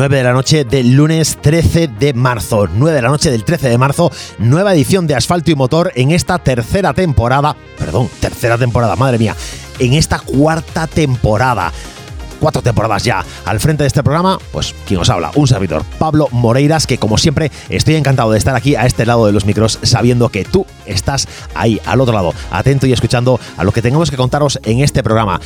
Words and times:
9 0.00 0.16
de 0.16 0.24
la 0.24 0.32
noche 0.32 0.64
del 0.64 0.94
lunes 0.94 1.36
13 1.42 1.88
de 1.88 2.14
marzo. 2.14 2.66
9 2.72 2.96
de 2.96 3.02
la 3.02 3.10
noche 3.10 3.30
del 3.30 3.44
13 3.44 3.68
de 3.68 3.76
marzo, 3.76 4.10
nueva 4.38 4.72
edición 4.72 5.06
de 5.06 5.14
Asfalto 5.14 5.50
y 5.50 5.54
Motor 5.54 5.92
en 5.94 6.10
esta 6.10 6.38
tercera 6.38 6.94
temporada. 6.94 7.54
Perdón, 7.76 8.08
tercera 8.18 8.56
temporada, 8.56 8.96
madre 8.96 9.18
mía. 9.18 9.36
En 9.78 9.92
esta 9.92 10.18
cuarta 10.18 10.86
temporada 10.86 11.70
cuatro 12.40 12.62
temporadas 12.62 13.04
ya 13.04 13.22
al 13.44 13.60
frente 13.60 13.82
de 13.82 13.88
este 13.88 14.02
programa, 14.02 14.38
pues 14.50 14.74
quien 14.86 15.00
os 15.00 15.10
habla, 15.10 15.30
un 15.34 15.46
servidor, 15.46 15.84
Pablo 15.98 16.28
Moreiras, 16.30 16.86
que 16.86 16.96
como 16.96 17.18
siempre 17.18 17.52
estoy 17.68 17.96
encantado 17.96 18.32
de 18.32 18.38
estar 18.38 18.56
aquí 18.56 18.76
a 18.76 18.86
este 18.86 19.04
lado 19.04 19.26
de 19.26 19.32
los 19.32 19.44
micros, 19.44 19.78
sabiendo 19.82 20.30
que 20.30 20.46
tú 20.46 20.64
estás 20.86 21.28
ahí 21.54 21.78
al 21.84 22.00
otro 22.00 22.14
lado, 22.14 22.32
atento 22.50 22.86
y 22.86 22.94
escuchando 22.94 23.38
a 23.58 23.64
lo 23.64 23.72
que 23.72 23.82
tengamos 23.82 24.10
que 24.10 24.16
contaros 24.16 24.58
en 24.64 24.80
este 24.80 25.02
programa. 25.02 25.38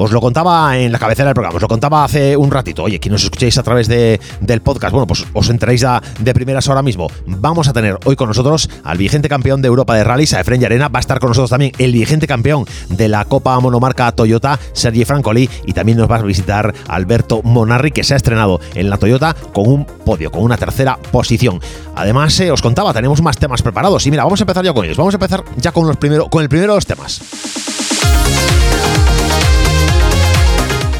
Os 0.00 0.12
lo 0.12 0.20
contaba 0.20 0.78
en 0.78 0.92
la 0.92 0.98
cabecera 1.00 1.26
del 1.26 1.34
programa, 1.34 1.56
os 1.56 1.62
lo 1.62 1.66
contaba 1.66 2.04
hace 2.04 2.36
un 2.36 2.52
ratito. 2.52 2.84
Oye, 2.84 3.00
quien 3.00 3.10
nos 3.10 3.24
escuchéis 3.24 3.58
a 3.58 3.64
través 3.64 3.88
de, 3.88 4.20
del 4.40 4.60
podcast, 4.60 4.92
bueno, 4.92 5.08
pues 5.08 5.26
os 5.32 5.50
enteréis 5.50 5.84
de 6.20 6.34
primeras 6.34 6.68
ahora 6.68 6.82
mismo. 6.82 7.08
Vamos 7.26 7.66
a 7.66 7.72
tener 7.72 7.98
hoy 8.04 8.14
con 8.14 8.28
nosotros 8.28 8.70
al 8.84 8.96
vigente 8.96 9.28
campeón 9.28 9.60
de 9.60 9.66
Europa 9.66 9.96
de 9.96 10.04
rallies, 10.04 10.34
a 10.34 10.40
Efren 10.40 10.64
Arena. 10.64 10.86
Va 10.86 11.00
a 11.00 11.00
estar 11.00 11.18
con 11.18 11.30
nosotros 11.30 11.50
también 11.50 11.72
el 11.78 11.90
vigente 11.90 12.28
campeón 12.28 12.64
de 12.90 13.08
la 13.08 13.24
Copa 13.24 13.58
Monomarca 13.58 14.12
Toyota, 14.12 14.60
Sergi 14.72 15.04
Francoli. 15.04 15.50
Y 15.66 15.72
también 15.72 15.98
nos 15.98 16.08
va 16.08 16.14
a 16.14 16.22
visitar 16.22 16.72
Alberto 16.86 17.42
Monarri, 17.42 17.90
que 17.90 18.04
se 18.04 18.14
ha 18.14 18.18
estrenado 18.18 18.60
en 18.76 18.90
la 18.90 18.98
Toyota 18.98 19.34
con 19.52 19.66
un 19.66 19.84
podio, 19.84 20.30
con 20.30 20.44
una 20.44 20.56
tercera 20.56 20.96
posición. 21.10 21.60
Además, 21.96 22.38
eh, 22.38 22.52
os 22.52 22.62
contaba, 22.62 22.92
tenemos 22.92 23.20
más 23.20 23.36
temas 23.36 23.62
preparados. 23.62 24.06
Y 24.06 24.12
mira, 24.12 24.22
vamos 24.22 24.40
a 24.40 24.44
empezar 24.44 24.64
ya 24.64 24.72
con 24.72 24.84
ellos. 24.84 24.96
Vamos 24.96 25.14
a 25.14 25.16
empezar 25.16 25.42
ya 25.56 25.72
con, 25.72 25.88
los 25.88 25.96
primero, 25.96 26.28
con 26.28 26.44
el 26.44 26.48
primero 26.48 26.74
de 26.74 26.76
los 26.76 26.86
temas. 26.86 27.20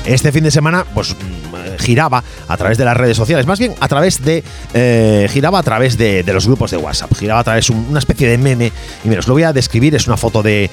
Este 0.08 0.32
fin 0.32 0.42
de 0.42 0.50
semana, 0.50 0.86
pues 0.94 1.14
mm, 1.14 1.76
giraba 1.78 2.24
a 2.48 2.56
través 2.56 2.78
de 2.78 2.84
las 2.86 2.96
redes 2.96 3.14
sociales, 3.14 3.46
más 3.46 3.58
bien 3.58 3.74
a 3.78 3.88
través 3.88 4.24
de. 4.24 4.42
Eh, 4.72 5.28
giraba 5.30 5.58
a 5.58 5.62
través 5.62 5.98
de, 5.98 6.24
los 6.32 6.46
grupos 6.46 6.70
de 6.70 6.78
WhatsApp, 6.78 7.12
giraba 7.14 7.40
a 7.40 7.44
través 7.44 7.66
de 7.66 7.74
una 7.74 7.98
especie 7.98 8.26
de 8.26 8.38
meme. 8.38 8.72
Y 9.04 9.08
mira, 9.08 9.20
os 9.20 9.28
lo 9.28 9.34
voy 9.34 9.42
a 9.42 9.52
describir: 9.52 9.94
es 9.94 10.06
una 10.06 10.16
foto 10.16 10.42
de, 10.42 10.70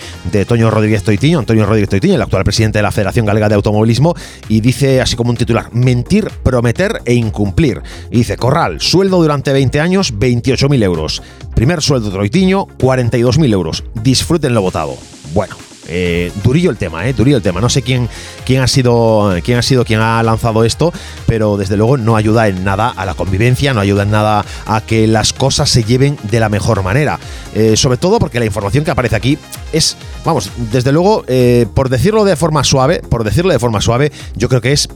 Toño 0.48 0.72
Rodríguez 0.72 1.04
Toitiño, 1.04 1.40
Antonio 1.40 1.66
Rodríguez 1.66 1.90
Toitiño, 1.90 2.16
el 2.16 2.22
actual 2.22 2.46
presidente 2.46 2.80
de 2.80 2.84
la 2.84 2.94
Federación 2.94 3.26
Galega 3.26 3.50
de 3.50 3.56
Automovilismo, 3.56 4.16
y 4.48 4.62
dice 4.62 5.02
así 5.02 5.18
como 5.18 5.32
un 5.32 5.38
titular: 5.38 5.68
mentir, 5.74 6.30
prometer 6.42 7.02
e 7.04 7.14
incumplir. 7.14 7.82
Y 8.12 8.20
dice: 8.20 8.38
Corral, 8.38 8.80
sueldo 8.80 9.22
durante 9.22 9.52
20 9.52 9.82
años, 9.82 10.14
28.000 10.14 10.82
euros. 10.82 11.22
Primer 11.54 11.82
sueldo 11.82 12.10
de 12.10 12.16
Toitiño, 12.16 12.68
42.000 12.78 13.52
euros. 13.52 13.84
Disfruten 13.96 14.54
lo 14.54 14.62
votado. 14.62 14.96
Bueno, 15.34 15.58
eh, 15.88 16.32
durillo 16.44 16.70
el 16.70 16.78
tema, 16.78 17.08
eh, 17.08 17.14
durillo 17.14 17.38
el 17.38 17.44
tema. 17.44 17.62
No 17.62 17.70
sé 17.70 17.82
quién, 17.82 18.10
quién, 18.46 18.62
ha 18.62 18.68
sido, 18.68 19.36
quién 19.44 19.58
ha 19.58 19.62
sido 19.62 19.86
quien 19.86 20.00
ha 20.00 20.22
lanzado 20.24 20.64
esto, 20.64 20.94
pero 21.26 21.58
desde 21.58 21.78
luego 21.78 21.98
no 21.98 22.16
ayuda 22.16 22.48
en 22.48 22.64
nada 22.64 22.90
a 22.90 23.06
la 23.06 23.14
convivencia, 23.14 23.74
no 23.74 23.82
ayuda 23.82 24.04
en 24.04 24.12
nada 24.12 24.46
a 24.66 24.82
que 24.82 25.08
las 25.08 25.34
cosas 25.34 25.70
se 25.70 25.84
lleven 25.84 26.18
de 26.24 26.40
la 26.40 26.50
mejor 26.50 26.84
manera. 26.84 27.20
Eh, 27.54 27.78
sobre 27.78 27.98
todo 27.98 28.20
porque 28.20 28.40
la 28.40 28.46
información 28.46 28.84
que 28.84 28.92
aparece 28.92 29.16
aquí 29.16 29.38
es, 29.76 29.98
vamos, 30.24 30.52
desde 30.72 30.92
luego, 30.92 31.24
eh, 31.28 31.66
por 31.74 31.90
decirlo 31.90 32.24
de 32.24 32.36
forma 32.36 32.64
suave, 32.64 33.02
por 33.10 33.24
decirlo 33.24 33.52
de 33.52 33.60
forma 33.60 33.82
suave, 33.82 34.12
yo 34.36 34.50
creo 34.50 34.62
que 34.62 34.72
es 34.72 34.88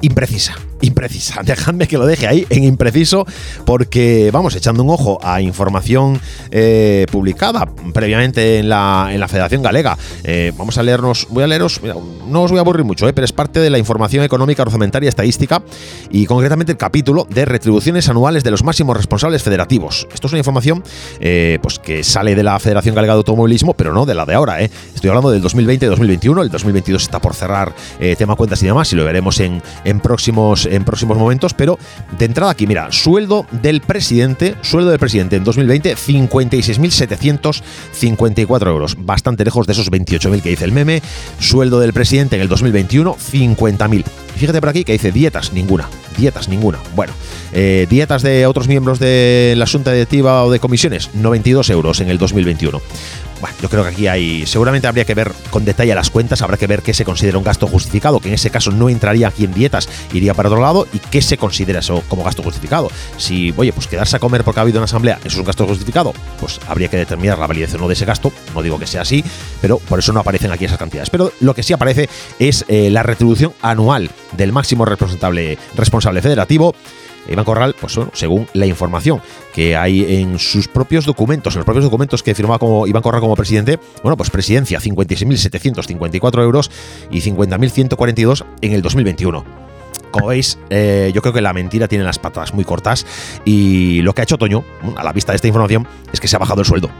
imprecisa 0.00 0.56
imprecisa. 0.80 1.42
Dejadme 1.44 1.86
que 1.86 1.98
lo 1.98 2.06
deje 2.06 2.26
ahí 2.26 2.46
en 2.50 2.64
impreciso 2.64 3.26
porque 3.64 4.30
vamos 4.32 4.54
echando 4.54 4.82
un 4.82 4.90
ojo 4.90 5.18
a 5.22 5.40
información 5.40 6.20
eh, 6.50 7.06
publicada 7.10 7.66
previamente 7.92 8.58
en 8.58 8.68
la, 8.68 9.08
en 9.10 9.20
la 9.20 9.28
Federación 9.28 9.62
Galega. 9.62 9.96
Eh, 10.24 10.52
vamos 10.56 10.78
a 10.78 10.82
leernos, 10.82 11.26
voy 11.30 11.44
a 11.44 11.46
leeros, 11.46 11.80
no 12.28 12.42
os 12.42 12.50
voy 12.50 12.58
a 12.58 12.60
aburrir 12.60 12.84
mucho, 12.84 13.08
eh, 13.08 13.12
pero 13.12 13.24
es 13.24 13.32
parte 13.32 13.60
de 13.60 13.70
la 13.70 13.78
información 13.78 14.24
económica, 14.24 14.62
orçamentaria, 14.62 15.08
estadística 15.08 15.62
y 16.10 16.26
concretamente 16.26 16.72
el 16.72 16.78
capítulo 16.78 17.26
de 17.30 17.44
retribuciones 17.44 18.08
anuales 18.08 18.44
de 18.44 18.50
los 18.50 18.62
máximos 18.62 18.96
responsables 18.96 19.42
federativos. 19.42 20.06
Esto 20.12 20.26
es 20.26 20.32
una 20.32 20.38
información 20.38 20.82
pues 21.62 21.78
que 21.78 22.04
sale 22.04 22.34
de 22.34 22.42
la 22.42 22.58
Federación 22.58 22.94
Galega 22.94 23.14
de 23.14 23.18
Automovilismo, 23.18 23.74
pero 23.74 23.92
no 23.92 24.06
de 24.06 24.14
la 24.16 24.24
de 24.24 24.34
ahora. 24.34 24.60
Estoy 24.60 25.08
hablando 25.08 25.30
del 25.30 25.42
2020-2021, 25.42 26.42
el 26.42 26.48
2022 26.48 27.02
está 27.02 27.20
por 27.20 27.34
cerrar 27.34 27.74
tema 28.18 28.36
cuentas 28.36 28.62
y 28.62 28.66
demás 28.66 28.92
y 28.92 28.96
lo 28.96 29.04
veremos 29.04 29.40
en, 29.40 29.62
en 29.84 30.00
próximos 30.00 30.66
en 30.66 30.84
próximos 30.84 31.18
momentos, 31.18 31.54
pero 31.54 31.78
de 32.18 32.24
entrada 32.24 32.52
aquí, 32.52 32.66
mira, 32.66 32.90
sueldo 32.90 33.46
del 33.50 33.80
presidente, 33.80 34.56
sueldo 34.62 34.90
del 34.90 34.98
presidente 34.98 35.36
en 35.36 35.44
2020, 35.44 35.96
56.754 35.96 38.68
euros, 38.68 38.96
bastante 38.98 39.44
lejos 39.44 39.66
de 39.66 39.72
esos 39.72 39.90
28.000 39.90 40.42
que 40.42 40.50
dice 40.50 40.64
el 40.64 40.72
meme, 40.72 41.02
sueldo 41.38 41.80
del 41.80 41.92
presidente 41.92 42.36
en 42.36 42.42
el 42.42 42.48
2021, 42.48 43.16
50.000. 43.16 44.04
Fíjate 44.36 44.60
por 44.60 44.68
aquí 44.68 44.84
que 44.84 44.92
dice 44.92 45.10
dietas, 45.12 45.52
ninguna, 45.52 45.88
dietas, 46.18 46.48
ninguna. 46.48 46.78
Bueno, 46.94 47.14
eh, 47.52 47.86
dietas 47.88 48.22
de 48.22 48.46
otros 48.46 48.68
miembros 48.68 48.98
de 48.98 49.54
la 49.56 49.66
Junta 49.66 49.92
Directiva 49.92 50.44
o 50.44 50.50
de 50.50 50.60
comisiones, 50.60 51.08
92 51.14 51.70
euros 51.70 52.00
en 52.00 52.10
el 52.10 52.18
2021. 52.18 52.82
Bueno, 53.40 53.56
yo 53.60 53.68
creo 53.68 53.82
que 53.82 53.90
aquí 53.90 54.06
hay. 54.06 54.46
Seguramente 54.46 54.86
habría 54.86 55.04
que 55.04 55.14
ver 55.14 55.32
con 55.50 55.64
detalle 55.64 55.94
las 55.94 56.10
cuentas, 56.10 56.42
habrá 56.42 56.56
que 56.56 56.66
ver 56.66 56.82
qué 56.82 56.94
se 56.94 57.04
considera 57.04 57.38
un 57.38 57.44
gasto 57.44 57.66
justificado, 57.66 58.20
que 58.20 58.28
en 58.28 58.34
ese 58.34 58.50
caso 58.50 58.70
no 58.70 58.88
entraría 58.88 59.28
aquí 59.28 59.44
en 59.44 59.52
dietas, 59.52 59.88
iría 60.12 60.34
para 60.34 60.48
otro 60.48 60.62
lado, 60.62 60.86
y 60.92 60.98
qué 60.98 61.20
se 61.20 61.36
considera 61.36 61.80
eso 61.80 62.02
como 62.08 62.24
gasto 62.24 62.42
justificado. 62.42 62.90
Si, 63.18 63.52
oye, 63.56 63.72
pues 63.72 63.86
quedarse 63.86 64.16
a 64.16 64.18
comer 64.18 64.42
porque 64.44 64.60
ha 64.60 64.62
habido 64.62 64.78
una 64.78 64.86
asamblea, 64.86 65.18
eso 65.18 65.28
es 65.28 65.36
un 65.36 65.44
gasto 65.44 65.66
justificado, 65.66 66.12
pues 66.40 66.60
habría 66.66 66.88
que 66.88 66.96
determinar 66.96 67.38
la 67.38 67.46
validez 67.46 67.74
o 67.74 67.78
no 67.78 67.88
de 67.88 67.94
ese 67.94 68.04
gasto. 68.04 68.32
No 68.54 68.62
digo 68.62 68.78
que 68.78 68.86
sea 68.86 69.02
así, 69.02 69.22
pero 69.60 69.78
por 69.78 69.98
eso 69.98 70.12
no 70.12 70.20
aparecen 70.20 70.50
aquí 70.50 70.64
esas 70.64 70.78
cantidades. 70.78 71.10
Pero 71.10 71.32
lo 71.40 71.54
que 71.54 71.62
sí 71.62 71.72
aparece 71.72 72.08
es 72.38 72.64
eh, 72.68 72.90
la 72.90 73.02
retribución 73.02 73.52
anual 73.60 74.10
del 74.36 74.52
máximo 74.52 74.84
responsable, 74.84 75.58
responsable 75.74 76.22
federativo 76.22 76.74
Iván 77.28 77.44
Corral, 77.44 77.74
pues 77.80 77.98
según 78.12 78.46
la 78.52 78.66
información 78.66 79.20
que 79.54 79.76
hay 79.76 80.20
en 80.20 80.38
sus 80.38 80.68
propios 80.68 81.04
documentos, 81.04 81.54
en 81.54 81.60
los 81.60 81.64
propios 81.64 81.84
documentos 81.84 82.22
que 82.22 82.34
firmaba 82.34 82.58
como 82.58 82.86
Iván 82.86 83.02
Corral 83.02 83.20
como 83.20 83.36
presidente, 83.36 83.78
bueno, 84.02 84.16
pues 84.16 84.30
presidencia 84.30 84.80
56.754 84.80 86.42
euros 86.42 86.70
y 87.10 87.20
50.142 87.20 88.44
en 88.60 88.72
el 88.72 88.82
2021 88.82 89.66
como 90.10 90.28
veis, 90.28 90.58
eh, 90.70 91.10
yo 91.14 91.20
creo 91.20 91.34
que 91.34 91.42
la 91.42 91.52
mentira 91.52 91.88
tiene 91.88 92.02
las 92.02 92.18
patas 92.18 92.54
muy 92.54 92.64
cortas 92.64 93.04
y 93.44 94.00
lo 94.00 94.14
que 94.14 94.22
ha 94.22 94.24
hecho 94.24 94.38
Toño, 94.38 94.64
a 94.96 95.04
la 95.04 95.12
vista 95.12 95.32
de 95.32 95.36
esta 95.36 95.48
información, 95.48 95.86
es 96.10 96.20
que 96.20 96.28
se 96.28 96.36
ha 96.36 96.38
bajado 96.38 96.60
el 96.62 96.66
sueldo. 96.66 96.90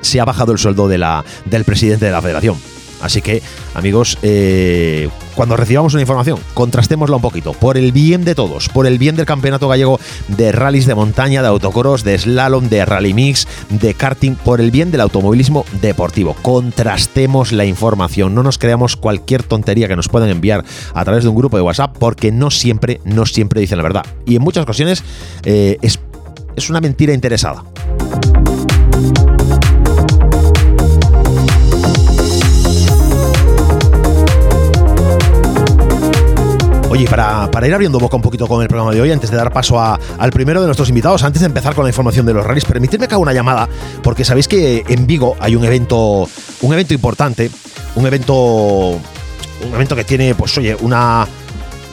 Se 0.00 0.20
ha 0.20 0.24
bajado 0.24 0.52
el 0.52 0.58
sueldo 0.58 0.88
de 0.88 0.98
la, 0.98 1.24
del 1.44 1.64
presidente 1.64 2.06
de 2.06 2.10
la 2.10 2.20
federación. 2.20 2.56
Así 3.00 3.22
que, 3.22 3.42
amigos, 3.74 4.18
eh, 4.22 5.08
cuando 5.34 5.56
recibamos 5.56 5.92
una 5.92 6.00
información, 6.00 6.38
contrastémosla 6.54 7.16
un 7.16 7.22
poquito, 7.22 7.52
por 7.52 7.76
el 7.76 7.92
bien 7.92 8.24
de 8.24 8.34
todos, 8.34 8.68
por 8.68 8.86
el 8.86 8.98
bien 8.98 9.16
del 9.16 9.26
campeonato 9.26 9.68
gallego 9.68 10.00
de 10.28 10.50
rallies 10.50 10.86
de 10.86 10.94
montaña, 10.94 11.42
de 11.42 11.48
autocoros, 11.48 12.04
de 12.04 12.18
slalom, 12.18 12.68
de 12.68 12.84
rally 12.84 13.12
mix, 13.12 13.46
de 13.68 13.94
karting, 13.94 14.34
por 14.36 14.60
el 14.60 14.70
bien 14.70 14.90
del 14.90 15.02
automovilismo 15.02 15.64
deportivo. 15.82 16.34
Contrastemos 16.40 17.52
la 17.52 17.66
información, 17.66 18.34
no 18.34 18.42
nos 18.42 18.58
creamos 18.58 18.96
cualquier 18.96 19.42
tontería 19.42 19.88
que 19.88 19.96
nos 19.96 20.08
puedan 20.08 20.30
enviar 20.30 20.64
a 20.94 21.04
través 21.04 21.24
de 21.24 21.28
un 21.28 21.36
grupo 21.36 21.56
de 21.56 21.62
WhatsApp, 21.62 21.96
porque 21.98 22.32
no 22.32 22.50
siempre, 22.50 23.00
no 23.04 23.26
siempre 23.26 23.60
dicen 23.60 23.76
la 23.76 23.84
verdad. 23.84 24.06
Y 24.24 24.36
en 24.36 24.42
muchas 24.42 24.62
ocasiones 24.62 25.04
eh, 25.44 25.76
es, 25.82 26.00
es 26.56 26.70
una 26.70 26.80
mentira 26.80 27.12
interesada. 27.12 27.62
Oye, 36.96 37.06
para, 37.10 37.50
para, 37.50 37.68
ir 37.68 37.74
abriendo 37.74 37.98
boca 37.98 38.16
un 38.16 38.22
poquito 38.22 38.48
con 38.48 38.62
el 38.62 38.68
programa 38.68 38.90
de 38.90 39.02
hoy, 39.02 39.12
antes 39.12 39.30
de 39.30 39.36
dar 39.36 39.52
paso 39.52 39.78
al 39.78 40.30
primero 40.32 40.62
de 40.62 40.66
nuestros 40.66 40.88
invitados, 40.88 41.22
antes 41.24 41.40
de 41.40 41.46
empezar 41.46 41.74
con 41.74 41.84
la 41.84 41.90
información 41.90 42.24
de 42.24 42.32
los 42.32 42.42
rallies, 42.42 42.64
permitidme 42.64 43.06
que 43.06 43.12
haga 43.12 43.20
una 43.20 43.34
llamada, 43.34 43.68
porque 44.02 44.24
sabéis 44.24 44.48
que 44.48 44.82
en 44.88 45.06
Vigo 45.06 45.36
hay 45.38 45.56
un 45.56 45.64
evento, 45.66 46.26
un 46.62 46.72
evento 46.72 46.94
importante, 46.94 47.50
un 47.96 48.06
evento, 48.06 48.92
un 48.92 49.74
evento 49.74 49.94
que 49.94 50.04
tiene, 50.04 50.34
pues 50.34 50.56
oye, 50.56 50.74
una, 50.80 51.28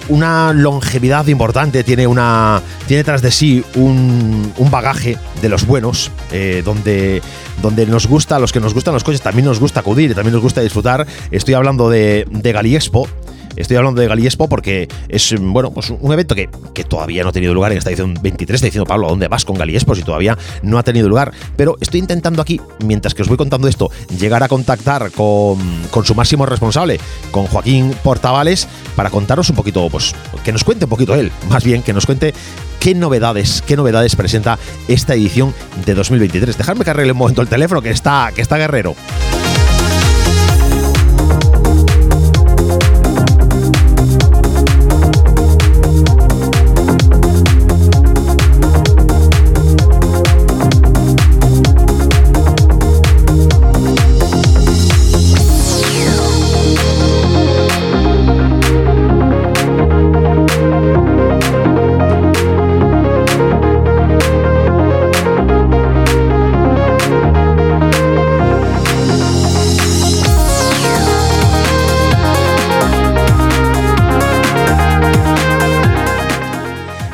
una 0.07 0.53
longevidad 0.53 1.27
importante, 1.27 1.83
tiene 1.83 2.07
una 2.07 2.61
tiene 2.87 3.03
tras 3.03 3.21
de 3.21 3.31
sí 3.31 3.61
un, 3.75 4.53
un 4.57 4.71
bagaje 4.71 5.17
de 5.41 5.49
los 5.49 5.65
buenos, 5.65 6.11
eh, 6.31 6.61
donde, 6.63 7.21
donde 7.61 7.85
nos 7.87 8.07
gusta, 8.07 8.39
los 8.39 8.53
que 8.53 8.61
nos 8.61 8.73
gustan 8.73 8.93
los 8.93 9.03
coches, 9.03 9.21
también 9.21 9.45
nos 9.45 9.59
gusta 9.59 9.81
acudir, 9.81 10.15
también 10.15 10.33
nos 10.33 10.41
gusta 10.41 10.61
disfrutar. 10.61 11.05
Estoy 11.29 11.55
hablando 11.55 11.89
de, 11.89 12.25
de 12.29 12.51
Gali 12.53 12.77
Expo, 12.77 13.09
Estoy 13.55 13.77
hablando 13.77 14.01
de 14.01 14.07
Galiespo 14.07 14.47
porque 14.49 14.87
es 15.09 15.35
bueno, 15.39 15.71
pues 15.71 15.89
un 15.89 16.11
evento 16.11 16.35
que, 16.35 16.49
que 16.73 16.83
todavía 16.83 17.23
no 17.23 17.29
ha 17.29 17.31
tenido 17.31 17.53
lugar 17.53 17.71
en 17.71 17.77
esta 17.77 17.89
edición 17.89 18.17
23. 18.21 18.55
Está 18.55 18.67
diciendo 18.67 18.85
Pablo, 18.85 19.07
¿a 19.07 19.09
dónde 19.09 19.27
vas 19.27 19.45
con 19.45 19.55
Galiespo 19.55 19.95
si 19.95 20.03
todavía 20.03 20.37
no 20.61 20.77
ha 20.77 20.83
tenido 20.83 21.07
lugar? 21.07 21.31
Pero 21.55 21.77
estoy 21.79 21.99
intentando 21.99 22.41
aquí, 22.41 22.59
mientras 22.83 23.13
que 23.13 23.21
os 23.21 23.27
voy 23.27 23.37
contando 23.37 23.67
esto, 23.67 23.91
llegar 24.19 24.43
a 24.43 24.47
contactar 24.47 25.11
con, 25.11 25.57
con 25.91 26.05
su 26.05 26.15
máximo 26.15 26.45
responsable, 26.45 26.99
con 27.31 27.45
Joaquín 27.45 27.93
Portavales, 28.03 28.67
para 28.95 29.09
contaros 29.09 29.49
un 29.49 29.55
poquito, 29.55 29.87
pues 29.89 30.15
que 30.43 30.51
nos 30.51 30.63
cuente 30.63 30.85
un 30.85 30.89
poquito 30.89 31.15
él, 31.15 31.31
más 31.49 31.63
bien 31.63 31.83
que 31.83 31.93
nos 31.93 32.05
cuente 32.05 32.33
qué 32.79 32.95
novedades, 32.95 33.63
qué 33.65 33.77
novedades 33.77 34.15
presenta 34.15 34.59
esta 34.87 35.13
edición 35.13 35.53
de 35.85 35.93
2023. 35.93 36.57
Dejadme 36.57 36.83
que 36.83 36.89
arregle 36.89 37.13
un 37.13 37.17
momento 37.17 37.41
el 37.41 37.47
teléfono 37.47 37.81
que 37.81 37.91
está, 37.91 38.31
que 38.35 38.41
está 38.41 38.57
guerrero. 38.57 38.95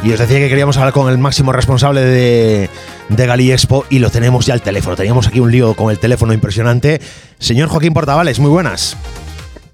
Y 0.02 0.14
os 0.14 0.20
decía 0.20 0.40
que 0.40 0.48
queríamos 0.48 0.78
hablar 0.78 0.94
con 0.94 1.10
el 1.10 1.18
máximo 1.18 1.52
responsable 1.52 2.02
de, 2.02 2.70
de 3.10 3.26
Gali 3.26 3.52
Expo 3.52 3.86
y 3.90 4.00
lo 4.00 4.10
tenemos 4.10 4.46
ya 4.46 4.54
al 4.54 4.62
teléfono. 4.62 4.96
Teníamos 4.96 5.28
aquí 5.28 5.42
un 5.42 5.52
lío 5.52 5.74
con 5.74 5.92
el 5.92 6.00
teléfono 6.00 6.34
impresionante. 6.34 7.02
Señor 7.38 7.68
Joaquín 7.68 7.94
Portavales, 7.94 8.40
muy 8.40 8.50
buenas. 8.50 8.96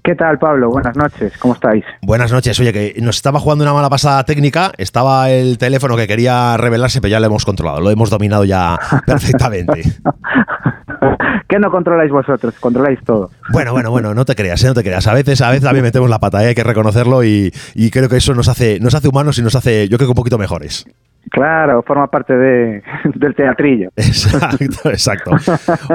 ¿Qué 0.06 0.14
tal, 0.14 0.38
Pablo? 0.38 0.70
Buenas 0.70 0.96
noches, 0.96 1.36
¿cómo 1.36 1.54
estáis? 1.54 1.84
Buenas 2.00 2.30
noches. 2.30 2.60
Oye, 2.60 2.72
que 2.72 2.94
nos 3.02 3.16
estaba 3.16 3.40
jugando 3.40 3.64
una 3.64 3.72
mala 3.72 3.90
pasada 3.90 4.22
técnica. 4.22 4.70
Estaba 4.78 5.30
el 5.30 5.58
teléfono 5.58 5.96
que 5.96 6.06
quería 6.06 6.56
revelarse, 6.56 7.00
pero 7.00 7.10
ya 7.10 7.18
lo 7.18 7.26
hemos 7.26 7.44
controlado. 7.44 7.80
Lo 7.80 7.90
hemos 7.90 8.08
dominado 8.08 8.44
ya 8.44 8.78
perfectamente. 9.06 9.82
¿Qué 11.48 11.58
no 11.58 11.72
controláis 11.72 12.12
vosotros? 12.12 12.54
Controláis 12.60 13.00
todo. 13.04 13.30
Bueno, 13.50 13.72
bueno, 13.72 13.90
bueno, 13.90 14.14
no 14.14 14.24
te 14.24 14.36
creas, 14.36 14.62
¿eh? 14.62 14.68
no 14.68 14.74
te 14.74 14.84
creas. 14.84 15.08
A 15.08 15.12
veces, 15.12 15.40
a 15.42 15.48
veces 15.48 15.64
también 15.64 15.82
metemos 15.82 16.08
la 16.08 16.20
pata, 16.20 16.44
¿eh? 16.44 16.48
hay 16.48 16.54
que 16.54 16.62
reconocerlo 16.62 17.24
y, 17.24 17.52
y, 17.74 17.90
creo 17.90 18.08
que 18.08 18.18
eso 18.18 18.32
nos 18.32 18.46
hace, 18.46 18.78
nos 18.78 18.94
hace 18.94 19.08
humanos 19.08 19.38
y 19.38 19.42
nos 19.42 19.56
hace, 19.56 19.88
yo 19.88 19.98
creo 19.98 20.06
que 20.06 20.12
un 20.12 20.16
poquito 20.16 20.38
mejores. 20.38 20.86
Claro, 21.30 21.82
forma 21.82 22.06
parte 22.06 22.36
de, 22.36 22.82
del 23.14 23.34
teatrillo. 23.34 23.90
Exacto, 23.96 24.56
exacto. 24.90 25.32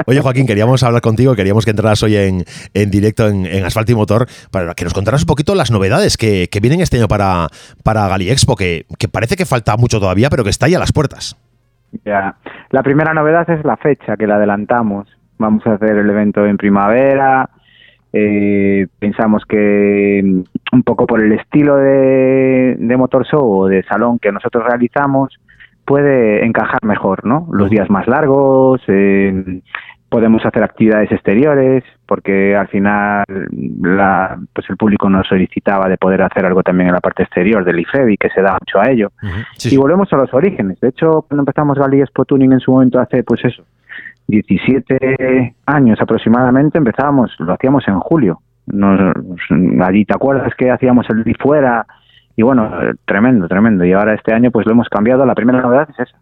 Oye, 0.06 0.20
Joaquín, 0.20 0.46
queríamos 0.46 0.82
hablar 0.82 1.00
contigo, 1.00 1.34
queríamos 1.34 1.64
que 1.64 1.70
entraras 1.70 2.02
hoy 2.02 2.16
en, 2.16 2.44
en 2.74 2.90
directo 2.90 3.28
en, 3.28 3.46
en, 3.46 3.64
Asfalto 3.64 3.92
y 3.92 3.94
Motor 3.94 4.26
para 4.50 4.74
que 4.74 4.84
nos 4.84 4.92
contaras 4.94 5.22
un 5.22 5.26
poquito 5.26 5.54
las 5.54 5.70
novedades 5.70 6.16
que, 6.16 6.48
que 6.50 6.60
vienen 6.60 6.80
este 6.80 6.98
año 6.98 7.08
para, 7.08 7.48
para 7.82 8.08
Gali 8.08 8.30
Expo, 8.30 8.56
que, 8.56 8.84
que 8.98 9.08
parece 9.08 9.36
que 9.36 9.46
falta 9.46 9.76
mucho 9.76 10.00
todavía, 10.00 10.28
pero 10.28 10.44
que 10.44 10.50
está 10.50 10.66
ahí 10.66 10.74
a 10.74 10.78
las 10.78 10.92
puertas. 10.92 11.36
Ya. 12.04 12.36
La 12.70 12.82
primera 12.82 13.14
novedad 13.14 13.48
es 13.50 13.64
la 13.64 13.76
fecha, 13.76 14.16
que 14.16 14.26
la 14.26 14.36
adelantamos. 14.36 15.08
Vamos 15.38 15.66
a 15.66 15.74
hacer 15.74 15.96
el 15.96 16.08
evento 16.08 16.46
en 16.46 16.56
primavera. 16.56 17.48
Eh, 18.12 18.86
pensamos 18.98 19.44
que 19.46 20.20
mm, 20.22 20.42
un 20.72 20.82
poco 20.82 21.06
por 21.06 21.22
el 21.22 21.32
estilo 21.32 21.76
de, 21.76 22.76
de 22.78 22.96
motor 22.96 23.26
show 23.26 23.42
o 23.42 23.68
de 23.68 23.82
salón 23.84 24.18
que 24.18 24.32
nosotros 24.32 24.64
realizamos 24.64 25.38
puede 25.84 26.44
encajar 26.44 26.84
mejor, 26.84 27.24
¿no? 27.26 27.48
Los 27.52 27.70
días 27.70 27.90
más 27.90 28.06
largos, 28.06 28.80
eh, 28.86 29.60
podemos 30.12 30.44
hacer 30.44 30.62
actividades 30.62 31.10
exteriores, 31.10 31.82
porque 32.06 32.54
al 32.54 32.68
final 32.68 33.24
la, 33.80 34.38
pues 34.52 34.68
el 34.68 34.76
público 34.76 35.08
nos 35.08 35.26
solicitaba 35.26 35.88
de 35.88 35.96
poder 35.96 36.20
hacer 36.20 36.44
algo 36.44 36.62
también 36.62 36.88
en 36.88 36.94
la 36.94 37.00
parte 37.00 37.22
exterior 37.22 37.64
del 37.64 37.80
IFEBI, 37.80 38.18
que 38.18 38.28
se 38.28 38.42
da 38.42 38.58
mucho 38.60 38.78
a 38.78 38.90
ello. 38.90 39.10
Uh 39.22 39.26
-huh, 39.26 39.46
sí, 39.56 39.74
y 39.74 39.78
volvemos 39.78 40.12
a 40.12 40.16
los 40.16 40.32
orígenes. 40.34 40.78
De 40.80 40.88
hecho, 40.88 41.24
cuando 41.26 41.42
empezamos 41.42 41.78
Gali 41.78 42.02
Expo 42.02 42.26
Tuning 42.26 42.52
en 42.52 42.60
su 42.60 42.72
momento 42.72 43.00
hace, 43.00 43.24
pues 43.24 43.42
eso, 43.44 43.64
17 44.40 45.54
años 45.66 45.98
aproximadamente, 46.00 46.78
empezábamos, 46.78 47.34
lo 47.38 47.52
hacíamos 47.52 47.86
en 47.86 48.00
julio. 48.00 48.40
Nos, 48.66 49.14
allí, 49.84 50.06
¿te 50.06 50.14
acuerdas 50.14 50.54
que 50.56 50.70
hacíamos 50.70 51.06
el 51.10 51.22
día 51.22 51.34
fuera? 51.38 51.86
Y 52.34 52.42
bueno, 52.42 52.70
tremendo, 53.04 53.46
tremendo. 53.46 53.84
Y 53.84 53.92
ahora 53.92 54.14
este 54.14 54.32
año 54.32 54.50
pues 54.50 54.64
lo 54.64 54.72
hemos 54.72 54.88
cambiado. 54.88 55.26
La 55.26 55.34
primera 55.34 55.60
novedad 55.60 55.86
es 55.90 56.08
esa. 56.08 56.18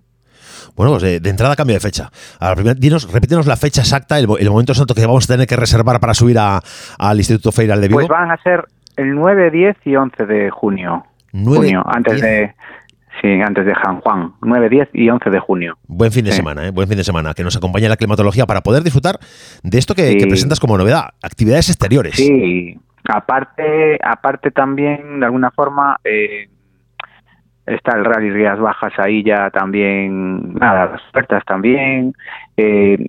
Bueno, 0.75 0.93
pues 0.93 1.03
de, 1.03 1.21
de, 1.21 1.31
entrada 1.31 1.55
cambio 1.55 1.75
de 1.75 1.81
fecha. 1.81 2.11
A 2.41 2.53
primera, 2.55 2.75
dinos, 2.75 3.13
repítenos 3.13 3.47
la 3.47 3.57
fecha 3.57 3.83
exacta, 3.83 4.19
el, 4.19 4.27
el, 4.41 4.51
momento 4.51 4.75
santo 4.75 4.95
que 4.95 5.07
vamos 5.07 5.31
a 5.31 5.35
tener 5.35 5.47
que 5.47 5.57
reservar 5.57 6.01
para 6.01 6.15
subir 6.15 6.39
a, 6.39 6.61
al 6.99 7.17
Instituto 7.19 7.53
Feiral 7.53 7.81
de 7.81 7.89
Vigo. 7.89 7.99
Pues 7.99 8.09
van 8.09 8.33
a 8.33 8.37
ser 8.39 8.65
el 8.97 9.15
9, 9.15 9.53
10 9.53 9.77
y 9.85 9.95
11 9.95 10.27
de 10.27 10.51
junio. 10.51 11.05
9, 11.33 11.59
junio, 11.59 11.85
antes 11.87 12.15
10. 12.15 12.23
de 12.23 12.55
sí, 13.21 13.41
antes 13.41 13.67
de 13.67 13.75
San 13.83 14.01
Juan, 14.01 14.33
9, 14.43 14.69
10 14.69 14.89
y 14.95 15.09
11 15.09 15.31
de 15.31 15.39
junio. 15.39 15.79
Buen 15.87 16.13
fin 16.13 16.25
de 16.25 16.33
sí. 16.33 16.39
semana, 16.39 16.67
¿eh? 16.67 16.71
buen 16.71 16.89
fin 16.89 16.97
de 16.97 17.05
semana, 17.05 17.35
que 17.35 17.45
nos 17.45 17.57
acompañe 17.57 17.89
la 17.89 17.97
climatología 17.97 18.47
para 18.47 18.61
poder 18.61 18.83
disfrutar 18.83 19.19
de 19.63 19.79
esto 19.79 19.95
que, 19.95 20.09
sí. 20.09 20.19
que 20.19 20.27
presentas 20.27 20.61
como 20.61 20.77
novedad, 20.77 21.11
actividades 21.23 21.69
exteriores. 21.69 22.15
Sí, 22.15 22.79
aparte, 23.09 23.99
aparte 24.03 24.51
también, 24.51 25.21
de 25.21 25.27
alguna 25.27 25.51
forma, 25.51 25.99
eh, 26.05 26.49
está 27.67 27.97
el 27.97 28.05
Rally 28.05 28.31
Rías 28.31 28.59
Bajas 28.59 28.93
ahí 28.99 29.23
ya 29.23 29.51
también, 29.51 30.55
nada, 30.55 30.87
las 30.87 31.03
ofertas 31.09 31.45
también. 31.45 32.13
Eh, 32.57 33.07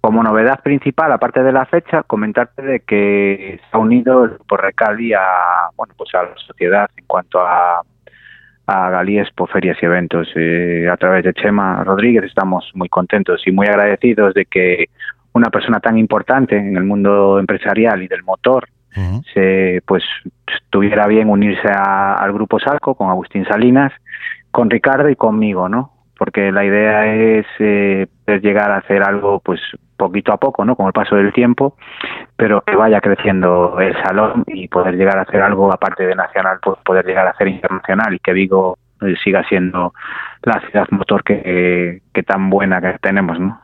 como 0.00 0.22
novedad 0.22 0.60
principal, 0.62 1.10
aparte 1.12 1.42
de 1.42 1.50
la 1.50 1.64
fecha, 1.64 2.02
comentarte 2.02 2.60
de 2.60 2.80
que 2.80 3.58
se 3.58 3.66
ha 3.74 3.78
unido 3.78 4.24
el 4.24 4.38
Recali 4.46 5.14
a, 5.14 5.70
bueno, 5.76 5.94
pues 5.96 6.14
a 6.14 6.24
la 6.24 6.36
sociedad 6.46 6.90
en 6.94 7.06
cuanto 7.06 7.40
a, 7.40 7.80
a 8.66 8.90
Galiespo, 8.90 9.46
ferias 9.46 9.76
y 9.82 9.86
eventos. 9.86 10.28
Eh, 10.34 10.88
a 10.90 10.96
través 10.96 11.24
de 11.24 11.34
Chema 11.34 11.84
Rodríguez 11.84 12.24
estamos 12.24 12.70
muy 12.74 12.88
contentos 12.88 13.42
y 13.46 13.52
muy 13.52 13.66
agradecidos 13.66 14.34
de 14.34 14.46
que 14.46 14.86
una 15.32 15.50
persona 15.50 15.80
tan 15.80 15.98
importante 15.98 16.56
en 16.56 16.76
el 16.76 16.84
mundo 16.84 17.38
empresarial 17.38 18.02
y 18.02 18.08
del 18.08 18.22
motor 18.22 18.68
uh 18.96 19.00
-huh. 19.00 19.24
se 19.34 19.82
pues 19.86 20.04
tuviera 20.70 21.06
bien 21.06 21.28
unirse 21.28 21.68
a, 21.68 22.14
al 22.14 22.32
grupo 22.32 22.58
Salco 22.60 22.94
con 22.94 23.10
Agustín 23.10 23.44
Salinas, 23.44 23.92
con 24.50 24.70
Ricardo 24.70 25.08
y 25.08 25.16
conmigo, 25.16 25.68
¿no? 25.68 25.90
Porque 26.16 26.52
la 26.52 26.64
idea 26.64 27.06
es 27.12 27.46
eh, 27.58 28.06
llegar 28.40 28.70
a 28.70 28.78
hacer 28.78 29.02
algo 29.02 29.40
pues 29.40 29.60
poquito 29.96 30.32
a 30.32 30.36
poco, 30.36 30.64
¿no? 30.64 30.76
Con 30.76 30.86
el 30.86 30.92
paso 30.92 31.16
del 31.16 31.32
tiempo, 31.32 31.76
pero 32.36 32.62
que 32.62 32.76
vaya 32.76 33.00
creciendo 33.00 33.78
el 33.80 33.94
salón 34.02 34.44
y 34.46 34.68
poder 34.68 34.96
llegar 34.96 35.18
a 35.18 35.22
hacer 35.22 35.42
algo 35.42 35.72
aparte 35.72 36.06
de 36.06 36.14
nacional, 36.14 36.58
pues 36.62 36.78
poder 36.84 37.04
llegar 37.06 37.26
a 37.26 37.30
hacer 37.30 37.48
internacional 37.48 38.14
y 38.14 38.18
que 38.18 38.32
Vigo 38.32 38.78
eh, 39.02 39.14
siga 39.22 39.42
siendo 39.48 39.92
la 40.42 40.60
ciudad 40.60 40.86
motor 40.90 41.24
que, 41.24 42.02
que 42.12 42.22
tan 42.22 42.50
buena 42.50 42.80
que 42.80 42.98
tenemos, 43.00 43.38
¿no? 43.40 43.60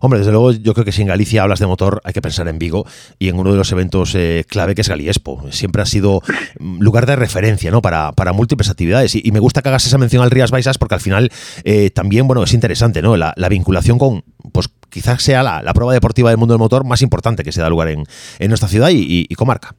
Hombre, 0.00 0.18
desde 0.18 0.32
luego 0.32 0.50
yo 0.50 0.74
creo 0.74 0.84
que 0.84 0.90
si 0.90 1.02
en 1.02 1.08
Galicia 1.08 1.44
hablas 1.44 1.60
de 1.60 1.66
motor 1.66 2.00
hay 2.04 2.12
que 2.12 2.20
pensar 2.20 2.48
en 2.48 2.58
Vigo 2.58 2.84
y 3.20 3.28
en 3.28 3.38
uno 3.38 3.52
de 3.52 3.56
los 3.56 3.70
eventos 3.70 4.16
eh, 4.16 4.44
clave 4.48 4.74
que 4.74 4.80
es 4.80 4.88
Galiespo. 4.88 5.44
Siempre 5.50 5.80
ha 5.80 5.86
sido 5.86 6.22
lugar 6.58 7.06
de 7.06 7.14
referencia 7.14 7.70
¿no? 7.70 7.80
para, 7.82 8.10
para 8.10 8.32
múltiples 8.32 8.68
actividades 8.68 9.14
y, 9.14 9.22
y, 9.24 9.30
me 9.30 9.38
gusta 9.38 9.62
que 9.62 9.68
hagas 9.68 9.86
esa 9.86 9.98
mención 9.98 10.24
al 10.24 10.32
Rías 10.32 10.50
Baixas 10.50 10.76
porque 10.76 10.96
al 10.96 11.00
final 11.00 11.30
eh, 11.62 11.90
también 11.90 12.26
bueno 12.26 12.42
es 12.42 12.52
interesante 12.52 13.00
¿no? 13.00 13.16
la, 13.16 13.32
la, 13.36 13.48
vinculación 13.48 13.98
con 13.98 14.24
pues 14.52 14.68
quizás 14.90 15.22
sea 15.22 15.42
la, 15.42 15.72
prueba 15.74 15.92
deportiva 15.92 16.30
del 16.30 16.38
mundo 16.38 16.54
del 16.54 16.60
motor 16.60 16.84
más 16.86 17.02
importante 17.02 17.42
que 17.42 17.52
se 17.52 17.62
da 17.62 17.70
lugar 17.70 17.88
en, 17.88 18.04
en 18.38 18.48
nuestra 18.48 18.68
ciudad 18.68 18.88
y, 18.92 19.34
comarca. 19.34 19.70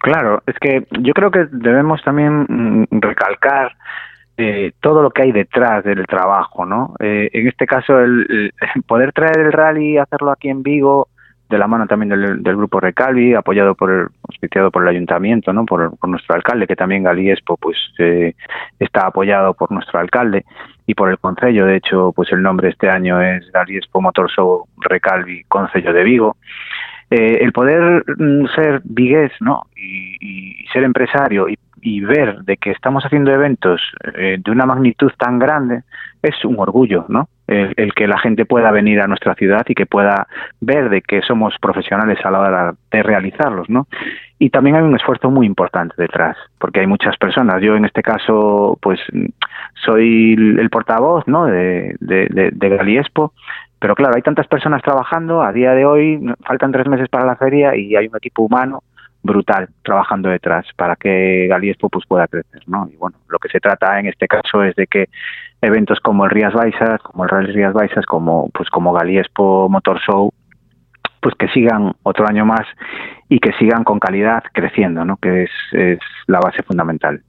Claro, 0.00 0.42
es 0.46 0.56
que 0.60 0.86
yo 1.00 1.14
creo 1.14 1.30
que 1.30 1.46
debemos 1.50 2.02
también 2.04 2.46
mm, 2.48 3.00
recalcar 3.00 3.72
eh, 4.36 4.72
todo 4.80 5.02
lo 5.02 5.10
que 5.10 5.22
hay 5.22 5.32
detrás 5.32 5.82
del 5.84 6.06
trabajo, 6.06 6.66
¿no? 6.66 6.94
Eh, 7.00 7.30
en 7.32 7.48
este 7.48 7.66
caso, 7.66 7.98
el, 7.98 8.52
poder 8.86 9.12
traer 9.12 9.38
el 9.38 9.52
rally 9.52 9.94
y 9.94 9.98
hacerlo 9.98 10.30
aquí 10.30 10.48
en 10.48 10.62
Vigo, 10.62 11.08
de 11.48 11.58
la 11.58 11.66
mano 11.66 11.86
también 11.86 12.08
del, 12.08 12.42
del 12.42 12.56
grupo 12.56 12.80
Recalvi, 12.80 13.34
apoyado 13.34 13.74
por 13.74 13.90
el, 13.90 14.06
auspiciado 14.28 14.70
por 14.70 14.82
el 14.82 14.88
ayuntamiento, 14.88 15.52
¿no? 15.52 15.64
Por, 15.64 15.96
por 15.96 16.10
nuestro 16.10 16.34
alcalde, 16.34 16.66
que 16.66 16.76
también 16.76 17.04
Galiespo, 17.04 17.56
pues, 17.56 17.76
eh, 17.98 18.34
está 18.78 19.06
apoyado 19.06 19.54
por 19.54 19.70
nuestro 19.70 20.00
alcalde 20.00 20.44
y 20.86 20.94
por 20.94 21.10
el 21.10 21.18
concello. 21.18 21.66
De 21.66 21.76
hecho, 21.76 22.12
pues 22.14 22.32
el 22.32 22.42
nombre 22.42 22.70
este 22.70 22.88
año 22.88 23.20
es 23.20 23.50
Galiespo 23.52 24.00
Motor 24.00 24.30
Show 24.30 24.66
Recalvi 24.78 25.44
Concello 25.44 25.92
de 25.92 26.04
Vigo. 26.04 26.36
Eh, 27.10 27.38
el 27.40 27.52
poder 27.52 28.04
mm, 28.18 28.46
ser 28.54 28.80
vigués, 28.84 29.30
¿no? 29.40 29.62
Y, 29.76 30.64
ser 30.72 30.82
empresario 30.82 31.48
y 31.48 31.56
y 31.86 32.00
ver 32.00 32.42
de 32.42 32.56
que 32.56 32.72
estamos 32.72 33.04
haciendo 33.04 33.30
eventos 33.30 33.80
eh, 34.16 34.38
de 34.44 34.50
una 34.50 34.66
magnitud 34.66 35.12
tan 35.16 35.38
grande 35.38 35.82
es 36.20 36.44
un 36.44 36.58
orgullo, 36.58 37.04
¿no? 37.08 37.28
El, 37.46 37.94
que 37.94 38.06
la 38.06 38.18
gente 38.18 38.44
pueda 38.44 38.70
venir 38.70 39.00
a 39.00 39.06
nuestra 39.06 39.34
ciudad 39.34 39.64
y 39.68 39.74
que 39.74 39.86
pueda 39.86 40.26
ver 40.60 40.88
de 40.90 41.02
que 41.02 41.22
somos 41.22 41.54
profesionales 41.60 42.18
a 42.24 42.30
la 42.30 42.40
hora 42.40 42.74
de 42.90 43.02
realizarlos, 43.02 43.68
¿no? 43.70 43.86
Y 44.38 44.50
también 44.50 44.76
hay 44.76 44.82
un 44.82 44.94
esfuerzo 44.94 45.30
muy 45.30 45.46
importante 45.46 45.94
detrás, 45.96 46.36
porque 46.58 46.80
hay 46.80 46.86
muchas 46.86 47.16
personas. 47.16 47.62
Yo 47.62 47.76
en 47.76 47.84
este 47.84 48.02
caso, 48.02 48.78
pues, 48.82 49.00
soy 49.74 50.34
el 50.34 50.68
portavoz, 50.70 51.26
¿no? 51.26 51.46
De, 51.46 51.96
de, 52.00 52.50
de 52.52 52.68
Galiespo, 52.68 53.32
pero 53.78 53.94
claro, 53.94 54.14
hay 54.16 54.22
tantas 54.22 54.46
personas 54.46 54.82
trabajando. 54.82 55.42
A 55.42 55.52
día 55.52 55.72
de 55.72 55.84
hoy 55.84 56.20
faltan 56.44 56.72
tres 56.72 56.86
meses 56.86 57.08
para 57.08 57.26
la 57.26 57.36
feria 57.36 57.76
y 57.76 57.94
hay 57.96 58.08
un 58.08 58.16
equipo 58.16 58.42
humano 58.42 58.82
brutal 59.26 59.68
trabajando 59.82 60.28
detrás 60.28 60.66
para 60.76 60.96
que 60.96 61.46
Galiespo 61.48 61.88
pues, 61.88 62.06
pueda 62.06 62.26
crecer, 62.26 62.62
¿no? 62.66 62.88
Y 62.92 62.96
bueno, 62.96 63.18
lo 63.28 63.38
que 63.38 63.48
se 63.48 63.60
trata 63.60 63.98
en 63.98 64.06
este 64.06 64.26
caso 64.26 64.62
es 64.62 64.74
de 64.76 64.86
que 64.86 65.08
eventos 65.60 66.00
como 66.00 66.24
el 66.24 66.30
Rías 66.30 66.54
Baixas, 66.54 67.02
como 67.02 67.24
el 67.24 67.30
Rally 67.30 67.52
Rías 67.52 67.72
Baixas, 67.72 68.06
como 68.06 68.48
pues 68.50 68.70
como 68.70 68.92
Galiespo 68.92 69.68
Motor 69.68 70.00
Show, 70.00 70.32
pues 71.20 71.34
que 71.38 71.48
sigan 71.48 71.92
otro 72.02 72.26
año 72.26 72.46
más 72.46 72.66
y 73.28 73.40
que 73.40 73.52
sigan 73.58 73.84
con 73.84 73.98
calidad 73.98 74.44
creciendo, 74.52 75.04
¿no? 75.04 75.16
Que 75.16 75.44
es, 75.44 75.50
es 75.72 75.98
la 76.26 76.38
base 76.40 76.62
fundamental. 76.62 77.22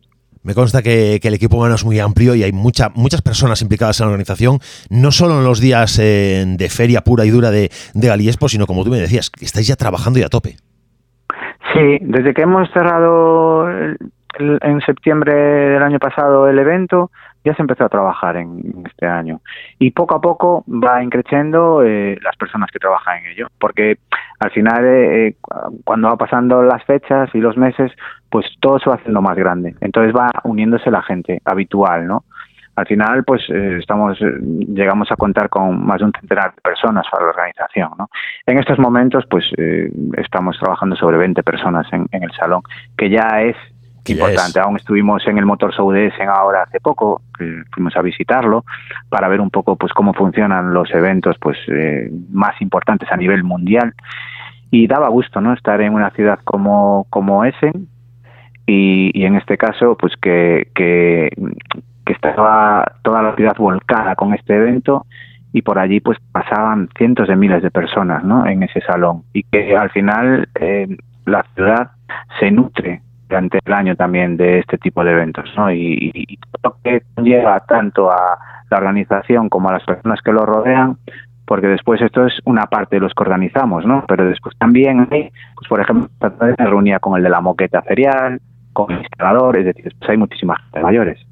Me 0.48 0.54
consta 0.54 0.82
que, 0.82 1.20
el 1.22 1.34
equipo 1.34 1.58
humano 1.58 1.76
es 1.76 1.84
muy 1.84 2.00
amplio 2.00 2.34
y 2.34 2.44
hay 2.44 2.54
mucha, 2.54 2.90
muchas 2.96 3.22
personas 3.22 3.62
implicadas 3.62 4.00
en 4.00 4.06
la 4.06 4.12
organización, 4.12 4.60
no 4.90 5.12
solo 5.12 5.40
en 5.40 5.44
los 5.44 5.60
días 5.60 6.00
eh, 6.00 6.46
de 6.48 6.70
feria 6.70 7.04
pura 7.04 7.26
y 7.26 7.32
dura 7.32 7.52
de, 7.52 7.70
de 7.94 8.08
Galiespo, 8.08 8.48
sino 8.48 8.66
como 8.66 8.86
tú 8.86 8.92
me 8.92 8.98
decías, 8.98 9.30
que 9.30 9.44
estáis 9.44 9.68
ya 9.68 9.76
trabajando 9.76 10.20
y 10.20 10.24
a 10.24 10.30
tope. 10.30 10.56
Sí, 11.78 12.00
desde 12.02 12.34
que 12.34 12.42
hemos 12.42 12.70
cerrado 12.72 13.70
en 13.70 14.82
septiembre 14.82 15.34
del 15.34 15.84
año 15.84 16.00
pasado 16.00 16.48
el 16.48 16.58
evento, 16.58 17.12
ya 17.44 17.54
se 17.54 17.62
empezó 17.62 17.86
a 17.86 17.90
trabajar 17.90 18.36
en, 18.38 18.84
este 18.86 19.06
año. 19.06 19.42
Y 19.78 19.92
poco 19.92 20.16
a 20.16 20.22
poco 20.22 20.66
va 20.68 21.04
increciendo 21.04 21.84
eh, 21.84 22.18
las 22.24 22.36
personas 22.36 22.72
que 22.72 22.80
trabajan 22.80 23.20
en 23.20 23.32
ello, 23.32 23.48
porque 23.60 24.00
al 24.40 24.52
final, 24.52 24.86
eh, 24.86 25.28
eh, 25.28 25.36
cuando 25.84 26.10
va 26.10 26.18
pasando 26.18 26.64
las 26.64 26.84
fechas 26.84 27.30
y 27.34 27.40
los 27.40 27.58
meses, 27.58 27.92
pues 28.30 28.46
todo 28.60 28.80
se 28.80 28.90
va 28.90 28.96
haciendo 28.96 29.22
más 29.22 29.36
grande. 29.36 29.76
Entonces 29.82 30.16
va 30.16 30.30
uniéndose 30.44 30.90
la 30.90 31.04
gente 31.04 31.42
habitual, 31.46 32.08
¿no? 32.08 32.24
Al 32.78 32.86
final 32.86 33.24
pues 33.24 33.42
eh, 33.50 33.78
estamos 33.80 34.22
eh, 34.22 34.38
llegamos 34.68 35.12
a 35.12 35.16
contar 35.16 35.50
con 35.50 35.84
más 35.84 35.98
de 35.98 36.06
un 36.06 36.12
centenar 36.12 36.54
de 36.54 36.62
personas 36.62 37.06
para 37.12 37.24
la 37.26 37.32
organización 37.32 37.90
¿no? 37.98 38.08
en 38.46 38.60
estos 38.60 38.78
momentos 38.78 39.26
pues 39.28 39.46
eh, 39.58 39.92
estamos 40.16 40.58
trabajando 40.60 40.96
sobre 40.96 41.18
20 41.18 41.42
personas 41.42 41.88
en, 41.92 42.08
el 42.12 42.32
salón 42.40 42.62
que 42.96 43.10
ya 43.10 43.42
es 43.42 43.56
importante. 44.06 44.60
Aún 44.60 44.78
estuvimos 44.78 45.28
en 45.28 45.38
el 45.38 45.46
Motor 45.46 45.74
en 45.78 46.30
ahora 46.30 46.64
hace 46.64 46.80
poco 46.80 47.24
fuimos 47.74 47.96
a 47.98 48.02
visitarlo 48.02 48.64
para 49.10 49.28
ver 49.28 49.42
un 49.42 49.50
poco 49.50 49.76
pues 49.76 49.92
cómo 49.92 50.14
funcionan 50.14 50.74
los 50.74 50.90
eventos 50.92 51.36
pues 51.42 51.58
más 52.32 52.62
importantes 52.62 53.12
a 53.12 53.18
nivel 53.18 53.44
mundial. 53.44 53.94
Y 54.72 54.88
daba 54.88 55.10
gusto 55.10 55.42
no 55.42 55.52
estar 55.52 55.82
en 55.82 55.94
una 55.94 56.12
ciudad 56.12 56.40
como 56.46 57.06
como 57.10 57.44
Essen 57.44 57.90
y, 58.66 59.12
y, 59.14 59.26
en 59.26 59.36
este 59.36 59.58
caso 59.58 59.98
pues 59.98 60.14
que, 60.22 60.70
que, 60.74 61.30
que 62.08 62.14
estaba 62.14 62.86
toda 63.04 63.22
la 63.22 63.36
ciudad 63.36 63.56
volcada 63.58 64.16
con 64.16 64.34
este 64.34 64.56
evento 64.56 65.06
y 65.52 65.62
por 65.62 65.78
allí 65.78 66.00
pues 66.00 66.18
pasaban 66.32 66.88
cientos 66.98 67.28
de 67.28 67.36
miles 67.36 67.62
de 67.62 67.70
personas 67.70 68.24
¿no? 68.24 68.48
en 68.48 68.64
ese 68.64 68.80
salón 68.82 69.24
y 69.34 69.44
que 69.44 69.76
al 69.76 69.90
final 69.90 70.48
eh, 70.56 70.88
la 71.26 71.46
ciudad 71.54 71.92
se 72.40 72.50
nutre 72.50 73.02
durante 73.28 73.60
el 73.64 73.74
año 73.74 73.96
también 73.98 74.38
de 74.38 74.60
este 74.60 74.78
tipo 74.78 75.04
de 75.04 75.12
eventos 75.12 75.50
¿no? 75.58 75.70
y, 75.70 76.12
y, 76.14 76.38
todo 76.62 76.78
que 76.82 77.02
lleva 77.22 77.60
tanto 77.68 78.10
a 78.10 78.40
la 78.70 78.78
organización 78.78 79.50
como 79.50 79.68
a 79.70 79.74
las 79.74 79.84
personas 79.84 80.22
que 80.22 80.32
lo 80.32 80.46
rodean 80.46 80.98
porque 81.46 81.68
después 81.68 82.02
esto 82.02 82.26
es 82.26 82.34
una 82.46 82.64
parte 82.64 82.98
de 82.98 83.00
los 83.00 83.14
que 83.14 83.24
organizamos, 83.24 83.86
¿no? 83.86 84.04
Pero 84.06 84.26
después 84.26 84.54
también 84.58 85.08
hay, 85.10 85.32
pues 85.56 85.70
por 85.70 85.80
ejemplo, 85.80 86.10
me 86.20 86.66
reunía 86.66 87.00
con 87.00 87.16
el 87.16 87.24
de 87.24 87.30
la 87.30 87.40
moqueta 87.40 87.82
ferial, 87.84 88.42
con 88.74 88.92
el 88.92 89.00
instalador, 89.00 89.58
es 89.58 89.66
decir, 89.68 89.96
pues 89.98 90.10
hay 90.10 90.18
muchísimas 90.18 90.62
gente 90.64 90.82
mayores. 90.82 91.26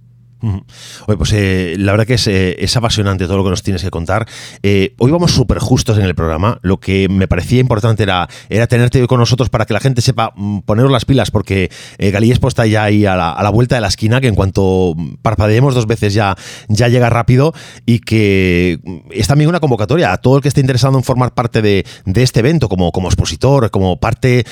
Oye, 1.08 1.18
pues 1.18 1.34
eh, 1.34 1.76
la 1.78 1.92
verdad 1.92 2.06
que 2.06 2.18
eh, 2.28 2.56
es, 2.60 2.78
apasionante 2.78 3.26
todo 3.26 3.38
lo 3.38 3.44
que 3.44 3.50
nos 3.50 3.64
tienes 3.64 3.84
que 3.84 3.90
contar. 3.90 4.28
Eh, 4.62 4.94
hoy 4.98 5.12
vamos 5.12 5.32
súper 5.32 5.60
justos 5.60 5.98
en 5.98 6.06
el 6.06 6.16
programa. 6.16 6.60
Lo 6.62 6.80
que 6.80 7.10
me 7.10 7.28
parecía 7.28 7.60
importante 7.60 8.04
era, 8.04 8.28
era 8.50 8.68
tenerte 8.68 9.02
hoy 9.02 9.08
con 9.08 9.20
nosotros 9.20 9.50
para 9.50 9.66
que 9.66 9.74
la 9.74 9.80
gente 9.80 10.02
sepa 10.02 10.34
mm, 10.36 10.60
poneros 10.60 10.92
las 10.92 11.06
pilas, 11.06 11.32
porque 11.32 11.72
Galiespo 11.98 12.48
está 12.48 12.66
ya 12.66 12.84
ahí 12.84 13.06
a 13.06 13.16
la, 13.16 13.50
vuelta 13.50 13.76
de 13.76 13.82
la 13.82 13.88
esquina, 13.88 14.22
que 14.22 14.28
en 14.28 14.36
cuanto 14.36 14.96
parpadeemos 15.22 15.74
dos 15.74 15.88
veces 15.88 16.14
ya, 16.14 16.36
ya 16.68 16.88
llega 16.88 17.10
rápido 17.10 17.54
y 17.86 18.00
que 18.00 18.80
es 19.12 19.28
también 19.28 19.50
una 19.50 19.60
convocatoria 19.60 20.12
a 20.12 20.18
todo 20.18 20.38
el 20.38 20.42
que 20.42 20.50
esté 20.50 20.62
interesado 20.62 20.98
en 20.98 21.04
formar 21.04 21.34
parte 21.34 21.62
de, 21.62 21.86
este 22.16 22.40
evento 22.40 22.70
como, 22.70 22.92
como 22.92 23.08
expositor, 23.08 23.72
como 23.72 24.00
parte 24.00 24.46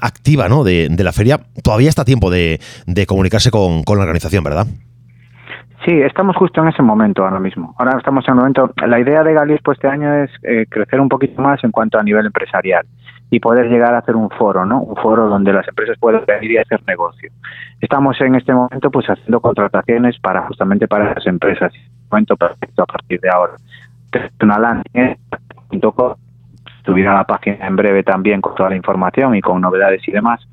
activa 0.00 0.48
¿no? 0.48 0.64
de, 0.64 0.94
la 1.02 1.12
feria. 1.12 1.40
Todavía 1.62 1.88
está 1.88 2.04
tiempo 2.04 2.30
de, 2.30 2.60
comunicarse 3.06 3.50
con 3.50 3.82
la 3.86 4.02
organización, 4.02 4.44
¿verdad? 4.44 4.66
Sí, 5.84 5.90
estamos 6.00 6.36
justo 6.36 6.62
en 6.62 6.68
ese 6.68 6.80
momento 6.80 7.24
ahora 7.24 7.40
mismo. 7.40 7.74
Ahora 7.76 7.98
estamos 7.98 8.24
en 8.28 8.34
el 8.34 8.36
momento. 8.38 8.72
La 8.86 9.00
idea 9.00 9.24
de 9.24 9.34
Galispo 9.34 9.72
este 9.72 9.88
año 9.88 10.14
es 10.14 10.30
eh, 10.44 10.66
crecer 10.68 11.00
un 11.00 11.08
poquito 11.08 11.42
más 11.42 11.62
en 11.64 11.72
cuanto 11.72 11.98
a 11.98 12.04
nivel 12.04 12.26
empresarial 12.26 12.86
y 13.30 13.40
poder 13.40 13.68
llegar 13.68 13.92
a 13.94 13.98
hacer 13.98 14.14
un 14.14 14.30
foro, 14.30 14.64
¿no? 14.64 14.80
Un 14.80 14.94
foro 14.96 15.28
donde 15.28 15.52
las 15.52 15.66
empresas 15.66 15.96
puedan 15.98 16.24
venir 16.24 16.52
y 16.52 16.56
hacer 16.58 16.80
negocio. 16.86 17.32
Estamos 17.80 18.20
en 18.20 18.36
este 18.36 18.52
momento 18.52 18.90
pues 18.92 19.06
haciendo 19.08 19.40
contrataciones 19.40 20.20
para 20.20 20.42
justamente 20.42 20.86
para 20.86 21.14
las 21.14 21.26
empresas. 21.26 21.72
Momento 22.10 22.36
perfecto 22.36 22.82
a 22.84 22.86
partir 22.86 23.20
de 23.20 23.30
ahora. 23.30 23.54
Una 24.40 24.58
landing 24.58 25.16
tuviera 26.84 27.14
la 27.14 27.24
página 27.24 27.66
en 27.66 27.74
breve 27.74 28.04
también 28.04 28.40
con 28.40 28.54
toda 28.54 28.68
la 28.68 28.76
información 28.76 29.34
y 29.34 29.40
con 29.40 29.60
novedades 29.60 30.06
y 30.06 30.12
demás 30.12 30.46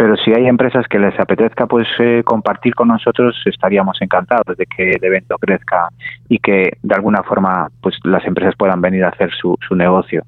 pero 0.00 0.16
si 0.16 0.32
hay 0.32 0.46
empresas 0.46 0.88
que 0.88 0.98
les 0.98 1.12
apetezca 1.20 1.66
pues 1.66 1.86
eh, 1.98 2.22
compartir 2.24 2.74
con 2.74 2.88
nosotros 2.88 3.36
estaríamos 3.44 4.00
encantados 4.00 4.56
de 4.56 4.64
que 4.64 4.92
el 4.92 5.04
evento 5.04 5.36
crezca 5.36 5.90
y 6.26 6.38
que 6.38 6.72
de 6.82 6.94
alguna 6.94 7.22
forma 7.22 7.68
pues 7.82 7.96
las 8.04 8.24
empresas 8.24 8.54
puedan 8.56 8.80
venir 8.80 9.04
a 9.04 9.10
hacer 9.10 9.30
su, 9.30 9.58
su 9.68 9.74
negocio 9.74 10.22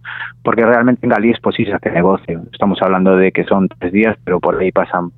porque 0.45 0.67
realmente 0.67 1.07
en 1.07 1.11
Galíes 1.13 1.39
pues 1.43 1.57
sí 1.57 1.65
se 1.65 1.73
hace 1.73 1.91
negocio 1.91 2.43
estamos 2.53 2.83
hablando 2.83 3.17
de 3.17 3.33
que 3.33 3.45
son 3.45 3.67
tres 3.69 3.95
días 3.95 4.15
pero 4.23 4.41
por 4.41 4.61
ahí 4.61 4.73
pasan 4.73 5.11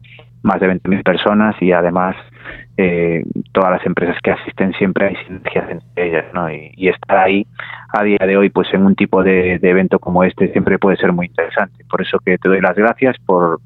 más 0.44 0.60
de 0.60 0.68
20.000 0.68 1.02
personas 1.02 1.56
y 1.60 1.72
además 1.72 2.14
eh, 2.76 3.24
todas 3.52 3.70
las 3.70 3.86
empresas 3.86 4.16
que 4.22 4.30
asisten 4.30 4.72
siempre 4.74 5.06
hay 5.06 5.16
sinergias 5.24 5.70
entre 5.70 6.08
ellas, 6.08 6.26
¿no? 6.34 6.50
Y, 6.50 6.88
estar 6.88 7.16
ahí 7.16 7.46
a 7.92 8.02
día 8.02 8.18
de 8.20 8.36
hoy, 8.36 8.50
pues 8.50 8.68
en 8.74 8.84
un 8.84 8.94
tipo 8.94 9.22
de, 9.22 9.54
evento 9.54 9.98
como 9.98 10.22
este 10.22 10.52
siempre 10.52 10.78
puede 10.78 10.98
ser 10.98 11.12
muy 11.12 11.26
interesante. 11.26 11.84
Por 11.88 12.02
eso 12.02 12.18
que 12.18 12.36
te 12.36 12.48
doy 12.48 12.60
las 12.60 12.76
gracias 12.76 13.16
por, 13.24 13.60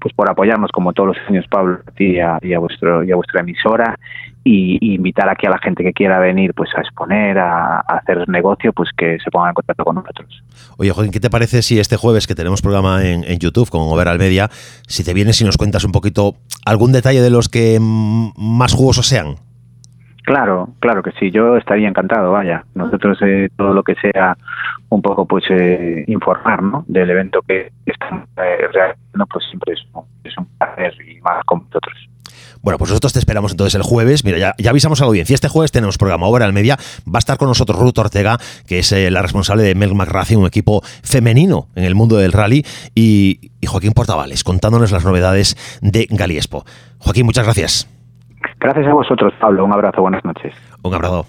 pues 0.00 0.14
por 0.14 0.30
apoyarnos 0.30 0.70
como 0.70 0.92
todos 0.92 1.16
los 1.16 1.28
años, 1.28 1.46
Pablo, 1.50 1.78
a 1.86 1.90
ti 1.92 2.16
y 2.16 2.52
a, 2.52 2.58
vuestro 2.58 3.02
y 3.04 3.12
a 3.12 3.16
vuestra 3.16 3.40
emisora 3.40 3.98
y, 4.44 4.94
invitar 4.94 5.28
aquí 5.28 5.46
a 5.46 5.50
la 5.50 5.58
gente 5.58 5.82
que 5.82 5.92
quiera 5.92 6.18
venir 6.18 6.52
pues 6.54 6.70
a 6.76 6.80
exponer, 6.80 7.38
a, 7.38 7.80
hacer 7.80 8.28
negocio, 8.28 8.72
pues 8.72 8.90
que 8.96 9.18
se 9.22 9.30
pongan 9.30 9.50
en 9.50 9.54
contacto 9.54 9.84
con 9.84 9.96
nosotros. 9.96 10.42
Oye, 10.76 10.90
Joaquín, 10.90 11.12
¿qué 11.12 11.20
te 11.20 11.30
parece 11.30 11.62
si 11.62 11.80
este 11.80 11.96
jueves 11.96 12.26
que 12.26 12.34
tenemos 12.34 12.60
programa 12.60 13.04
en, 13.04 13.38
YouTube 13.38 13.70
con 13.70 13.82
Overal 13.82 14.18
Media, 14.18 14.50
si 14.86 15.04
te 15.04 15.14
vienes 15.14 15.40
y 15.40 15.44
nos 15.44 15.56
cuentas 15.56 15.84
un 15.84 15.92
poquito 15.92 16.36
algún 16.64 16.92
detalle 16.92 17.20
de 17.20 17.30
los 17.30 17.48
que 17.48 17.78
más 17.80 18.74
jugosos 18.74 19.06
sean? 19.06 19.36
Claro, 20.24 20.70
claro 20.80 21.02
que 21.02 21.12
sí, 21.12 21.30
yo 21.30 21.56
estaría 21.56 21.86
encantado, 21.86 22.32
vaya. 22.32 22.64
Nosotros 22.74 23.18
eh, 23.22 23.50
todo 23.56 23.74
lo 23.74 23.82
que 23.82 23.94
sea 23.96 24.36
un 24.88 25.02
poco 25.02 25.26
pues 25.26 25.44
eh, 25.50 26.04
informar 26.06 26.62
¿no? 26.62 26.84
del 26.88 27.10
evento 27.10 27.40
que 27.46 27.70
están 27.84 28.26
eh, 28.38 28.68
realizando, 28.72 29.26
pues 29.30 29.44
siempre 29.50 29.74
es, 29.74 29.80
es 30.24 30.38
un 30.38 30.46
placer 30.56 30.94
y 31.06 31.20
más 31.20 31.44
con 31.44 31.64
nosotros. 31.64 32.08
Bueno, 32.62 32.78
pues 32.78 32.90
nosotros 32.90 33.12
te 33.12 33.18
esperamos 33.18 33.50
entonces 33.52 33.74
el 33.74 33.82
jueves. 33.82 34.24
Mira, 34.24 34.54
ya, 34.56 34.70
avisamos 34.70 34.98
a 35.00 35.04
la 35.04 35.08
audiencia. 35.08 35.34
Este 35.34 35.48
jueves 35.48 35.70
tenemos 35.70 35.98
programa 35.98 36.26
Obra 36.26 36.46
al 36.46 36.54
Media. 36.54 36.78
Va 37.06 37.16
a 37.16 37.18
estar 37.18 37.36
con 37.36 37.48
nosotros 37.48 37.78
Ruth 37.78 37.98
Ortega, 37.98 38.38
que 38.66 38.78
es 38.78 38.90
eh, 38.92 39.10
la 39.10 39.20
responsable 39.20 39.62
de 39.62 39.74
Mel 39.74 39.94
McRae, 39.94 40.38
un 40.38 40.46
equipo 40.46 40.80
femenino 41.02 41.68
en 41.74 41.84
el 41.84 41.94
mundo 41.94 42.16
del 42.16 42.32
rally, 42.32 42.64
y, 42.94 43.50
y 43.60 43.66
Joaquín 43.66 43.92
Portavales, 43.92 44.44
contándonos 44.44 44.92
las 44.92 45.04
novedades 45.04 45.58
de 45.82 46.06
Galiespo. 46.08 46.64
Joaquín, 46.98 47.26
muchas 47.26 47.44
gracias. 47.44 47.93
Gracias 48.58 48.86
a 48.86 48.94
vosotros, 48.94 49.32
Pablo. 49.40 49.64
Un 49.64 49.72
abrazo, 49.72 50.02
buenas 50.02 50.24
noches. 50.24 50.54
Un 50.82 50.94
abrazo. 50.94 51.26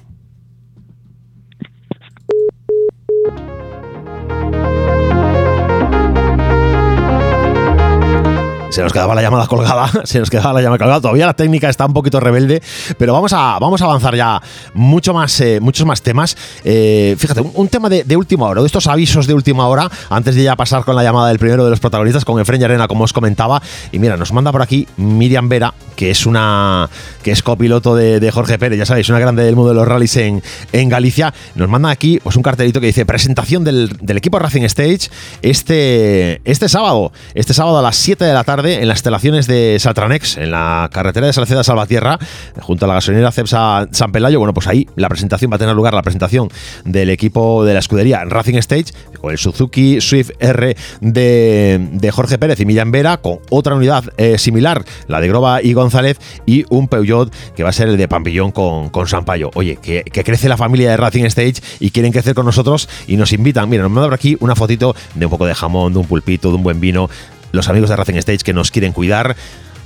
Se 8.76 8.82
nos 8.82 8.92
quedaba 8.92 9.16
la 9.16 9.22
llamada 9.22 9.48
colgada, 9.48 9.90
se 10.04 10.20
nos 10.20 10.30
quedaba 10.30 10.52
la 10.52 10.62
llamada 10.62 10.78
colgada. 10.78 11.00
Todavía 11.00 11.26
la 11.26 11.34
técnica 11.34 11.70
está 11.70 11.86
un 11.86 11.94
poquito 11.94 12.20
rebelde, 12.20 12.62
pero 12.98 13.14
vamos 13.14 13.32
a, 13.32 13.58
vamos 13.58 13.82
a 13.82 13.86
avanzar 13.86 14.18
ya 14.18 14.42
mucho 14.74 15.14
más, 15.14 15.40
eh, 15.40 15.62
muchos 15.62 15.88
más 15.88 16.02
temas. 16.02 16.36
Eh, 16.66 17.16
fíjate, 17.18 17.40
un, 17.40 17.70
tema 17.70 17.88
de, 17.88 18.18
última 18.18 18.48
hora, 18.48 18.60
de 18.60 18.68
estos 18.68 18.88
avisos 18.88 19.28
de 19.28 19.34
última 19.34 19.66
hora, 19.70 19.90
antes 20.10 20.36
de 20.36 20.44
ya 20.44 20.58
pasar 20.58 20.84
con 20.84 20.94
la 20.98 21.04
llamada 21.04 21.30
del 21.30 21.40
primero 21.40 21.64
de 21.64 21.70
los 21.70 21.80
protagonistas, 21.80 22.26
con 22.26 22.38
Efren 22.38 22.62
Arena, 22.66 22.90
como 22.90 23.06
os 23.06 23.14
comentaba. 23.14 23.62
Y 23.94 24.00
mira, 24.00 24.18
nos 24.18 24.34
manda 24.34 24.52
por 24.52 24.62
aquí 24.62 24.86
Miriam 24.98 25.48
Vera, 25.48 25.74
que 25.96 26.12
es 26.12 26.26
una 26.26 26.90
que 27.24 27.32
es 27.32 27.42
copiloto 27.44 27.96
de, 27.96 28.30
Jorge 28.30 28.60
Pérez, 28.60 28.78
ya 28.78 28.86
sabéis, 28.86 29.08
una 29.08 29.20
grande 29.20 29.44
del 29.44 29.56
mundo 29.56 29.70
de 29.70 29.76
los 29.76 29.88
rallies 29.88 30.18
en, 30.18 30.44
en 30.74 30.90
Galicia. 30.90 31.34
Nos 31.56 31.70
manda 31.70 31.90
aquí 31.90 32.20
pues, 32.22 32.36
un 32.36 32.44
cartelito 32.44 32.82
que 32.82 32.88
dice 32.88 33.06
presentación 33.06 33.64
del, 33.64 33.96
del 34.02 34.18
equipo 34.18 34.38
Racing 34.38 34.64
Stage 34.64 35.10
este, 35.42 36.42
este 36.44 36.68
sábado, 36.68 37.14
este 37.34 37.54
sábado 37.54 37.80
a 37.80 37.82
las 37.82 37.96
7 37.96 38.26
de 38.26 38.34
la 38.34 38.44
tarde 38.44 38.65
en 38.74 38.88
las 38.88 38.98
instalaciones 38.98 39.48
de 39.48 39.78
Saltranex, 39.80 40.38
en 40.38 40.52
la 40.52 40.90
carretera 40.92 41.28
de 41.28 41.34
Salceda 41.34 41.64
Salvatierra, 41.64 42.20
junto 42.60 42.86
a 42.86 42.88
la 42.88 42.96
gasolinera 42.96 43.32
Cepsa 43.32 43.88
San 43.92 44.12
Pelayo. 44.12 44.40
Bueno, 44.40 44.54
pues 44.54 44.68
ahí 44.68 44.88
la 44.96 45.10
presentación 45.10 45.52
va 45.52 45.56
a 45.56 45.60
tener 45.60 45.76
lugar, 45.76 45.94
la 45.94 46.02
presentación 46.02 46.50
del 46.84 47.10
equipo 47.10 47.66
de 47.66 47.74
la 47.74 47.80
escudería 47.80 48.24
Racing 48.26 48.56
Stage, 48.56 48.86
con 49.22 49.32
el 49.32 49.38
Suzuki 49.38 50.02
Swift 50.02 50.32
R 50.40 50.76
de, 51.02 52.12
Jorge 52.14 52.38
Pérez 52.38 52.60
y 52.60 52.66
Millán 52.66 52.92
Vera, 52.92 53.18
con 53.18 53.40
otra 53.50 53.76
unidad 53.76 54.04
eh, 54.18 54.38
similar, 54.38 54.84
la 55.08 55.20
de 55.20 55.28
Groba 55.28 55.62
y 55.62 55.74
González, 55.74 56.20
y 56.46 56.66
un 56.70 56.88
Peugeot 56.88 57.34
que 57.56 57.64
va 57.64 57.70
a 57.70 57.74
ser 57.74 57.90
el 57.90 57.98
de 57.98 58.08
Pampillón 58.08 58.52
con, 58.52 58.90
con 58.90 59.08
Sampaio. 59.08 59.52
Oye, 59.56 59.78
que, 59.82 60.04
crece 60.24 60.50
la 60.50 60.58
familia 60.58 60.90
de 60.90 60.98
Racing 60.98 61.26
Stage 61.26 61.56
y 61.80 61.92
quieren 61.92 62.12
crecer 62.12 62.34
con 62.34 62.46
nosotros 62.46 62.90
y 63.08 63.18
nos 63.18 63.34
invitan. 63.34 63.70
Mira, 63.70 63.84
nos 63.84 63.92
mandan 63.92 64.10
por 64.10 64.16
aquí 64.16 64.38
una 64.40 64.56
fotito 64.56 64.96
de 65.14 65.26
un 65.26 65.30
poco 65.30 65.46
de 65.46 65.54
jamón, 65.54 65.94
de 65.94 66.00
un 66.00 66.08
pulpito, 66.08 66.50
de 66.50 66.56
un 66.56 66.64
buen 66.64 66.80
vino. 66.80 67.10
Los 67.56 67.70
amigos 67.70 67.90
de 67.90 67.96
Racing 67.96 68.16
Stage 68.16 68.40
que 68.40 68.54
nos 68.54 68.70
quieren 68.70 68.92
cuidar. 68.92 69.34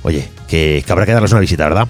Oye, 0.02 0.28
que, 0.48 0.84
habrá 0.88 1.06
que 1.06 1.12
darles 1.12 1.30
una 1.30 1.40
visita, 1.40 1.68
¿verdad? 1.68 1.86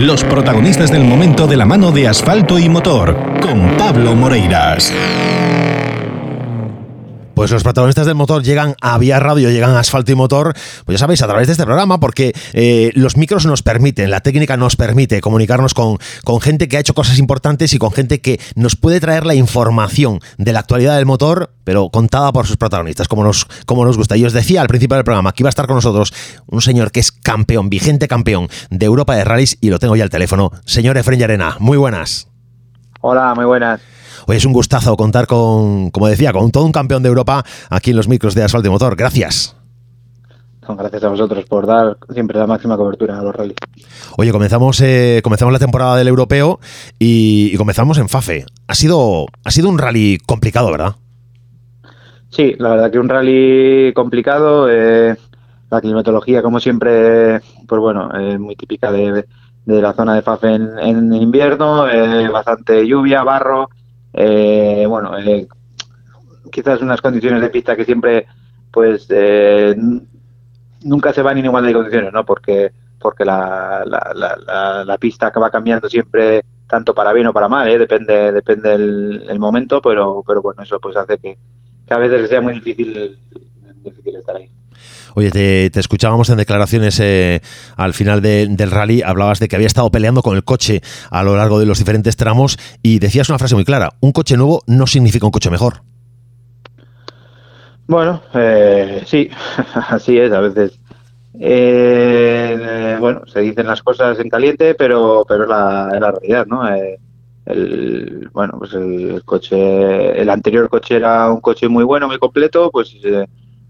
Los 0.00 0.24
protagonistas 0.24 0.90
del 0.90 1.04
momento 1.04 1.46
de 1.46 1.56
la 1.56 1.64
mano 1.64 1.92
de 1.92 2.08
asfalto 2.08 2.58
y 2.58 2.68
motor, 2.68 3.16
con 3.40 3.76
Pablo 3.76 4.16
Moreiras. 4.16 4.92
Pues 7.36 7.50
los 7.50 7.62
protagonistas 7.62 8.06
del 8.06 8.14
motor 8.14 8.42
llegan 8.42 8.76
a 8.80 8.96
Vía 8.96 9.20
Radio, 9.20 9.50
llegan 9.50 9.72
a 9.72 9.80
Asfalto 9.80 10.10
y 10.10 10.14
Motor, 10.14 10.54
pues 10.86 10.96
ya 10.96 11.00
sabéis, 11.00 11.20
a 11.20 11.26
través 11.26 11.46
de 11.48 11.52
este 11.52 11.66
programa, 11.66 12.00
porque 12.00 12.32
eh, 12.54 12.92
los 12.94 13.18
micros 13.18 13.44
nos 13.44 13.62
permiten, 13.62 14.10
la 14.10 14.22
técnica 14.22 14.56
nos 14.56 14.76
permite 14.76 15.20
comunicarnos 15.20 15.74
con, 15.74 15.98
con 16.24 16.40
gente 16.40 16.66
que 16.66 16.78
ha 16.78 16.80
hecho 16.80 16.94
cosas 16.94 17.18
importantes 17.18 17.74
y 17.74 17.78
con 17.78 17.92
gente 17.92 18.22
que 18.22 18.40
nos 18.54 18.74
puede 18.74 19.00
traer 19.00 19.26
la 19.26 19.34
información 19.34 20.20
de 20.38 20.54
la 20.54 20.60
actualidad 20.60 20.96
del 20.96 21.04
motor, 21.04 21.52
pero 21.62 21.90
contada 21.90 22.32
por 22.32 22.46
sus 22.46 22.56
protagonistas, 22.56 23.06
como 23.06 23.22
nos, 23.22 23.44
como 23.66 23.84
nos 23.84 23.98
gusta. 23.98 24.16
Y 24.16 24.24
os 24.24 24.32
decía 24.32 24.62
al 24.62 24.68
principio 24.68 24.94
del 24.94 25.04
programa 25.04 25.34
que 25.34 25.42
iba 25.42 25.48
a 25.48 25.50
estar 25.50 25.66
con 25.66 25.76
nosotros 25.76 26.14
un 26.46 26.62
señor 26.62 26.90
que 26.90 27.00
es 27.00 27.12
campeón, 27.12 27.68
vigente 27.68 28.08
campeón 28.08 28.48
de 28.70 28.86
Europa 28.86 29.14
de 29.14 29.24
Rallys, 29.24 29.58
y 29.60 29.68
lo 29.68 29.78
tengo 29.78 29.94
ya 29.94 30.04
al 30.04 30.10
teléfono. 30.10 30.52
Señor 30.64 30.96
Efren 30.96 31.22
Arena, 31.22 31.56
muy 31.58 31.76
buenas. 31.76 32.28
Hola, 33.02 33.34
muy 33.34 33.44
buenas. 33.44 33.82
Hoy 34.28 34.36
es 34.36 34.44
un 34.44 34.52
gustazo 34.52 34.96
contar 34.96 35.28
con, 35.28 35.90
como 35.90 36.08
decía, 36.08 36.32
con 36.32 36.50
todo 36.50 36.64
un 36.64 36.72
campeón 36.72 37.02
de 37.02 37.08
Europa 37.08 37.44
aquí 37.70 37.90
en 37.90 37.96
los 37.96 38.08
micros 38.08 38.34
de 38.34 38.42
Asfalto 38.42 38.66
y 38.66 38.70
Motor. 38.72 38.96
Gracias. 38.96 39.56
Gracias 40.68 41.04
a 41.04 41.08
vosotros 41.08 41.44
por 41.44 41.64
dar 41.64 41.96
siempre 42.12 42.36
la 42.36 42.48
máxima 42.48 42.76
cobertura 42.76 43.20
a 43.20 43.22
los 43.22 43.32
rallies. 43.36 43.56
Oye, 44.16 44.32
comenzamos, 44.32 44.80
eh, 44.80 45.20
comenzamos 45.22 45.52
la 45.52 45.60
temporada 45.60 45.96
del 45.96 46.08
europeo 46.08 46.58
y, 46.98 47.56
comenzamos 47.56 47.98
en 47.98 48.08
FAFE. 48.08 48.46
Ha 48.66 48.74
sido, 48.74 49.26
ha 49.44 49.50
sido 49.52 49.68
un 49.68 49.78
rally 49.78 50.18
complicado, 50.26 50.72
¿verdad? 50.72 50.96
Sí, 52.30 52.56
la 52.58 52.70
verdad 52.70 52.90
que 52.90 52.98
un 52.98 53.08
rally 53.08 53.92
complicado. 53.94 54.68
Eh, 54.68 55.14
la 55.70 55.80
climatología, 55.80 56.42
como 56.42 56.58
siempre, 56.58 57.40
pues 57.68 57.80
bueno, 57.80 58.12
es 58.18 58.40
muy 58.40 58.56
típica 58.56 58.90
de, 58.90 59.24
la 59.66 59.92
zona 59.92 60.16
de 60.16 60.22
FAFE 60.22 60.54
en, 60.54 61.12
invierno. 61.14 61.88
Eh, 61.88 62.28
bastante 62.28 62.84
lluvia, 62.88 63.22
barro. 63.22 63.68
Eh, 64.12 64.86
bueno, 64.88 65.16
eh, 65.18 65.46
quizás 66.50 66.80
unas 66.80 67.00
condiciones 67.00 67.40
de 67.40 67.50
pista 67.50 67.76
que 67.76 67.84
siempre, 67.84 68.26
pues, 68.70 69.06
eh, 69.10 69.76
nunca 70.82 71.12
se 71.12 71.22
van 71.22 71.38
en 71.38 71.46
igualdad 71.46 71.68
de 71.68 71.74
condiciones, 71.74 72.12
¿no? 72.12 72.24
Porque, 72.24 72.72
porque 72.98 73.24
la, 73.24 73.84
la, 73.84 74.84
la, 74.84 74.98
pista 74.98 75.26
acaba 75.26 75.50
cambiando 75.50 75.88
siempre 75.88 76.44
tanto 76.66 76.94
para 76.94 77.12
bien 77.12 77.26
o 77.26 77.32
para 77.32 77.48
mal, 77.48 77.68
¿eh? 77.68 77.78
depende 77.78 78.32
depende 78.32 78.74
el, 78.74 79.38
momento, 79.38 79.80
pero 79.80 80.24
pero 80.26 80.42
bueno, 80.42 80.62
eso 80.62 80.80
pues 80.80 80.96
hace 80.96 81.18
que, 81.18 81.38
que 81.86 81.94
a 81.94 81.98
veces 81.98 82.28
sea 82.28 82.40
muy 82.40 82.54
difícil, 82.54 83.18
difícil 83.84 84.16
estar 84.16 84.36
ahí. 84.36 84.50
Oye, 85.18 85.30
te, 85.30 85.80
escuchábamos 85.80 86.28
en 86.28 86.36
declaraciones 86.36 87.00
eh, 87.00 87.40
al 87.78 87.94
final 87.94 88.20
del 88.20 88.70
rally, 88.70 89.00
hablabas 89.00 89.40
de 89.40 89.48
que 89.48 89.56
había 89.56 89.66
estado 89.66 89.90
peleando 89.90 90.20
con 90.20 90.36
el 90.36 90.44
coche 90.44 90.82
a 91.10 91.22
lo 91.22 91.34
largo 91.38 91.58
de 91.58 91.64
los 91.64 91.78
diferentes 91.78 92.18
tramos 92.18 92.58
y 92.82 92.98
decías 92.98 93.30
una 93.30 93.38
frase 93.38 93.54
muy 93.54 93.64
clara, 93.64 93.94
un 94.00 94.12
coche 94.12 94.36
nuevo 94.36 94.62
no 94.66 94.86
significa 94.86 95.24
un 95.24 95.32
coche 95.32 95.48
mejor. 95.48 95.80
Bueno, 97.86 98.20
eh, 98.34 99.04
sí, 99.06 99.30
así 99.88 100.18
es, 100.18 100.30
a 100.32 100.40
veces. 100.40 100.78
Eh, 101.40 102.98
bueno, 103.00 103.22
se 103.26 103.40
dicen 103.40 103.68
las 103.68 103.82
cosas 103.82 104.18
en 104.20 104.28
caliente, 104.28 104.74
pero 104.74 105.24
pero 105.26 105.46
la, 105.46 105.96
la 105.98 106.10
realidad, 106.10 106.46
¿no? 106.46 106.60
el, 107.46 108.28
bueno, 108.34 108.56
pues 108.58 108.74
el 108.74 109.22
coche, 109.24 110.20
el 110.20 110.28
anterior 110.28 110.68
coche 110.68 110.96
era 110.96 111.32
un 111.32 111.40
coche 111.40 111.68
muy 111.68 111.84
bueno, 111.84 112.06
muy 112.06 112.18
completo, 112.18 112.70
pues 112.70 112.94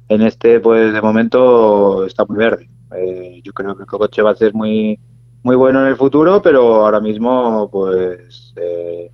en 0.09 0.23
este, 0.23 0.61
pues 0.61 0.92
de 0.92 1.03
momento 1.03 2.07
está 2.07 2.25
muy 2.25 2.37
verde. 2.38 2.69
Eh, 2.97 3.40
yo 3.42 3.53
creo 3.53 3.77
que 3.77 3.83
el 3.83 3.88
coche 3.88 4.23
va 4.23 4.31
a 4.31 4.37
ser 4.37 4.55
muy 4.55 4.99
muy 5.47 5.55
bueno 5.55 5.81
en 5.81 5.87
el 5.87 5.97
futuro, 5.97 6.42
pero 6.42 6.85
ahora 6.85 6.99
mismo, 6.99 7.71
pues 7.71 8.53
eh, 8.57 9.12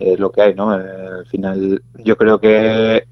es 0.00 0.18
lo 0.18 0.32
que 0.32 0.42
hay, 0.42 0.54
¿no? 0.54 0.70
al 0.70 1.24
final, 1.26 1.80
yo 1.98 2.16
creo 2.16 2.40
que 2.40 3.04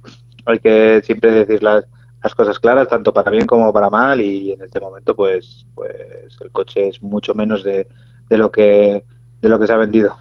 hay 0.44 0.58
que 0.58 1.00
siempre 1.04 1.30
decir 1.30 1.62
las, 1.62 1.84
las 2.20 2.34
cosas 2.34 2.58
claras, 2.58 2.88
tanto 2.88 3.12
para 3.12 3.30
bien 3.30 3.46
como 3.46 3.72
para 3.72 3.88
mal, 3.88 4.20
y 4.20 4.50
en 4.50 4.62
este 4.62 4.80
momento, 4.80 5.14
pues, 5.14 5.64
pues 5.76 5.94
el 6.40 6.50
coche 6.50 6.88
es 6.88 7.00
mucho 7.00 7.34
menos 7.34 7.62
de, 7.62 7.86
de 8.28 8.36
lo 8.36 8.50
que 8.50 9.04
de 9.40 9.48
lo 9.48 9.60
que 9.60 9.66
se 9.68 9.72
ha 9.72 9.76
vendido. 9.76 10.16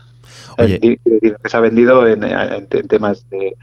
Oye. 0.60 1.00
lo 1.04 1.38
que 1.40 1.50
se 1.50 1.58
ha 1.58 1.62
vendido 1.62 2.06
en 2.08 2.68
temas 2.88 3.28
de 3.32 3.58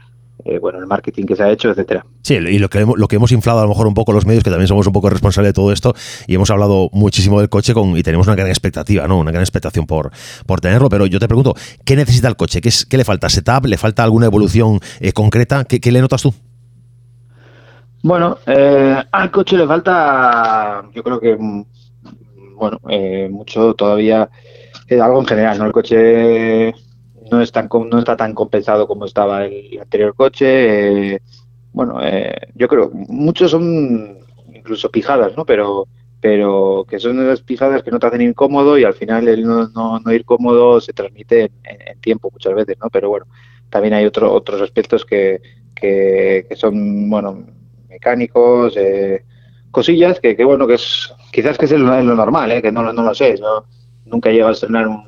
eh, 0.45 0.59
bueno, 0.59 0.79
el 0.79 0.87
marketing 0.87 1.25
que 1.25 1.35
se 1.35 1.43
ha 1.43 1.49
hecho, 1.49 1.69
etcétera. 1.69 2.05
Sí, 2.21 2.35
y 2.35 2.59
lo 2.59 2.69
que, 2.69 2.85
lo 2.85 3.07
que 3.07 3.15
hemos 3.15 3.31
inflado 3.31 3.59
a 3.59 3.63
lo 3.63 3.69
mejor 3.69 3.87
un 3.87 3.93
poco 3.93 4.11
los 4.11 4.25
medios, 4.25 4.43
que 4.43 4.49
también 4.49 4.67
somos 4.67 4.85
un 4.85 4.93
poco 4.93 5.09
responsables 5.09 5.49
de 5.49 5.53
todo 5.53 5.71
esto, 5.71 5.93
y 6.27 6.35
hemos 6.35 6.49
hablado 6.51 6.89
muchísimo 6.91 7.39
del 7.39 7.49
coche 7.49 7.73
con, 7.73 7.97
y 7.97 8.03
tenemos 8.03 8.27
una 8.27 8.35
gran 8.35 8.49
expectativa, 8.49 9.07
¿no? 9.07 9.19
Una 9.19 9.31
gran 9.31 9.41
expectación 9.41 9.85
por, 9.85 10.11
por 10.45 10.59
tenerlo, 10.59 10.89
pero 10.89 11.05
yo 11.05 11.19
te 11.19 11.27
pregunto, 11.27 11.55
¿qué 11.85 11.95
necesita 11.95 12.27
el 12.27 12.35
coche? 12.35 12.59
¿Qué, 12.59 12.69
es, 12.69 12.85
qué 12.85 12.97
le 12.97 13.05
falta? 13.05 13.29
¿Setup? 13.29 13.65
¿Le 13.65 13.77
falta 13.77 14.03
alguna 14.03 14.25
evolución 14.25 14.79
eh, 14.99 15.13
concreta? 15.13 15.63
¿Qué, 15.63 15.91
le 15.91 16.01
notas 16.01 16.21
tú? 16.21 16.33
Bueno, 18.01 18.37
eh, 18.45 19.01
al 19.11 19.31
coche 19.31 19.57
le 19.57 19.65
falta, 19.65 20.83
yo 20.93 21.03
creo 21.03 21.19
que, 21.21 21.37
mm, 21.39 21.65
bueno, 22.55 22.79
mucho 23.29 23.73
todavía, 23.75 24.29
algo 25.01 25.21
en 25.21 25.25
general, 25.25 25.57
¿no? 25.57 25.65
El 25.65 25.71
coche 25.71 26.73
no, 27.31 27.41
es 27.41 27.51
tan, 27.51 27.69
no 27.89 27.99
está 27.99 28.15
tan 28.15 28.33
compensado 28.33 28.87
como 28.87 29.05
estaba 29.05 29.45
el 29.45 29.79
anterior 29.79 30.15
coche. 30.15 31.15
Eh, 31.15 31.21
bueno, 31.71 31.99
eh, 32.01 32.33
yo 32.55 32.67
creo, 32.67 32.91
muchos 32.93 33.51
son 33.51 34.19
incluso 34.53 34.89
pijadas, 34.91 35.35
¿no? 35.35 35.45
Pero, 35.45 35.87
pero 36.21 36.85
que 36.87 36.99
son 36.99 37.21
esas 37.21 37.41
pijadas 37.41 37.83
que 37.83 37.91
no 37.91 37.99
te 37.99 38.07
hacen 38.07 38.21
incómodo 38.21 38.77
y 38.77 38.83
al 38.83 38.93
final 38.93 39.27
el 39.27 39.43
no, 39.43 39.69
no, 39.99 40.13
ir 40.13 40.25
cómodo 40.25 40.79
se 40.79 40.93
transmite 40.93 41.51
en, 41.63 41.99
tiempo 41.99 42.29
muchas 42.31 42.53
veces, 42.53 42.77
¿no? 42.81 42.89
Pero 42.89 43.09
bueno, 43.09 43.25
también 43.69 43.93
hay 43.93 44.05
otro, 44.05 44.31
otros 44.31 44.61
aspectos 44.61 45.05
que, 45.05 45.41
que, 45.75 46.47
son, 46.55 47.09
bueno, 47.09 47.43
mecánicos, 47.89 48.75
eh, 48.77 49.23
cosillas 49.71 50.19
que, 50.19 50.35
que, 50.35 50.43
bueno, 50.43 50.67
que 50.67 50.75
es 50.75 51.13
quizás 51.31 51.57
que 51.57 51.65
es 51.65 51.71
lo, 51.71 52.01
normal, 52.15 52.51
¿eh? 52.51 52.61
que 52.61 52.71
no, 52.71 52.93
no 52.93 53.03
lo 53.03 53.13
sé, 53.15 53.35
¿no? 53.39 53.65
nunca 54.05 54.31
llegas 54.31 54.49
a 54.49 54.51
estrenar 54.51 54.87
un 54.87 55.03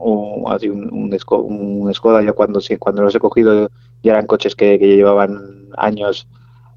o 0.00 0.50
así 0.50 0.68
un, 0.68 0.92
un, 0.92 1.94
Skoda 1.94 2.22
ya 2.22 2.32
cuando 2.32 2.60
sí, 2.60 2.76
cuando 2.76 3.02
los 3.02 3.14
he 3.14 3.20
cogido 3.20 3.70
ya 4.02 4.12
eran 4.12 4.26
coches 4.26 4.56
que, 4.56 4.78
llevaban 4.78 5.68
años 5.76 6.26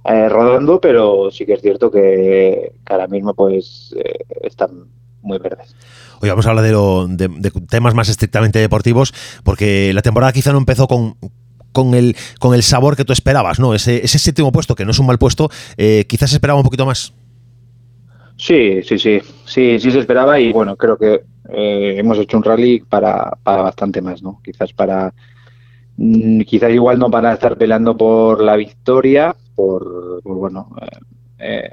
eh, 0.06 0.28
rodando 0.28 0.82
pero 0.82 1.32
sí 1.32 1.46
que 1.46 1.54
es 1.54 1.62
cierto 1.62 1.90
que, 1.90 2.74
ahora 2.86 3.08
mismo 3.08 3.34
pues 3.34 3.96
eh, 3.98 4.26
están 4.42 4.88
muy 5.22 5.40
verdes. 5.40 5.76
Hoy 6.22 6.30
vamos 6.30 6.46
a 6.46 6.50
hablar 6.50 6.66
de, 6.66 7.28
de, 7.28 7.52
temas 7.70 7.94
más 7.94 8.10
estrictamente 8.10 8.60
deportivos 8.60 9.14
porque 9.44 9.94
la 9.94 10.02
temporada 10.02 10.34
quizá 10.34 10.52
no 10.52 10.58
empezó 10.58 10.88
con 10.88 11.16
con 11.72 11.96
el, 11.96 12.16
con 12.40 12.54
el 12.54 12.62
sabor 12.62 12.96
que 12.96 13.04
tú 13.04 13.12
esperabas, 13.14 13.60
¿no? 13.60 13.74
Ese, 13.74 14.06
ese 14.06 14.20
séptimo 14.20 14.52
puesto, 14.52 14.76
que 14.76 14.86
no 14.86 14.92
es 14.92 15.00
un 15.00 15.08
mal 15.08 15.18
puesto, 15.18 15.50
eh, 15.76 16.06
quizás 16.08 16.32
esperaba 16.32 16.60
un 16.60 16.64
poquito 16.64 16.86
más. 16.86 17.14
Sí, 18.36 18.82
sí, 18.84 18.98
sí, 18.98 19.20
sí, 19.46 19.80
sí 19.80 19.92
se 19.92 20.00
esperaba 20.00 20.40
y 20.40 20.52
bueno, 20.52 20.76
creo 20.76 20.98
que 20.98 21.24
eh, 21.50 21.96
hemos 21.98 22.18
hecho 22.18 22.38
un 22.38 22.44
rally 22.44 22.80
para, 22.82 23.32
para 23.44 23.64
bastante 23.64 24.02
más, 24.02 24.22
¿no? 24.24 24.42
Quizás 24.44 24.74
para, 24.74 25.14
mm, 25.98 26.42
quizás 26.42 26.72
igual 26.72 27.00
no 27.00 27.12
para 27.12 27.34
estar 27.34 27.58
peleando 27.58 27.98
por 27.98 28.42
la 28.42 28.56
victoria, 28.56 29.36
por, 29.56 30.22
bueno, 30.24 30.70
eh, 31.40 31.70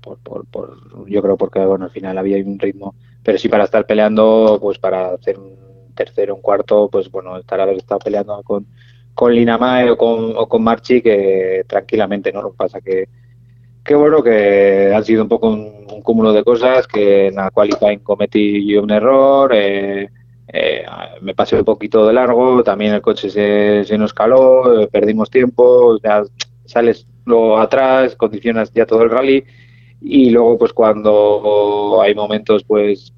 por, 0.00 0.18
por, 0.20 0.46
por, 0.46 1.08
yo 1.10 1.22
creo 1.22 1.36
porque 1.36 1.60
bueno, 1.64 1.86
al 1.86 1.90
final 1.90 2.18
había 2.18 2.38
un 2.44 2.58
ritmo, 2.58 2.94
pero 3.22 3.38
sí 3.38 3.48
para 3.48 3.64
estar 3.64 3.86
peleando, 3.86 4.58
pues 4.60 4.78
para 4.78 5.14
hacer 5.14 5.38
un 5.38 5.94
tercero, 5.94 6.34
un 6.36 6.42
cuarto, 6.42 6.88
pues 6.90 7.10
bueno, 7.10 7.36
estar 7.38 7.60
haber 7.60 7.76
estado 7.78 8.00
peleando 8.00 8.42
con, 8.44 8.66
con 9.14 9.34
Linamae 9.34 9.90
o 9.90 9.96
con, 9.98 10.34
o 10.36 10.48
con 10.48 10.62
Marchi 10.62 11.02
que 11.02 11.64
tranquilamente, 11.68 12.32
¿no? 12.32 12.42
Lo 12.42 12.52
pasa 12.54 12.80
que 12.80 13.08
Qué 13.88 13.94
bueno 13.94 14.22
que 14.22 14.92
ha 14.94 15.02
sido 15.02 15.22
un 15.22 15.30
poco 15.30 15.48
un, 15.48 16.02
cúmulo 16.02 16.34
de 16.34 16.44
cosas, 16.44 16.86
que 16.86 17.28
en 17.28 17.36
la 17.36 17.50
qualifying 17.50 18.00
cometí 18.00 18.76
un 18.76 18.90
error, 18.90 19.50
eh, 19.54 20.10
eh, 20.48 20.84
me 21.22 21.34
pasé 21.34 21.56
un 21.56 21.64
poquito 21.64 22.06
de 22.06 22.12
largo, 22.12 22.62
también 22.62 22.92
el 22.92 23.00
coche 23.00 23.30
se, 23.30 23.84
se 23.86 23.96
nos 23.96 24.12
caló, 24.12 24.82
eh, 24.82 24.88
perdimos 24.88 25.30
tiempo, 25.30 25.98
sales 26.66 27.06
luego 27.24 27.58
atrás, 27.58 28.14
condicionas 28.14 28.70
ya 28.74 28.84
todo 28.84 29.02
el 29.04 29.10
rally 29.10 29.42
y 30.02 30.28
luego 30.28 30.58
pues 30.58 30.74
cuando 30.74 31.98
hay 32.02 32.14
momentos 32.14 32.64
pues 32.64 33.14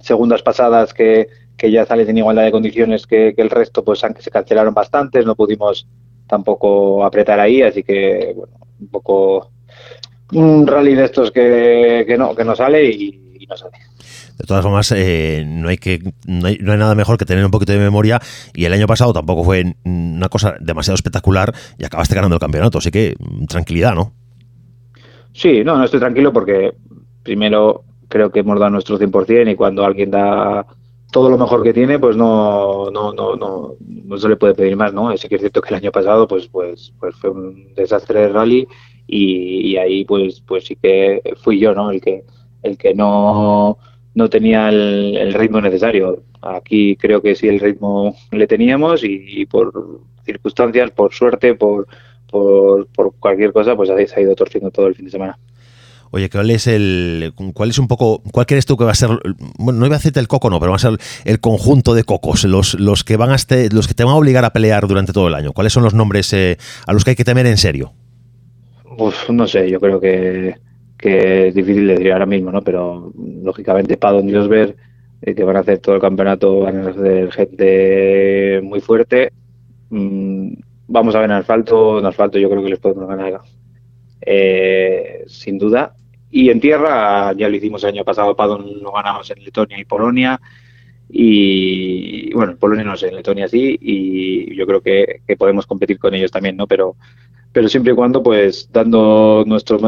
segundas 0.00 0.42
pasadas 0.42 0.92
que, 0.92 1.28
que 1.56 1.70
ya 1.70 1.86
sales 1.86 2.08
en 2.08 2.18
igualdad 2.18 2.42
de 2.42 2.50
condiciones 2.50 3.06
que, 3.06 3.32
que 3.36 3.42
el 3.42 3.50
resto 3.50 3.84
pues 3.84 4.02
aunque 4.02 4.22
se 4.22 4.30
cancelaron 4.32 4.74
bastantes, 4.74 5.24
no 5.24 5.36
pudimos 5.36 5.86
tampoco 6.26 7.04
apretar 7.04 7.38
ahí, 7.38 7.62
así 7.62 7.84
que 7.84 8.32
bueno, 8.36 8.54
un 8.80 8.88
poco 8.88 9.52
un 10.32 10.66
rally 10.66 10.94
de 10.94 11.04
estos 11.04 11.30
que, 11.30 12.04
que 12.06 12.16
no, 12.16 12.34
que 12.34 12.44
no 12.44 12.54
sale 12.54 12.90
y, 12.90 13.46
no 13.48 13.56
sale. 13.56 13.78
De 14.38 14.46
todas 14.46 14.62
formas, 14.62 14.92
eh, 14.92 15.44
no, 15.46 15.68
hay 15.68 15.76
que, 15.76 16.00
no 16.26 16.46
hay, 16.46 16.58
nada 16.58 16.94
mejor 16.94 17.18
que 17.18 17.24
tener 17.24 17.44
un 17.44 17.50
poquito 17.50 17.72
de 17.72 17.78
memoria. 17.78 18.20
Y 18.54 18.64
el 18.64 18.72
año 18.72 18.86
pasado 18.86 19.12
tampoco 19.12 19.44
fue 19.44 19.74
una 19.84 20.28
cosa 20.28 20.54
demasiado 20.60 20.94
espectacular 20.94 21.52
y 21.78 21.84
acabaste 21.84 22.14
ganando 22.14 22.36
el 22.36 22.40
campeonato. 22.40 22.78
Así 22.78 22.90
que 22.90 23.14
mm, 23.18 23.46
tranquilidad, 23.46 23.94
¿no? 23.94 24.12
Sí, 25.32 25.62
no, 25.64 25.76
no 25.76 25.84
estoy 25.84 26.00
tranquilo 26.00 26.32
porque 26.32 26.72
primero 27.22 27.84
creo 28.08 28.30
que 28.30 28.40
hemos 28.40 28.58
dado 28.58 28.70
nuestro 28.70 28.98
100% 28.98 29.52
y 29.52 29.56
cuando 29.56 29.84
alguien 29.84 30.10
da 30.10 30.66
todo 31.10 31.28
lo 31.28 31.38
mejor 31.38 31.62
que 31.62 31.72
tiene, 31.72 31.98
pues 31.98 32.16
no, 32.16 32.90
no, 32.90 33.12
no, 33.12 33.36
no, 33.36 33.74
no 33.80 34.18
se 34.18 34.28
le 34.28 34.36
puede 34.36 34.54
pedir 34.54 34.76
más, 34.76 34.92
¿no? 34.92 35.16
Sí 35.16 35.28
que 35.28 35.36
es 35.36 35.40
cierto 35.40 35.60
que 35.60 35.70
el 35.70 35.80
año 35.80 35.90
pasado 35.90 36.28
pues, 36.28 36.46
pues, 36.48 36.92
pues 36.98 37.14
fue 37.16 37.30
un 37.30 37.74
desastre 37.74 38.20
de 38.20 38.28
rally 38.28 38.68
y, 39.10 39.76
ahí 39.76 40.04
pues 40.04 40.40
pues 40.46 40.64
sí 40.64 40.76
que 40.76 41.20
fui 41.42 41.58
yo 41.58 41.74
no 41.74 41.90
el 41.90 42.00
que 42.00 42.22
el 42.62 42.78
que 42.78 42.94
no 42.94 43.78
no 44.14 44.30
tenía 44.30 44.68
el, 44.68 45.34
ritmo 45.34 45.60
necesario 45.60 46.22
aquí 46.42 46.96
creo 46.96 47.20
que 47.20 47.34
sí 47.34 47.48
el 47.48 47.60
ritmo 47.60 48.14
le 48.30 48.46
teníamos 48.46 49.02
y, 49.04 49.46
por 49.46 50.00
circunstancias 50.24 50.90
por 50.92 51.12
suerte 51.12 51.54
por, 51.54 51.88
por, 52.30 52.86
por 52.88 53.14
cualquier 53.18 53.52
cosa 53.52 53.74
pues 53.74 53.88
se 53.88 54.20
ha 54.20 54.22
ido 54.22 54.34
torciendo 54.34 54.70
todo 54.70 54.86
el 54.86 54.94
fin 54.94 55.06
de 55.06 55.10
semana 55.10 55.38
Oye, 56.12 56.28
¿cuál 56.28 56.50
es 56.50 56.66
el 56.66 57.32
cuál 57.54 57.70
es 57.70 57.78
un 57.78 57.86
poco 57.86 58.20
cuál 58.32 58.44
crees 58.44 58.66
tú 58.66 58.76
que 58.76 58.84
va 58.84 58.90
a 58.90 58.96
ser 58.96 59.10
bueno, 59.58 59.78
no 59.78 59.86
iba 59.86 59.94
a 59.94 59.98
decirte 59.98 60.18
el 60.18 60.26
coco 60.26 60.50
no, 60.50 60.58
pero 60.58 60.70
va 60.70 60.76
a 60.76 60.80
ser 60.80 60.98
el 61.24 61.38
conjunto 61.38 61.94
de 61.94 62.02
cocos, 62.02 62.44
los, 62.44 62.74
los 62.74 63.04
que 63.04 63.16
van 63.16 63.30
a 63.30 63.36
este, 63.36 63.68
los 63.70 63.86
que 63.86 63.94
te 63.94 64.02
van 64.02 64.14
a 64.14 64.16
obligar 64.16 64.44
a 64.44 64.52
pelear 64.52 64.88
durante 64.88 65.12
todo 65.12 65.28
el 65.28 65.34
año? 65.34 65.52
¿Cuáles 65.52 65.72
son 65.72 65.84
los 65.84 65.94
nombres 65.94 66.32
eh, 66.32 66.58
a 66.84 66.92
los 66.92 67.04
que 67.04 67.10
hay 67.10 67.16
que 67.16 67.24
temer 67.24 67.46
en 67.46 67.58
serio? 67.58 67.92
No 69.28 69.46
sé, 69.46 69.70
yo 69.70 69.80
creo 69.80 70.00
que, 70.00 70.56
es 70.98 71.54
difícil 71.54 71.86
de 71.86 71.94
decir 71.94 72.12
ahora 72.12 72.26
mismo, 72.26 72.52
¿no? 72.52 72.62
Pero 72.62 73.12
lógicamente 73.42 73.96
para 73.96 74.20
Dios 74.20 74.48
ver 74.48 74.76
eh, 75.22 75.34
que 75.34 75.44
van 75.44 75.56
a 75.56 75.60
hacer 75.60 75.78
todo 75.78 75.94
el 75.94 76.00
campeonato, 76.00 76.60
van 76.60 76.86
a 76.86 76.90
hacer 76.90 77.32
gente 77.32 78.60
muy 78.62 78.80
fuerte. 78.80 79.32
Mm, 79.88 80.52
vamos 80.88 81.14
a 81.14 81.20
ver 81.20 81.30
en 81.30 81.36
asfalto, 81.36 81.98
en 81.98 82.06
asfalto 82.06 82.38
yo 82.38 82.50
creo 82.50 82.62
que 82.62 82.70
les 82.70 82.78
podemos 82.78 83.08
ganar 83.08 83.40
eh, 84.20 85.24
sin 85.26 85.58
duda. 85.58 85.94
Y 86.30 86.50
en 86.50 86.60
tierra, 86.60 87.32
ya 87.32 87.48
lo 87.48 87.56
hicimos 87.56 87.82
el 87.84 87.90
año 87.90 88.04
pasado, 88.04 88.36
Padon 88.36 88.82
lo 88.82 88.92
ganamos 88.92 89.30
en 89.30 89.42
Letonia 89.42 89.78
y 89.78 89.84
Polonia. 89.84 90.40
Y 91.08 92.32
bueno, 92.34 92.52
en 92.52 92.58
Polonia 92.58 92.84
no 92.84 92.96
sé, 92.96 93.08
en 93.08 93.16
Letonia 93.16 93.48
sí, 93.48 93.76
y 93.80 94.54
yo 94.54 94.66
creo 94.66 94.80
que, 94.80 95.22
que 95.26 95.36
podemos 95.36 95.66
competir 95.66 95.98
con 95.98 96.14
ellos 96.14 96.30
también, 96.30 96.56
¿no? 96.56 96.68
Pero 96.68 96.96
pero 97.52 97.68
siempre 97.68 97.92
y 97.92 97.96
cuando 97.96 98.22
pues 98.22 98.68
dando 98.72 99.44
nuestro 99.46 99.78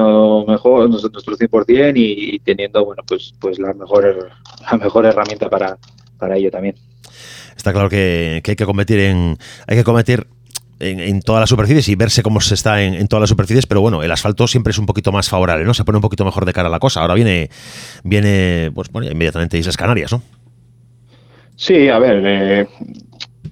mejor 0.47 0.89
nuestro, 0.91 1.11
nuestro 1.11 1.37
100% 1.37 1.93
y, 1.97 2.39
teniendo 2.41 2.85
bueno 2.85 3.03
pues 3.07 3.35
pues 3.41 3.59
la 3.59 3.73
mejor 3.75 4.31
la 4.71 4.79
mejor 4.79 5.07
herramienta 5.07 5.49
para, 5.49 5.79
para 6.19 6.37
ello 6.37 6.51
también 6.51 6.75
está 7.57 7.73
claro 7.73 7.89
que, 7.89 8.43
hay 8.45 8.57
que 8.57 8.67
competir 8.67 8.99
en 9.01 9.39
hay 9.67 9.77
que 9.77 9.85
competir 9.85 10.27
en, 10.83 11.23
todas 11.23 11.41
las 11.41 11.49
superficies 11.49 11.89
y 11.89 11.95
verse 11.95 12.23
cómo 12.23 12.41
se 12.41 12.55
está 12.55 12.83
en, 12.83 13.07
todas 13.07 13.21
las 13.21 13.31
superficies, 13.31 13.67
pero 13.67 13.81
bueno, 13.81 14.03
el 14.03 14.11
asfalto 14.11 14.49
siempre 14.49 14.73
es 14.73 14.79
un 14.79 14.87
poquito 14.87 15.13
más 15.13 15.29
favorable, 15.29 15.65
¿no? 15.65 15.75
Se 15.75 15.85
pone 15.85 15.99
un 15.99 16.03
poquito 16.03 16.25
mejor 16.25 16.45
de 16.45 16.53
cara 16.53 16.69
a 16.69 16.71
la 16.73 16.81
cosa. 16.81 17.03
Ahora 17.03 17.15
viene, 17.15 17.51
viene 18.03 18.73
pues 18.75 18.91
bueno, 18.91 19.09
inmediatamente 19.09 19.59
Islas 19.59 19.77
Canarias, 19.77 20.11
¿no? 20.11 20.23
Sí, 21.55 21.89
a 21.89 21.99
ver, 22.01 22.23
eh, 22.25 22.67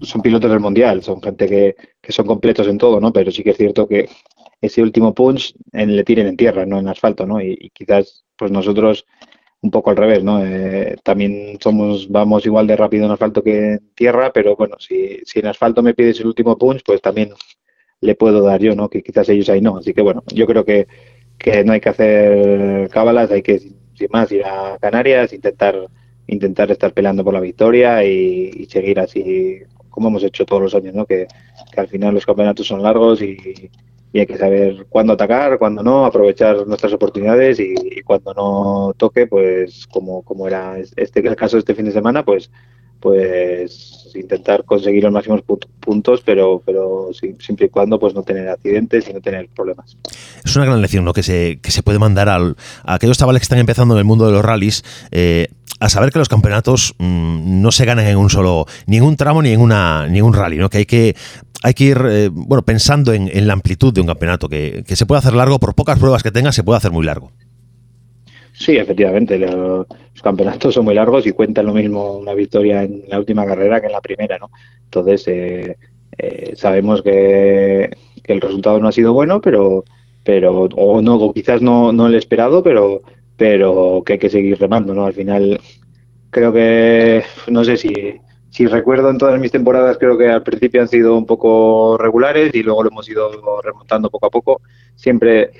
son 0.02 0.22
pilotos 0.22 0.50
del 0.50 0.60
mundial, 0.60 1.02
son 1.02 1.22
gente 1.22 1.46
que, 1.46 1.76
son 2.10 2.26
completos 2.26 2.66
en 2.68 2.78
todo, 2.78 3.00
¿no? 3.00 3.12
Pero 3.12 3.30
sí 3.30 3.42
que 3.42 3.50
es 3.50 3.56
cierto 3.56 3.86
que 3.88 4.08
ese 4.60 4.82
último 4.82 5.14
punch 5.14 5.54
en, 5.72 5.96
le 5.96 6.04
tiren 6.04 6.26
en 6.26 6.36
tierra, 6.36 6.66
no 6.66 6.78
en 6.78 6.88
asfalto, 6.88 7.26
¿no? 7.26 7.40
Y, 7.40 7.70
quizás, 7.74 8.24
pues 8.36 8.50
nosotros 8.50 9.06
un 9.62 9.70
poco 9.70 9.90
al 9.90 9.96
revés, 9.96 10.24
¿no? 10.24 10.44
Eh, 10.44 10.96
también 11.02 11.58
somos, 11.60 12.08
vamos 12.08 12.46
igual 12.46 12.66
de 12.66 12.76
rápido 12.76 13.06
en 13.06 13.12
asfalto 13.12 13.42
que 13.42 13.72
en 13.74 13.92
tierra, 13.94 14.32
pero 14.32 14.56
bueno, 14.56 14.76
si, 14.78 15.20
si 15.24 15.40
en 15.40 15.46
asfalto 15.46 15.82
me 15.82 15.94
pides 15.94 16.20
el 16.20 16.26
último 16.26 16.56
punch, 16.58 16.82
pues 16.84 17.02
también 17.02 17.30
le 18.00 18.14
puedo 18.14 18.42
dar 18.42 18.60
yo, 18.60 18.74
¿no? 18.74 18.88
Que 18.88 19.02
quizás 19.02 19.28
ellos 19.28 19.48
ahí 19.50 19.60
no. 19.60 19.76
Así 19.78 19.92
que 19.94 20.02
bueno, 20.02 20.22
yo 20.32 20.46
creo 20.46 20.64
que, 20.64 20.88
que 21.38 21.64
no 21.64 21.72
hay 21.72 21.80
que 21.80 21.90
hacer 21.90 22.88
cábalas, 22.90 23.30
hay 23.30 23.42
que, 23.42 23.58
sin 23.58 24.08
más, 24.10 24.32
ir 24.32 24.44
a 24.44 24.78
Canarias, 24.80 25.32
intentar 25.32 25.88
intentar 26.26 26.70
estar 26.70 26.92
peleando 26.94 27.24
por 27.24 27.34
la 27.34 27.40
victoria 27.40 28.04
y 28.04 28.66
seguir 28.66 29.00
así 29.00 29.64
como 29.90 30.08
hemos 30.08 30.24
hecho 30.24 30.44
todos 30.46 30.62
los 30.62 30.74
años, 30.74 30.94
¿no? 30.94 31.06
Que, 31.06 31.26
al 31.76 31.88
final 31.88 32.14
los 32.14 32.26
campeonatos 32.26 32.66
son 32.66 32.82
largos 32.82 33.22
y, 33.22 33.70
hay 34.12 34.26
que 34.26 34.38
saber 34.38 34.86
cuándo 34.88 35.12
atacar, 35.12 35.58
cuándo 35.58 35.82
no, 35.84 36.04
aprovechar 36.04 36.66
nuestras 36.66 36.92
oportunidades 36.92 37.60
y, 37.60 38.02
cuando 38.02 38.34
no 38.34 38.94
toque, 38.96 39.26
pues 39.26 39.86
como, 39.86 40.22
como 40.22 40.48
era 40.48 40.78
este 40.78 41.20
el 41.20 41.36
caso 41.36 41.58
este 41.58 41.74
fin 41.74 41.84
de 41.84 41.92
semana, 41.92 42.24
pues 42.24 42.50
pues 43.00 44.12
intentar 44.14 44.64
conseguir 44.64 45.02
los 45.04 45.12
máximos 45.12 45.42
puntos, 45.80 46.22
pero 46.24 46.62
pero 46.64 47.10
siempre 47.38 47.66
y 47.66 47.68
cuando 47.68 47.98
pues 47.98 48.14
no 48.14 48.22
tener 48.22 48.48
accidentes 48.48 49.08
y 49.08 49.12
no 49.12 49.20
tener 49.20 49.48
problemas. 49.54 49.96
Es 50.44 50.56
una 50.56 50.66
gran 50.66 50.82
lección 50.82 51.04
¿no? 51.04 51.12
que, 51.12 51.22
se, 51.22 51.58
que 51.62 51.70
se 51.70 51.82
puede 51.82 51.98
mandar 51.98 52.28
al, 52.28 52.56
a 52.84 52.94
aquellos 52.94 53.18
chavales 53.18 53.40
que 53.40 53.44
están 53.44 53.58
empezando 53.58 53.94
en 53.94 53.98
el 53.98 54.04
mundo 54.04 54.26
de 54.26 54.32
los 54.32 54.44
rallies. 54.44 54.84
Eh, 55.10 55.48
a 55.80 55.88
saber 55.88 56.12
que 56.12 56.18
los 56.18 56.28
campeonatos 56.28 56.94
mm, 56.98 57.62
no 57.62 57.72
se 57.72 57.86
ganan 57.86 58.06
en 58.06 58.18
un 58.18 58.28
solo, 58.28 58.66
ni 58.86 58.98
en 58.98 59.02
un 59.02 59.16
tramo 59.16 59.40
ni 59.40 59.50
en 59.50 59.60
una, 59.60 60.06
ni 60.08 60.18
en 60.18 60.24
un 60.26 60.34
rally, 60.34 60.58
¿no? 60.58 60.68
Que 60.68 60.78
hay 60.78 60.86
que 60.86 61.16
hay 61.62 61.74
que 61.74 61.84
ir 61.84 62.02
eh, 62.08 62.28
bueno 62.30 62.62
pensando 62.62 63.12
en, 63.12 63.46
la 63.46 63.52
amplitud 63.52 63.92
de 63.92 64.00
un 64.00 64.06
campeonato, 64.06 64.48
que, 64.48 64.84
se 64.86 65.06
puede 65.06 65.18
hacer 65.18 65.34
largo, 65.34 65.58
por 65.58 65.74
pocas 65.74 65.98
pruebas 65.98 66.22
que 66.22 66.30
tenga, 66.30 66.52
se 66.52 66.62
puede 66.62 66.78
hacer 66.78 66.90
muy 66.90 67.04
largo. 67.04 67.32
Sí, 68.60 68.76
efectivamente, 68.76 69.38
los, 69.38 69.86
campeonatos 70.22 70.74
son 70.74 70.84
muy 70.84 70.94
largos 70.94 71.26
y 71.26 71.32
cuentan 71.32 71.64
lo 71.64 71.72
mismo 71.72 72.18
una 72.18 72.34
victoria 72.34 72.82
en 72.82 73.04
la 73.08 73.18
última 73.18 73.46
carrera 73.46 73.80
que 73.80 73.86
en 73.86 73.92
la 73.92 74.02
primera, 74.02 74.36
¿no? 74.38 74.50
Entonces, 74.84 75.26
eh, 75.28 75.78
eh, 76.18 76.52
sabemos 76.56 77.00
que, 77.02 77.88
que, 78.22 78.32
el 78.34 78.40
resultado 78.42 78.78
no 78.78 78.88
ha 78.88 78.92
sido 78.92 79.14
bueno, 79.14 79.40
pero, 79.40 79.84
pero 80.24 80.64
o 80.64 81.00
no, 81.00 81.14
o 81.16 81.32
quizás 81.32 81.62
no, 81.62 81.90
no 81.90 82.06
el 82.06 82.14
esperado, 82.16 82.62
pero, 82.62 83.00
pero 83.34 84.02
que 84.04 84.14
hay 84.14 84.18
que 84.18 84.28
seguir 84.28 84.58
remando, 84.58 84.92
¿no? 84.94 85.06
Al 85.06 85.14
final, 85.14 85.58
creo 86.30 86.52
que, 86.52 87.22
no 87.48 87.64
sé 87.64 87.78
si, 87.78 87.90
si 88.50 88.66
recuerdo 88.66 89.08
en 89.08 89.16
todas 89.16 89.40
mis 89.40 89.52
temporadas, 89.52 89.96
creo 89.98 90.18
que 90.18 90.28
al 90.28 90.42
principio 90.42 90.82
han 90.82 90.88
sido 90.88 91.16
un 91.16 91.24
poco 91.24 91.96
regulares 91.96 92.54
y 92.54 92.62
luego 92.62 92.82
lo 92.82 92.90
hemos 92.90 93.08
ido 93.08 93.30
remontando 93.62 94.10
poco 94.10 94.26
a 94.26 94.30
poco. 94.30 94.60
Siempre, 94.96 95.50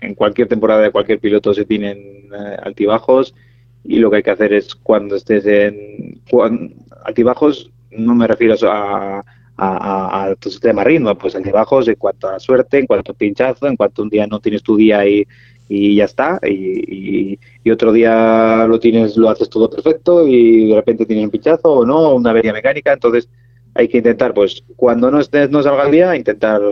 en 0.00 0.14
cualquier 0.14 0.46
temporada 0.46 0.82
de 0.82 0.92
cualquier 0.92 1.18
piloto 1.18 1.52
se 1.52 1.64
tienen 1.64 2.15
altibajos 2.62 3.34
y 3.84 3.98
lo 3.98 4.10
que 4.10 4.16
hay 4.16 4.22
que 4.22 4.30
hacer 4.30 4.52
es 4.52 4.74
cuando 4.74 5.16
estés 5.16 5.46
en 5.46 6.20
altibajos, 7.04 7.70
no 7.90 8.14
me 8.14 8.26
refiero 8.26 8.56
a, 8.70 9.24
a, 9.56 10.24
a, 10.24 10.34
tu 10.36 10.50
sistema 10.50 10.84
ritmo, 10.84 11.16
pues 11.16 11.36
altibajos 11.36 11.88
en 11.88 11.94
cuanto 11.94 12.28
a 12.28 12.40
suerte, 12.40 12.78
en 12.78 12.86
cuanto 12.86 13.12
a 13.12 13.14
pinchazo, 13.14 13.66
en 13.66 13.76
cuanto 13.76 14.02
un 14.02 14.10
día 14.10 14.26
no 14.26 14.40
tienes 14.40 14.62
tu 14.62 14.76
día 14.76 15.06
y 15.06 15.26
y 15.68 15.96
ya 15.96 16.04
está. 16.04 16.40
Y, 16.46 17.38
otro 17.70 17.92
día 17.92 18.64
lo 18.68 18.78
tienes, 18.78 19.16
lo 19.16 19.28
haces 19.28 19.50
todo 19.50 19.68
perfecto 19.68 20.26
y 20.26 20.68
de 20.68 20.76
repente 20.76 21.04
tienes 21.04 21.24
un 21.24 21.30
pinchazo 21.30 21.72
o 21.72 21.86
no, 21.86 22.14
una 22.14 22.30
avería 22.30 22.52
mecánica. 22.52 22.92
Entonces 22.92 23.28
hay 23.74 23.88
que 23.88 23.98
intentar, 23.98 24.32
pues 24.32 24.62
cuando 24.76 25.10
no 25.10 25.20
estés, 25.20 25.50
no 25.50 25.62
salga 25.62 25.84
el 25.86 25.92
día, 25.92 26.16
intentar 26.16 26.62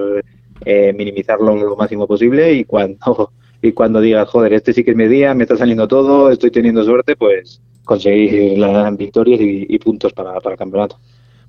eh, 0.64 0.94
minimizarlo 0.96 1.56
lo 1.56 1.76
máximo 1.76 2.06
posible 2.06 2.52
y 2.52 2.64
cuando 2.64 3.32
y 3.64 3.72
cuando 3.72 3.98
digas, 4.03 4.29
joder, 4.29 4.53
este 4.53 4.74
sí 4.74 4.85
que 4.85 4.90
es 4.90 4.96
mi 4.96 5.09
día, 5.09 5.33
me 5.33 5.44
está 5.44 5.57
saliendo 5.57 5.88
todo, 5.88 6.31
estoy 6.31 6.50
teniendo 6.50 6.85
suerte, 6.85 7.16
pues 7.16 7.62
conseguir 7.83 8.59
las 8.59 8.94
victorias 8.94 9.40
y, 9.40 9.79
puntos 9.79 10.12
para, 10.12 10.37
el 10.37 10.57
campeonato. 10.59 10.98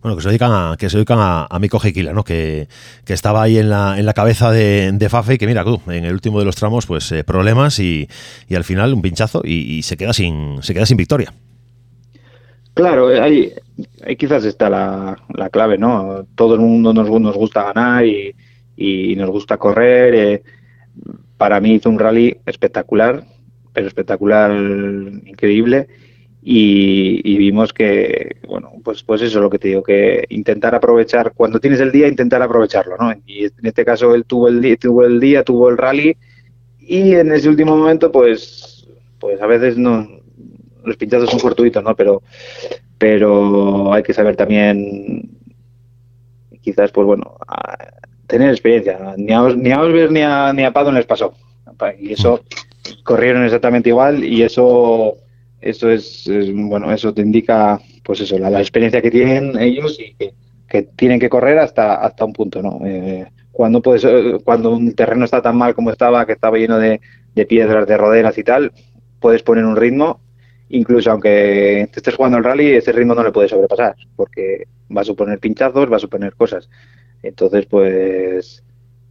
Bueno, 0.01 0.15
que 0.15 0.23
se 0.23 0.29
dedican 0.29 0.51
a, 0.53 0.77
que 0.79 0.89
se 0.89 0.95
dedican 0.95 1.19
a, 1.19 1.45
a 1.49 1.59
Miko 1.59 1.77
¿no? 2.13 2.23
Que, 2.23 2.69
que, 3.03 3.13
estaba 3.13 3.43
ahí 3.43 3.57
en 3.57 3.69
la, 3.69 3.99
en 3.99 4.05
la 4.05 4.13
cabeza 4.13 4.49
de, 4.49 4.91
de, 4.93 5.09
Fafe 5.09 5.33
y 5.33 5.37
que 5.37 5.45
mira, 5.45 5.65
tú, 5.65 5.81
en 5.87 6.05
el 6.05 6.13
último 6.13 6.39
de 6.39 6.45
los 6.45 6.55
tramos, 6.55 6.85
pues 6.85 7.11
eh, 7.11 7.25
problemas 7.25 7.79
y, 7.79 8.07
y, 8.47 8.55
al 8.55 8.63
final 8.63 8.93
un 8.93 9.01
pinchazo 9.01 9.41
y, 9.43 9.81
se 9.83 9.97
queda 9.97 10.13
sin, 10.13 10.63
se 10.63 10.73
queda 10.73 10.85
sin 10.85 10.95
victoria. 10.95 11.33
Claro, 12.75 13.07
ahí, 13.07 13.51
ahí 14.05 14.15
quizás 14.15 14.45
está 14.45 14.69
la, 14.69 15.17
la, 15.33 15.49
clave, 15.49 15.77
¿no? 15.77 16.25
Todo 16.35 16.55
el 16.55 16.61
mundo 16.61 16.93
nos, 16.93 17.09
nos 17.09 17.35
gusta 17.35 17.73
ganar 17.73 18.05
y, 18.05 18.33
y 18.77 19.17
nos 19.17 19.29
gusta 19.29 19.57
correr. 19.57 20.15
Eh, 20.15 20.43
para 21.37 21.59
mí 21.59 21.73
hizo 21.75 21.89
un 21.89 21.99
rally 21.99 22.37
espectacular, 22.45 23.25
pero 23.73 23.87
espectacular, 23.87 24.51
increíble. 24.51 25.87
Y, 26.47 27.37
vimos 27.37 27.73
que, 27.73 28.37
bueno, 28.47 28.71
pues, 28.83 29.01
pues 29.01 29.21
eso 29.23 29.39
es 29.39 29.43
lo 29.43 29.49
que 29.49 29.57
te 29.57 29.69
digo, 29.69 29.81
que 29.81 30.25
intentar 30.29 30.75
aprovechar, 30.75 31.33
cuando 31.33 31.59
tienes 31.59 31.79
el 31.79 31.91
día, 31.91 32.07
intentar 32.07 32.39
aprovecharlo, 32.43 32.97
¿no? 32.97 33.11
Y 33.25 33.45
en 33.45 33.51
este 33.63 33.83
caso 33.83 34.13
él 34.13 34.25
tuvo 34.25 34.47
el 34.47 34.61
día, 34.61 34.77
tuvo 34.77 35.05
el, 35.05 35.19
día, 35.19 35.43
tuvo 35.43 35.69
el 35.69 35.77
rally 35.77 36.15
y 36.79 37.15
en 37.15 37.31
ese 37.31 37.49
último 37.49 37.75
momento, 37.75 38.11
pues, 38.11 38.87
pues 39.19 39.41
a 39.41 39.47
veces 39.47 39.75
no, 39.75 40.07
los 40.83 40.97
pinchazos 40.97 41.31
son 41.31 41.39
fortuitos, 41.39 41.83
¿no? 41.83 41.95
Pero, 41.95 42.21
pero 42.99 43.91
hay 43.91 44.03
que 44.03 44.13
saber 44.13 44.35
también, 44.35 45.31
quizás, 46.61 46.91
pues 46.91 47.07
bueno, 47.07 47.37
tener 48.27 48.49
experiencia. 48.49 48.99
Ni 49.17 49.33
a, 49.33 49.41
ni 49.41 49.71
a 49.71 49.81
Osber 49.81 50.11
ni 50.11 50.21
a, 50.21 50.53
ni 50.53 50.63
a 50.63 50.71
Pado 50.71 50.91
les 50.91 51.05
pasó. 51.05 51.33
Y 51.99 52.13
eso 52.13 52.41
corrieron 53.03 53.43
exactamente 53.43 53.89
igual 53.89 54.23
y 54.23 54.43
eso 54.43 55.17
eso 55.61 55.89
es, 55.89 56.29
bueno 56.53 56.91
eso 56.91 57.13
te 57.13 57.21
indica 57.21 57.79
pues 58.03 58.21
eso 58.21 58.37
la, 58.37 58.59
experiencia 58.59 59.01
que 59.01 59.11
tienen 59.11 59.57
ellos 59.59 59.99
y 59.99 60.15
que, 60.67 60.83
tienen 60.95 61.19
que 61.19 61.29
correr 61.29 61.57
hasta 61.57 61.95
hasta 61.95 62.25
un 62.25 62.33
punto 62.33 62.61
no 62.61 62.79
eh, 62.85 63.25
cuando 63.51 63.81
puedes 63.81 64.05
cuando 64.43 64.71
un 64.71 64.93
terreno 64.93 65.25
está 65.25 65.41
tan 65.41 65.57
mal 65.57 65.73
como 65.73 65.91
estaba 65.91 66.25
que 66.25 66.33
estaba 66.33 66.57
lleno 66.57 66.77
de, 66.77 66.99
piedras 67.47 67.87
de 67.87 67.97
roderas 67.97 68.37
y 68.37 68.43
tal 68.43 68.71
puedes 69.19 69.41
poner 69.41 69.65
un 69.65 69.75
ritmo 69.75 70.19
incluso 70.69 71.11
aunque 71.11 71.87
te 71.91 71.99
estés 71.99 72.15
jugando 72.15 72.37
el 72.37 72.43
rally 72.43 72.75
ese 72.75 72.91
ritmo 72.91 73.15
no 73.15 73.23
le 73.23 73.31
puedes 73.31 73.51
sobrepasar 73.51 73.95
porque 74.15 74.67
va 74.95 75.01
a 75.01 75.05
suponer 75.05 75.39
pinchazos 75.39 75.91
va 75.91 75.97
a 75.97 75.99
suponer 75.99 76.35
cosas 76.35 76.69
entonces, 77.27 77.65
pues, 77.65 78.63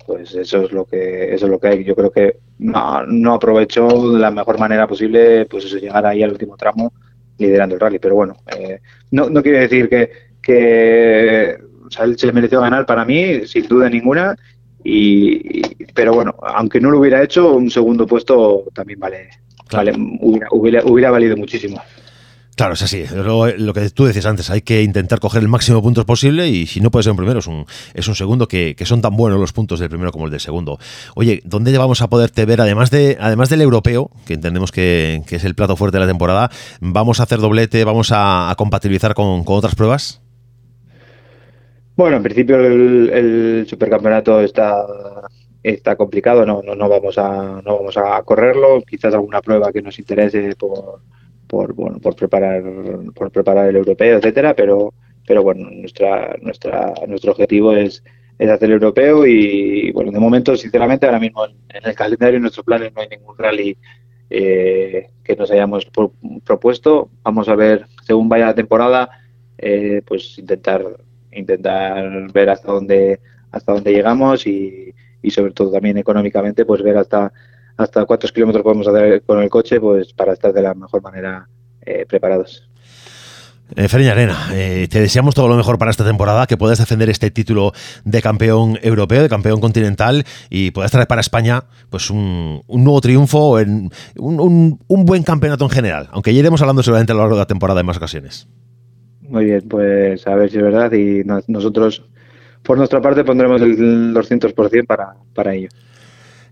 pues 0.06 0.34
eso 0.34 0.62
es 0.62 0.72
lo 0.72 0.84
que 0.84 1.34
eso 1.34 1.46
es 1.46 1.50
lo 1.50 1.58
que 1.58 1.68
hay. 1.68 1.84
Yo 1.84 1.94
creo 1.94 2.10
que 2.10 2.38
no, 2.58 3.06
no 3.06 3.34
aprovechó 3.34 4.12
de 4.12 4.18
la 4.18 4.30
mejor 4.30 4.58
manera 4.58 4.86
posible, 4.86 5.46
pues 5.46 5.64
eso, 5.64 5.78
llegar 5.78 6.06
ahí 6.06 6.22
al 6.22 6.32
último 6.32 6.56
tramo 6.56 6.92
liderando 7.38 7.74
el 7.74 7.80
rally. 7.80 7.98
Pero 7.98 8.14
bueno, 8.14 8.36
eh, 8.56 8.80
no, 9.10 9.28
no 9.28 9.42
quiere 9.42 9.60
decir 9.60 9.88
que, 9.88 10.10
que 10.42 11.58
o 11.86 11.90
sea, 11.90 12.04
él 12.04 12.18
se 12.18 12.32
mereció 12.32 12.60
ganar 12.60 12.86
para 12.86 13.04
mí, 13.04 13.46
sin 13.46 13.66
duda 13.66 13.88
ninguna. 13.88 14.36
Y, 14.82 15.62
pero 15.94 16.12
bueno, 16.12 16.34
aunque 16.42 16.80
no 16.80 16.90
lo 16.90 17.00
hubiera 17.00 17.22
hecho, 17.22 17.54
un 17.54 17.70
segundo 17.70 18.06
puesto 18.06 18.64
también 18.74 19.00
vale, 19.00 19.30
vale 19.72 19.92
hubiera, 20.20 20.84
hubiera 20.84 21.10
valido 21.10 21.36
muchísimo. 21.36 21.80
Claro, 22.56 22.74
es 22.74 22.82
así. 22.82 23.04
Lo, 23.12 23.72
que 23.72 23.90
tú 23.90 24.04
decías 24.04 24.26
antes, 24.26 24.48
hay 24.48 24.62
que 24.62 24.82
intentar 24.82 25.18
coger 25.18 25.42
el 25.42 25.48
máximo 25.48 25.78
de 25.78 25.82
puntos 25.82 26.04
posible 26.04 26.48
y 26.48 26.66
si 26.66 26.80
no 26.80 26.90
puede 26.90 27.02
ser 27.02 27.10
un 27.10 27.16
primero, 27.16 27.40
es 27.40 27.48
un, 27.48 27.66
es 27.94 28.06
un 28.06 28.14
segundo 28.14 28.46
que, 28.46 28.76
son 28.84 29.00
tan 29.00 29.16
buenos 29.16 29.40
los 29.40 29.52
puntos 29.52 29.80
del 29.80 29.88
primero 29.88 30.12
como 30.12 30.26
el 30.26 30.30
del 30.30 30.40
segundo. 30.40 30.78
Oye, 31.16 31.40
¿dónde 31.44 31.76
vamos 31.76 32.00
a 32.00 32.08
poderte 32.08 32.44
ver, 32.44 32.60
además, 32.60 32.90
de, 32.92 33.16
además 33.20 33.48
del 33.48 33.60
europeo, 33.60 34.10
que 34.24 34.34
entendemos 34.34 34.70
que, 34.70 35.22
es 35.28 35.44
el 35.44 35.56
plato 35.56 35.74
fuerte 35.74 35.96
de 35.96 36.02
la 36.02 36.06
temporada, 36.06 36.50
vamos 36.80 37.18
a 37.18 37.24
hacer 37.24 37.40
doblete, 37.40 37.82
vamos 37.82 38.10
a, 38.12 38.54
compatibilizar 38.56 39.14
con, 39.14 39.42
otras 39.44 39.74
pruebas? 39.74 40.22
Bueno, 41.96 42.16
en 42.18 42.22
principio 42.22 42.56
el, 42.56 43.66
supercampeonato 43.68 44.40
está 44.40 44.76
está 45.62 45.96
complicado, 45.96 46.44
no, 46.44 46.60
no, 46.62 46.74
no 46.74 46.88
vamos 46.90 47.16
a 47.16 47.62
no 47.64 47.78
vamos 47.78 47.96
a 47.96 48.22
correrlo, 48.22 48.82
quizás 48.82 49.14
alguna 49.14 49.40
prueba 49.40 49.72
que 49.72 49.80
nos 49.80 49.98
interese 49.98 50.54
por 50.56 51.00
por 51.46 51.74
bueno 51.74 51.98
por 51.98 52.16
preparar 52.16 52.62
por 53.14 53.30
preparar 53.30 53.68
el 53.68 53.76
europeo 53.76 54.18
etcétera 54.18 54.54
pero 54.54 54.92
pero 55.26 55.42
bueno 55.42 55.68
nuestra 55.70 56.36
nuestra 56.40 56.94
nuestro 57.06 57.32
objetivo 57.32 57.74
es 57.74 58.02
es 58.38 58.50
hacer 58.50 58.68
el 58.68 58.74
europeo 58.74 59.26
y 59.26 59.92
bueno 59.92 60.10
de 60.10 60.18
momento 60.18 60.56
sinceramente 60.56 61.06
ahora 61.06 61.20
mismo 61.20 61.46
en, 61.46 61.54
el 61.84 61.94
calendario 61.94 62.36
en 62.36 62.42
nuestros 62.42 62.64
planes 62.64 62.92
no 62.94 63.02
hay 63.02 63.08
ningún 63.08 63.36
rally 63.38 63.76
eh, 64.30 65.10
que 65.22 65.36
nos 65.36 65.50
hayamos 65.50 65.86
propuesto. 66.44 67.10
Vamos 67.22 67.48
a 67.48 67.54
ver 67.54 67.86
según 68.02 68.28
vaya 68.28 68.46
la 68.46 68.54
temporada 68.54 69.08
eh, 69.58 70.02
pues 70.04 70.38
intentar 70.38 70.84
intentar 71.30 72.32
ver 72.32 72.50
hasta 72.50 72.72
dónde 72.72 73.20
hasta 73.50 73.72
dónde 73.72 73.92
llegamos 73.92 74.46
y, 74.46 74.92
y 75.22 75.30
sobre 75.30 75.52
todo 75.52 75.70
también 75.70 75.98
económicamente 75.98 76.64
pues 76.64 76.82
ver 76.82 76.96
hasta 76.96 77.32
hasta 77.76 78.04
cuántos 78.04 78.32
kilómetros 78.32 78.62
podemos 78.62 78.88
hacer 78.88 79.22
con 79.22 79.42
el 79.42 79.50
coche 79.50 79.80
pues 79.80 80.12
para 80.12 80.32
estar 80.32 80.52
de 80.52 80.62
la 80.62 80.74
mejor 80.74 81.02
manera 81.02 81.48
eh, 81.82 82.06
preparados. 82.08 82.68
Eh, 83.76 84.10
Arena, 84.10 84.50
eh, 84.52 84.86
te 84.90 85.00
deseamos 85.00 85.34
todo 85.34 85.48
lo 85.48 85.56
mejor 85.56 85.78
para 85.78 85.90
esta 85.90 86.04
temporada, 86.04 86.46
que 86.46 86.56
puedas 86.56 86.78
defender 86.78 87.08
este 87.08 87.30
título 87.30 87.72
de 88.04 88.20
campeón 88.20 88.78
europeo, 88.82 89.22
de 89.22 89.28
campeón 89.28 89.60
continental 89.60 90.24
y 90.50 90.70
puedas 90.70 90.90
traer 90.90 91.08
para 91.08 91.22
España 91.22 91.64
pues 91.88 92.10
un, 92.10 92.62
nuevo 92.68 93.00
triunfo, 93.00 93.58
en, 93.58 93.90
un, 94.16 94.78
buen 94.86 95.22
campeonato 95.22 95.64
en 95.64 95.70
general, 95.70 96.08
aunque 96.12 96.34
ya 96.34 96.40
iremos 96.40 96.60
hablando 96.60 96.82
seguramente 96.82 97.12
a 97.12 97.14
lo 97.14 97.22
largo 97.22 97.36
de 97.36 97.40
la 97.40 97.46
temporada 97.46 97.80
en 97.80 97.86
más 97.86 97.96
ocasiones. 97.96 98.46
Muy 99.22 99.46
bien, 99.46 99.62
pues 99.66 100.26
a 100.26 100.34
ver 100.34 100.50
si 100.50 100.58
es 100.58 100.62
verdad 100.62 100.92
y 100.92 101.24
nosotros 101.48 102.04
por 102.62 102.76
nuestra 102.76 103.00
parte 103.00 103.24
pondremos 103.24 103.62
el 103.62 104.14
200% 104.14 104.86
para, 104.86 105.14
para 105.34 105.54
ello. 105.54 105.68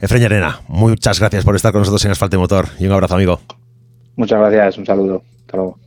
Efreña 0.03 0.27
Arena, 0.27 0.61
muchas 0.67 1.21
gracias 1.21 1.45
por 1.45 1.55
estar 1.55 1.71
con 1.71 1.81
nosotros 1.81 2.05
en 2.05 2.11
Asfalto 2.11 2.37
Motor 2.37 2.67
y 2.81 2.87
un 2.87 2.93
abrazo, 2.93 3.15
amigo. 3.15 3.41
Muchas 4.17 4.41
gracias, 4.41 4.77
un 4.79 4.85
saludo. 4.85 5.23
Hasta 5.43 5.57
luego. 5.57 5.79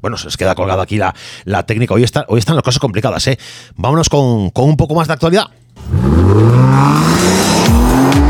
Bueno, 0.00 0.16
se 0.16 0.26
os 0.26 0.36
queda 0.36 0.56
colgada 0.56 0.82
aquí 0.82 0.96
la, 0.96 1.14
la 1.44 1.64
técnica. 1.66 1.94
Hoy, 1.94 2.02
está, 2.02 2.24
hoy 2.26 2.40
están 2.40 2.56
las 2.56 2.64
cosas 2.64 2.80
complicadas, 2.80 3.24
¿eh? 3.28 3.38
Vámonos 3.76 4.08
con, 4.08 4.50
con 4.50 4.64
un 4.64 4.76
poco 4.76 4.96
más 4.96 5.06
de 5.06 5.12
actualidad. 5.12 5.44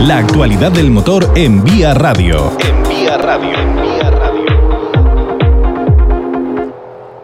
La 0.00 0.18
actualidad 0.18 0.72
del 0.72 0.90
motor 0.90 1.32
en 1.36 1.64
Vía 1.64 1.94
Radio. 1.94 2.52
En 2.60 2.82
Vía 2.86 3.16
Radio. 3.16 3.79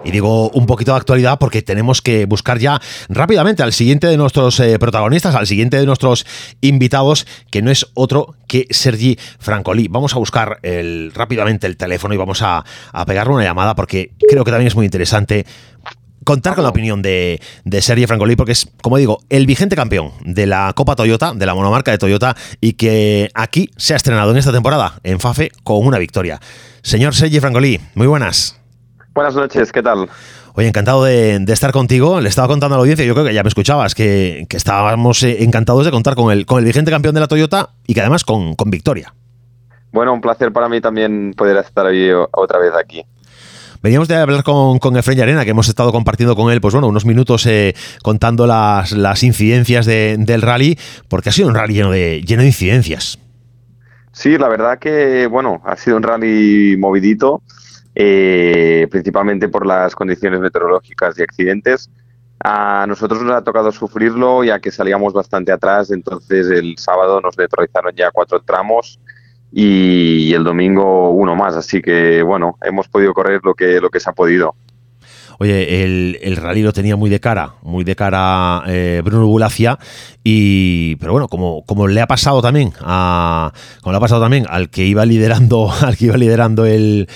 Y 0.07 0.12
digo 0.12 0.51
un 0.51 0.66
poquito 0.66 0.92
de 0.92 0.99
actualidad 0.99 1.37
porque 1.40 1.62
tenemos 1.62 2.01
que 2.01 2.27
buscar 2.27 2.61
ya 2.61 2.81
rápidamente 3.09 3.64
al 3.64 3.73
siguiente 3.73 4.07
de 4.07 4.16
nuestros 4.16 4.61
eh, 4.61 4.79
protagonistas, 4.79 5.35
al 5.35 5.49
siguiente 5.49 5.79
de 5.79 5.85
nuestros 5.85 6.25
invitados, 6.61 7.27
que 7.51 7.61
no 7.61 7.73
es 7.73 7.88
otro 7.95 8.37
que 8.47 8.69
Sergi 8.71 9.19
Francolí. 9.40 9.88
Vamos 9.88 10.14
a 10.14 10.19
buscar 10.21 10.61
el, 10.62 11.11
rápidamente 11.12 11.66
el 11.66 11.77
teléfono 11.77 12.14
y 12.14 12.19
vamos 12.19 12.40
a, 12.42 12.64
pegarle 13.05 13.35
una 13.35 13.42
llamada 13.42 13.75
porque 13.75 14.12
creo 14.29 14.45
que 14.45 14.53
también 14.53 14.69
es 14.69 14.77
muy 14.77 14.85
interesante 14.85 15.45
contar 16.23 16.55
con 16.55 16.62
la 16.62 16.71
opinión 16.71 17.03
de, 17.03 17.40
de 17.64 17.83
Sergi 17.83 18.07
Francolí, 18.07 18.37
porque 18.37 18.53
es, 18.53 18.69
como 18.83 18.99
digo, 18.99 19.25
el 19.29 19.45
vigente 19.45 19.75
campeón 19.75 20.12
de 20.25 20.47
la 20.47 20.73
Copa 20.77 20.95
Toyota, 20.95 21.35
de 21.35 21.47
la 21.47 21.55
monomarca 21.55 21.90
de 21.90 21.99
Toyota, 21.99 22.37
y 22.61 22.75
que 22.75 23.29
aquí 23.35 23.71
se 23.77 23.95
ha 23.95 23.97
estrenado 23.97 24.31
en 24.31 24.37
esta 24.37 24.53
temporada 24.53 25.01
en 25.03 25.19
FAFE 25.19 25.51
con 25.64 25.85
una 25.85 25.99
victoria. 25.99 26.40
Señor 26.83 27.16
Sergi 27.16 27.40
Francolí, 27.40 27.81
muy 27.95 28.07
buenas. 28.07 28.56
Buenas 29.16 29.35
noches, 29.35 29.72
¿qué 29.72 29.83
tal? 29.83 30.11
Oye, 30.57 30.68
encantado 30.68 31.02
de, 31.02 31.42
estar 31.48 31.72
contigo. 31.72 32.20
Le 32.20 32.29
estaba 32.29 32.48
contando 32.48 32.74
a 32.74 32.76
la 32.76 32.83
audiencia, 32.83 33.07
yo 33.07 33.14
creo 33.14 33.24
que 33.24 33.33
ya 33.33 33.42
me 33.42 33.48
escuchabas, 33.48 33.94
que, 33.94 34.46
estábamos 34.50 35.22
eh, 35.22 35.42
encantados 35.42 35.87
de 35.87 35.90
contar 35.90 36.14
con 36.14 36.31
el, 36.31 36.44
con 36.44 36.59
el 36.59 36.66
vigente 36.66 36.90
campeón 36.90 37.14
de 37.14 37.22
la 37.22 37.26
Toyota 37.26 37.70
y 37.87 37.94
que 37.94 38.02
además 38.02 38.24
con, 38.24 38.55
victoria. 38.66 39.14
Bueno, 39.90 40.12
un 40.12 40.20
placer 40.20 40.52
para 40.52 40.68
mí 40.68 40.83
también 40.83 41.33
poder 41.35 41.57
estar 41.57 41.87
hoy 41.87 42.11
otra 42.31 42.59
vez 42.59 42.72
aquí. 42.79 43.07
Veníamos 43.83 44.07
de 44.07 44.16
hablar 44.16 44.42
con, 44.42 44.79
con 44.79 44.94
Efraín 44.98 45.22
Arena, 45.22 45.44
que 45.44 45.52
hemos 45.52 45.70
estado 45.70 45.92
compartiendo 45.92 46.37
con 46.37 46.52
él, 46.52 46.61
pues 46.61 46.74
bueno, 46.74 46.87
unos 46.87 47.07
minutos 47.07 47.46
eh, 47.46 47.74
contando 48.02 48.46
las, 48.46 48.92
las 48.92 49.22
incidencias 49.22 49.87
del 49.87 50.42
rally, 50.42 50.79
porque 51.09 51.31
ha 51.31 51.33
sido 51.33 51.48
un 51.48 51.55
rally 51.55 51.72
lleno 51.72 51.90
de, 51.90 52.20
lleno 52.20 52.42
de 52.42 52.48
incidencias. 52.48 53.18
Sí, 54.12 54.37
la 54.37 54.48
verdad 54.48 54.79
que, 54.79 55.26
bueno, 55.26 55.62
ha 55.64 55.76
sido 55.76 55.96
un 55.96 56.02
rally 56.02 56.76
movidito 56.76 57.40
eh, 57.99 58.87
principalmente 58.91 59.49
por 59.49 59.67
las 59.67 59.95
condiciones 59.95 60.39
meteorológicas 60.39 61.19
y 61.19 61.23
accidentes. 61.23 61.91
A 62.45 62.85
nosotros 62.87 63.23
nos 63.23 63.33
ha 63.33 63.43
tocado 63.43 63.73
sufrirlo 63.73 64.45
ya 64.45 64.61
que 64.61 64.71
salíamos 64.71 65.15
bastante 65.15 65.51
atrás, 65.51 65.91
entonces 65.91 66.49
el 66.51 66.77
sábado 66.77 67.23
nos 67.23 67.39
neutralizaron 67.39 67.95
ya 67.97 68.11
cuatro 68.11 68.43
tramos 68.43 69.01
y 69.51 70.35
el 70.35 70.45
domingo 70.45 71.11
uno 71.13 71.35
más, 71.35 71.57
así 71.57 71.81
que 71.81 72.23
bueno, 72.23 72.59
hemos 72.61 72.87
podido 72.89 73.15
correr 73.15 73.41
lo 73.43 73.55
que, 73.55 73.81
lo 73.81 73.89
que 73.89 74.01
se 74.01 74.11
ha 74.11 74.13
podido. 74.13 74.55
Oye, 75.38 75.83
el, 75.83 76.37
rally 76.37 76.62
lo 76.62 76.72
tenía 76.72 76.96
muy 76.96 77.11
de 77.11 77.20
cara, 77.20 77.55
muy 77.62 77.85
de 77.85 77.94
cara 77.94 78.62
eh, 78.66 79.03
Bruno 79.05 79.27
Bulacia, 79.27 79.79
y 80.25 80.96
pero 80.96 81.12
bueno, 81.12 81.29
como, 81.29 81.64
como 81.64 81.87
le 81.87 82.01
ha 82.01 82.07
pasado 82.07 82.40
también 82.40 82.72
a 82.81 83.53
como 83.83 83.92
le 83.92 83.99
ha 83.99 84.01
pasado 84.01 84.22
también 84.22 84.46
al 84.49 84.70
que 84.70 84.87
iba 84.87 85.05
liderando, 85.05 85.70
al 85.83 85.96
que 85.96 86.07
iba 86.07 86.16
liderando 86.16 86.64
el, 86.64 87.07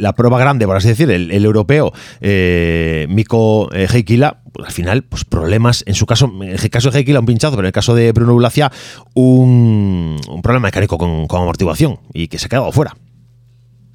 la 0.00 0.14
prueba 0.14 0.38
grande, 0.38 0.66
por 0.66 0.76
así 0.76 0.88
decir, 0.88 1.10
el, 1.10 1.44
europeo, 1.44 1.92
eh, 2.20 3.06
Miko 3.10 3.70
eh, 3.72 3.88
Heikila, 3.92 4.38
pues 4.52 4.66
al 4.66 4.72
final, 4.72 5.02
pues 5.02 5.24
problemas, 5.24 5.84
en 5.86 5.94
su 5.94 6.06
caso, 6.06 6.32
en 6.40 6.50
el 6.50 6.70
caso 6.70 6.90
de 6.90 6.98
Heikila 6.98 7.20
un 7.20 7.26
pinchazo, 7.26 7.56
pero 7.56 7.66
en 7.66 7.68
el 7.68 7.72
caso 7.72 7.94
de 7.94 8.12
Bruno 8.12 8.32
Bulacia, 8.32 8.72
un, 9.14 10.18
un 10.28 10.42
problema 10.42 10.68
mecánico 10.68 10.96
con, 10.96 11.26
con 11.26 11.42
amortiguación 11.42 12.00
y 12.14 12.28
que 12.28 12.38
se 12.38 12.46
ha 12.46 12.48
quedado 12.48 12.72
fuera. 12.72 12.94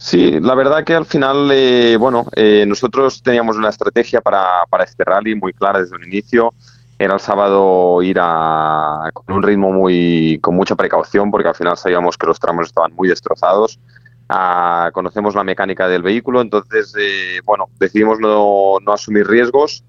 Sí, 0.08 0.40
la 0.40 0.56
verdad 0.56 0.86
que 0.86 0.94
al 0.94 1.06
final, 1.06 1.50
eh, 1.52 1.98
bueno, 1.98 2.28
eh, 2.34 2.64
nosotros 2.66 3.22
teníamos 3.22 3.58
una 3.58 3.68
estrategia 3.68 4.22
para, 4.22 4.66
para 4.70 4.86
este 4.86 5.04
rally 5.04 5.36
muy 5.36 5.52
clara 5.52 5.82
desde 5.82 5.98
un 5.98 6.06
inicio. 6.06 6.54
Era 6.98 7.16
el 7.16 7.20
sábado 7.20 8.02
ir 8.02 8.18
a, 8.22 9.10
con 9.14 9.36
un 9.36 9.44
ritmo 9.44 9.74
muy, 9.74 10.40
con 10.42 10.56
mucha 10.56 10.78
precaución, 10.78 11.30
porque 11.30 11.50
al 11.50 11.56
final 11.56 11.76
sabíamos 11.76 12.18
que 12.18 12.26
los 12.26 12.40
tramos 12.40 12.68
estaban 12.68 12.94
muy 12.96 13.10
destrozados. 13.10 13.82
Ah, 14.30 14.92
conocemos 14.94 15.36
la 15.36 15.44
mecánica 15.44 15.90
del 15.90 16.04
vehículo, 16.04 16.40
entonces, 16.40 16.94
eh, 16.98 17.42
bueno, 17.44 17.66
decidimos 17.78 18.18
no, 18.22 18.78
no 18.82 18.94
asumir 18.94 19.28
riesgos 19.28 19.84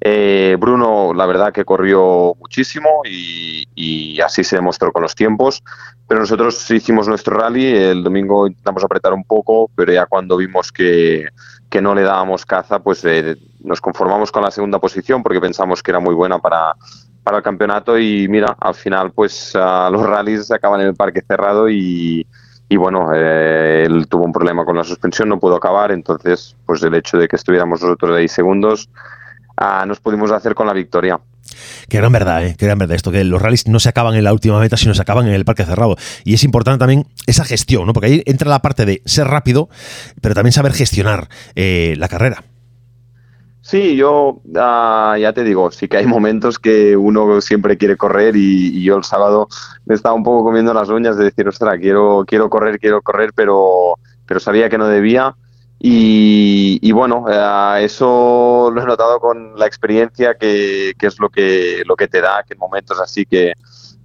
eh, 0.00 0.56
Bruno, 0.58 1.14
la 1.14 1.26
verdad 1.26 1.52
que 1.52 1.64
corrió 1.64 2.34
muchísimo 2.38 3.02
y, 3.04 4.20
así 4.20 4.44
se 4.44 4.56
demostró 4.56 4.92
con 4.92 5.02
los 5.02 5.14
tiempos, 5.14 5.62
pero 6.08 6.20
nosotros 6.20 6.70
hicimos 6.70 7.08
nuestro 7.08 7.36
rally, 7.36 7.66
el 7.66 8.02
domingo 8.02 8.46
intentamos 8.46 8.84
apretar 8.84 9.12
un 9.12 9.24
poco, 9.24 9.70
pero 9.74 9.92
ya 9.92 10.06
cuando 10.06 10.36
vimos 10.36 10.72
que, 10.72 11.28
no 11.82 11.92
le 11.92 12.02
dábamos 12.02 12.46
caza, 12.46 12.78
pues 12.78 13.04
eh, 13.04 13.36
nos 13.60 13.80
conformamos 13.80 14.30
con 14.30 14.44
la 14.44 14.52
segunda 14.52 14.78
posición 14.78 15.24
porque 15.24 15.40
pensamos 15.40 15.82
que 15.82 15.90
era 15.90 15.98
muy 15.98 16.14
buena 16.14 16.38
para, 16.38 16.76
para 17.24 17.38
el 17.38 17.42
campeonato. 17.42 17.98
Y 17.98 18.28
mira, 18.28 18.56
al 18.60 18.74
final 18.74 19.10
pues 19.10 19.54
los 19.54 20.06
rallies 20.06 20.52
acaban 20.52 20.82
en 20.82 20.88
el 20.88 20.94
parque 20.94 21.22
cerrado 21.26 21.68
y, 21.68 22.24
bueno, 22.76 23.10
eh, 23.12 23.84
él 23.86 24.06
tuvo 24.06 24.24
un 24.24 24.32
problema 24.32 24.64
con 24.64 24.76
la 24.76 24.84
suspensión, 24.84 25.28
no 25.28 25.40
pudo 25.40 25.56
acabar, 25.56 25.90
entonces 25.90 26.54
pues 26.64 26.82
el 26.84 26.94
hecho 26.94 27.18
de 27.18 27.26
que 27.26 27.36
estuviéramos 27.36 27.82
nosotros 27.82 28.16
ahí 28.16 28.28
segundos 28.28 28.88
nos 29.86 30.00
pudimos 30.00 30.30
hacer 30.32 30.54
con 30.54 30.66
la 30.66 30.72
victoria. 30.72 31.20
Que 31.88 31.98
gran 31.98 32.12
verdad, 32.12 32.44
¿eh? 32.44 32.56
que 32.58 32.66
gran 32.66 32.78
verdad 32.78 32.96
esto, 32.96 33.12
que 33.12 33.24
los 33.24 33.40
rallies 33.40 33.68
no 33.68 33.78
se 33.78 33.88
acaban 33.88 34.14
en 34.14 34.24
la 34.24 34.32
última 34.32 34.58
meta, 34.58 34.76
sino 34.76 34.94
se 34.94 35.02
acaban 35.02 35.26
en 35.26 35.34
el 35.34 35.44
parque 35.44 35.64
cerrado. 35.64 35.96
Y 36.24 36.34
es 36.34 36.44
importante 36.44 36.78
también 36.78 37.06
esa 37.26 37.44
gestión, 37.44 37.86
¿no? 37.86 37.92
porque 37.92 38.06
ahí 38.06 38.22
entra 38.26 38.48
la 38.48 38.60
parte 38.60 38.86
de 38.86 39.02
ser 39.04 39.26
rápido, 39.26 39.68
pero 40.20 40.34
también 40.34 40.52
saber 40.52 40.72
gestionar 40.72 41.28
eh, 41.54 41.94
la 41.98 42.08
carrera. 42.08 42.44
Sí, 43.60 43.96
yo 43.96 44.42
ah, 44.56 45.16
ya 45.18 45.32
te 45.32 45.42
digo, 45.42 45.70
sí 45.70 45.88
que 45.88 45.96
hay 45.96 46.06
momentos 46.06 46.58
que 46.58 46.98
uno 46.98 47.40
siempre 47.40 47.78
quiere 47.78 47.96
correr 47.96 48.36
y, 48.36 48.82
yo 48.82 48.96
el 48.96 49.04
sábado 49.04 49.48
me 49.86 49.94
estaba 49.94 50.14
un 50.14 50.22
poco 50.22 50.44
comiendo 50.44 50.74
las 50.74 50.90
uñas 50.90 51.16
de 51.16 51.24
decir, 51.24 51.48
ostras, 51.48 51.78
quiero, 51.80 52.24
quiero 52.26 52.50
correr, 52.50 52.78
quiero 52.78 53.00
correr, 53.00 53.32
pero, 53.34 53.94
pero 54.26 54.38
sabía 54.38 54.68
que 54.68 54.76
no 54.76 54.86
debía 54.86 55.34
y, 55.78 56.92
bueno, 56.92 57.26
eh, 57.28 57.84
eso 57.84 58.70
lo 58.72 58.82
he 58.82 58.86
notado 58.86 59.20
con 59.20 59.58
la 59.58 59.66
experiencia, 59.66 60.34
que, 60.34 60.94
es 60.98 61.18
lo 61.18 61.28
que, 61.28 61.82
lo 61.84 61.96
que 61.96 62.08
te 62.08 62.20
da, 62.20 62.42
que 62.46 62.54
en 62.54 62.58
momentos 62.58 62.98
así 63.00 63.26
que, 63.26 63.52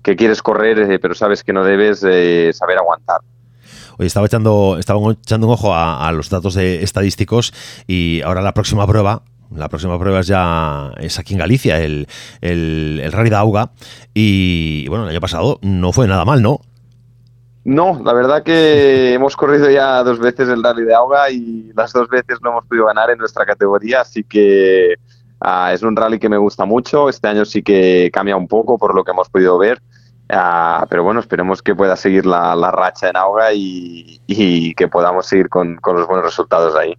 quieres 0.02 0.42
correr, 0.42 0.80
eh, 0.80 0.98
pero 0.98 1.14
sabes 1.14 1.44
que 1.44 1.54
no 1.54 1.64
debes 1.64 2.04
eh, 2.04 2.52
saber 2.52 2.80
aguantar. 2.80 3.22
Oye, 4.00 4.08
estaba 4.08 4.26
echando, 4.26 4.78
estaba 4.80 5.00
echando 5.12 5.46
un 5.46 5.54
ojo 5.54 5.76
a, 5.76 6.12
los 6.12 6.30
datos 6.32 6.56
de 6.56 6.84
estadísticos 6.84 7.54
y 7.86 8.22
ahora 8.24 8.42
la 8.42 8.56
próxima 8.56 8.88
prueba, 8.88 9.22
la 9.56 9.70
próxima 9.70 10.00
prueba 10.00 10.22
es 10.22 10.28
ya 10.28 10.92
es 10.98 11.20
aquí 11.20 11.34
en 11.34 11.40
Galicia, 11.40 11.80
el, 11.80 12.08
el, 12.42 13.00
el 13.04 13.12
Rally 13.12 13.30
de 13.30 13.36
Auga. 13.36 13.72
Y 14.16 14.88
bueno, 14.88 15.04
el 15.04 15.12
año 15.12 15.22
pasado 15.22 15.60
no 15.62 15.94
fue 15.94 16.08
nada 16.08 16.26
mal, 16.26 16.42
¿no? 16.42 16.62
No, 17.64 18.02
la 18.04 18.14
verdad 18.14 18.44
que 18.44 19.14
hemos 19.14 19.36
corrido 19.36 19.70
ya 19.70 20.04
dos 20.04 20.20
veces 20.20 20.50
el 20.50 20.64
rally 20.64 20.84
de 20.84 20.94
Auga 20.94 21.30
y 21.30 21.72
las 21.76 21.94
dos 21.94 22.08
veces 22.08 22.40
no 22.42 22.52
hemos 22.52 22.66
podido 22.66 22.86
ganar 22.86 23.10
en 23.10 23.18
nuestra 23.18 23.46
categoría, 23.46 24.02
así 24.02 24.24
que 24.24 24.96
ah, 25.42 25.72
es 25.74 25.82
un 25.84 25.96
rally 25.96 26.20
que 26.20 26.30
me 26.30 26.38
gusta 26.38 26.66
mucho. 26.66 27.10
Este 27.10 27.28
año 27.28 27.46
sí 27.46 27.62
que 27.62 28.10
cambia 28.14 28.36
un 28.36 28.48
poco 28.48 28.78
por 28.78 28.96
lo 28.96 29.04
que 29.04 29.12
hemos 29.12 29.30
podido 29.30 29.58
ver, 29.58 29.82
ah, 30.30 30.86
pero 30.90 31.04
bueno, 31.04 31.20
esperemos 31.20 31.62
que 31.62 31.76
pueda 31.76 31.96
seguir 31.96 32.26
la, 32.26 32.72
racha 32.72 33.10
en 33.10 33.18
Auga 33.18 33.54
y, 33.54 34.74
que 34.76 34.88
podamos 34.88 35.26
seguir 35.26 35.50
con, 35.50 35.76
con 35.78 35.98
los 35.98 36.08
buenos 36.08 36.26
resultados 36.26 36.76
ahí. 36.76 36.98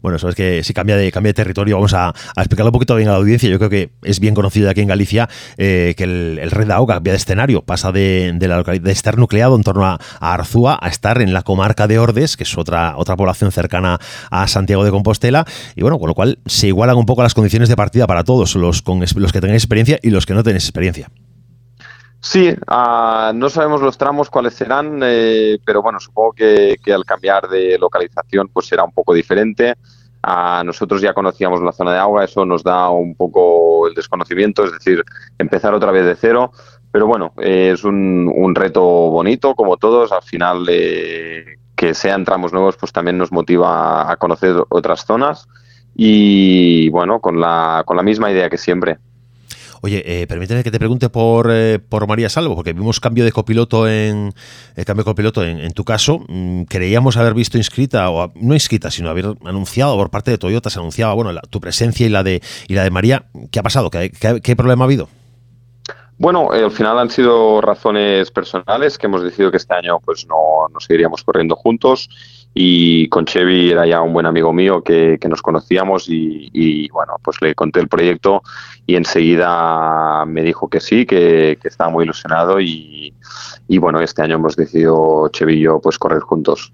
Bueno, 0.00 0.18
sabes 0.18 0.34
que 0.34 0.62
si 0.64 0.74
cambia 0.74 0.96
de, 0.96 1.10
cambia 1.12 1.30
de 1.30 1.34
territorio, 1.34 1.76
vamos 1.76 1.94
a, 1.94 2.14
explicarlo 2.36 2.68
un 2.68 2.72
poquito 2.72 2.94
bien 2.94 3.08
a 3.08 3.12
la 3.12 3.18
audiencia. 3.18 3.48
Yo 3.48 3.58
creo 3.58 3.70
que 3.70 3.90
es 4.02 4.20
bien 4.20 4.34
conocido 4.34 4.70
aquí 4.70 4.80
en 4.80 4.88
Galicia 4.88 5.28
eh, 5.56 5.94
que 5.96 6.04
el, 6.04 6.38
el, 6.40 6.50
Red 6.50 6.68
de 6.68 6.72
Auga 6.72 6.94
cambia 6.94 7.12
de 7.12 7.18
escenario, 7.18 7.62
pasa 7.62 7.92
de, 7.92 8.36
la 8.40 8.62
de 8.62 8.92
estar 8.92 9.18
nucleado 9.18 9.56
en 9.56 9.62
torno 9.62 9.86
a, 9.86 9.98
Arzúa 10.20 10.78
a 10.80 10.88
estar 10.88 11.20
en 11.20 11.32
la 11.32 11.42
comarca 11.42 11.86
de 11.86 11.98
Ordes, 11.98 12.36
que 12.36 12.44
es 12.44 12.58
otra, 12.58 12.96
otra 12.96 13.16
población 13.16 13.52
cercana 13.52 13.98
a 14.30 14.46
Santiago 14.46 14.84
de 14.84 14.90
Compostela. 14.90 15.44
Y 15.76 15.82
bueno, 15.82 15.98
con 15.98 16.08
lo 16.08 16.14
cual 16.14 16.38
se 16.46 16.68
igualan 16.68 16.96
un 16.96 17.06
poco 17.06 17.22
las 17.22 17.34
condiciones 17.34 17.68
de 17.68 17.76
partida 17.76 18.06
para 18.06 18.24
todos, 18.24 18.54
los, 18.56 18.82
con, 18.82 19.00
los 19.00 19.32
que 19.32 19.40
tengáis 19.40 19.62
experiencia 19.62 19.98
y 20.02 20.10
los 20.10 20.26
que 20.26 20.34
no 20.34 20.42
tenéis 20.42 20.64
experiencia. 20.64 21.10
Sí, 22.20 22.52
ah, 22.66 23.32
no 23.34 23.48
sabemos 23.48 23.80
los 23.80 23.96
tramos 23.96 24.28
cuáles 24.28 24.54
serán, 24.54 25.00
eh, 25.04 25.58
pero 25.64 25.82
bueno, 25.82 26.00
supongo 26.00 26.32
que, 26.32 26.76
al 26.92 27.04
cambiar 27.04 27.48
de 27.48 27.78
localización 27.78 28.48
pues 28.52 28.66
será 28.66 28.84
un 28.84 28.92
poco 28.92 29.14
diferente. 29.14 29.76
A 30.22 30.62
nosotros 30.64 31.00
ya 31.00 31.14
conocíamos 31.14 31.62
la 31.62 31.72
zona 31.72 31.92
de 31.92 31.98
agua, 31.98 32.24
eso 32.24 32.44
nos 32.44 32.64
da 32.64 32.90
un 32.90 33.14
poco 33.14 33.86
el 33.86 33.94
desconocimiento, 33.94 34.64
es 34.64 34.72
decir, 34.72 35.04
empezar 35.38 35.74
otra 35.74 35.92
vez 35.92 36.04
de 36.04 36.16
cero. 36.16 36.50
Pero 36.90 37.06
bueno, 37.06 37.32
es 37.38 37.84
un, 37.84 38.52
reto 38.54 38.82
bonito, 38.82 39.54
como 39.54 39.76
todos. 39.76 40.10
Al 40.10 40.22
final, 40.22 40.66
eh, 40.68 41.58
que 41.76 41.94
sean 41.94 42.24
tramos 42.24 42.52
nuevos, 42.52 42.76
pues 42.76 42.92
también 42.92 43.18
nos 43.18 43.30
motiva 43.30 44.10
a 44.10 44.16
conocer 44.16 44.56
otras 44.70 45.04
zonas. 45.06 45.46
Y 45.94 46.88
bueno, 46.88 47.20
con 47.20 47.40
la, 47.40 47.84
con 47.86 47.96
la 47.96 48.02
misma 48.02 48.30
idea 48.32 48.50
que 48.50 48.58
siempre, 48.58 48.98
Oye, 49.80 50.02
eh, 50.04 50.26
permíteme 50.26 50.64
que 50.64 50.70
te 50.70 50.78
pregunte 50.78 51.08
por, 51.08 51.48
eh, 51.50 51.78
por 51.78 52.06
María 52.06 52.28
Salvo, 52.28 52.54
porque 52.54 52.72
vimos 52.72 53.00
cambio 53.00 53.24
de 53.24 53.32
copiloto 53.32 53.88
en 53.88 54.32
eh, 54.76 54.84
cambio 54.84 55.04
de 55.04 55.10
copiloto 55.10 55.44
en, 55.44 55.72
tu 55.72 55.84
caso. 55.84 56.20
Mm, 56.28 56.62
creíamos 56.62 57.16
haber 57.16 57.34
visto 57.34 57.58
inscrita, 57.58 58.10
o 58.10 58.32
no 58.34 58.54
inscrita, 58.54 58.90
sino 58.90 59.08
haber 59.08 59.26
anunciado 59.44 59.96
por 59.96 60.10
parte 60.10 60.30
de 60.30 60.38
Toyota, 60.38 60.70
se 60.70 60.78
anunciaba 60.78 61.14
bueno, 61.14 61.38
tu 61.48 61.60
presencia 61.60 62.06
y 62.06 62.10
la 62.10 62.22
de 62.22 62.42
y 62.66 62.74
la 62.74 62.82
de 62.82 62.90
María. 62.90 63.26
¿Qué 63.50 63.60
ha 63.60 63.62
pasado? 63.62 63.90
¿Qué, 63.90 64.56
problema 64.56 64.84
ha 64.84 64.86
habido? 64.86 65.08
Bueno, 66.18 66.50
al 66.50 66.72
final 66.72 66.98
han 66.98 67.10
sido 67.10 67.60
razones 67.60 68.32
personales 68.32 68.98
que 68.98 69.06
hemos 69.06 69.22
decidido 69.22 69.52
que 69.52 69.58
este 69.58 69.74
año 69.74 70.00
pues 70.04 70.26
no, 70.26 70.68
no 70.72 70.80
seguiríamos 70.80 71.22
corriendo 71.22 71.54
juntos 71.54 72.10
y 72.54 73.08
con 73.08 73.24
Chevy 73.24 73.70
era 73.70 73.86
ya 73.86 74.00
un 74.00 74.12
buen 74.12 74.26
amigo 74.26 74.52
mío 74.52 74.82
que, 74.82 75.18
nos 75.28 75.42
conocíamos 75.42 76.06
y, 76.08 76.88
bueno, 76.90 77.14
pues 77.22 77.40
le 77.40 77.54
conté 77.54 77.80
el 77.80 77.88
proyecto 77.88 78.42
y 78.86 78.96
enseguida 78.96 80.24
me 80.26 80.42
dijo 80.42 80.68
que 80.68 80.80
sí, 80.80 81.06
que, 81.06 81.58
estaba 81.62 81.90
muy 81.90 82.04
ilusionado 82.04 82.60
y, 82.60 83.14
bueno, 83.78 84.00
este 84.00 84.22
año 84.22 84.36
hemos 84.36 84.56
decidido 84.56 85.28
Chevy 85.32 85.54
y 85.54 85.60
yo 85.60 85.80
pues 85.80 85.98
correr 85.98 86.20
juntos. 86.20 86.72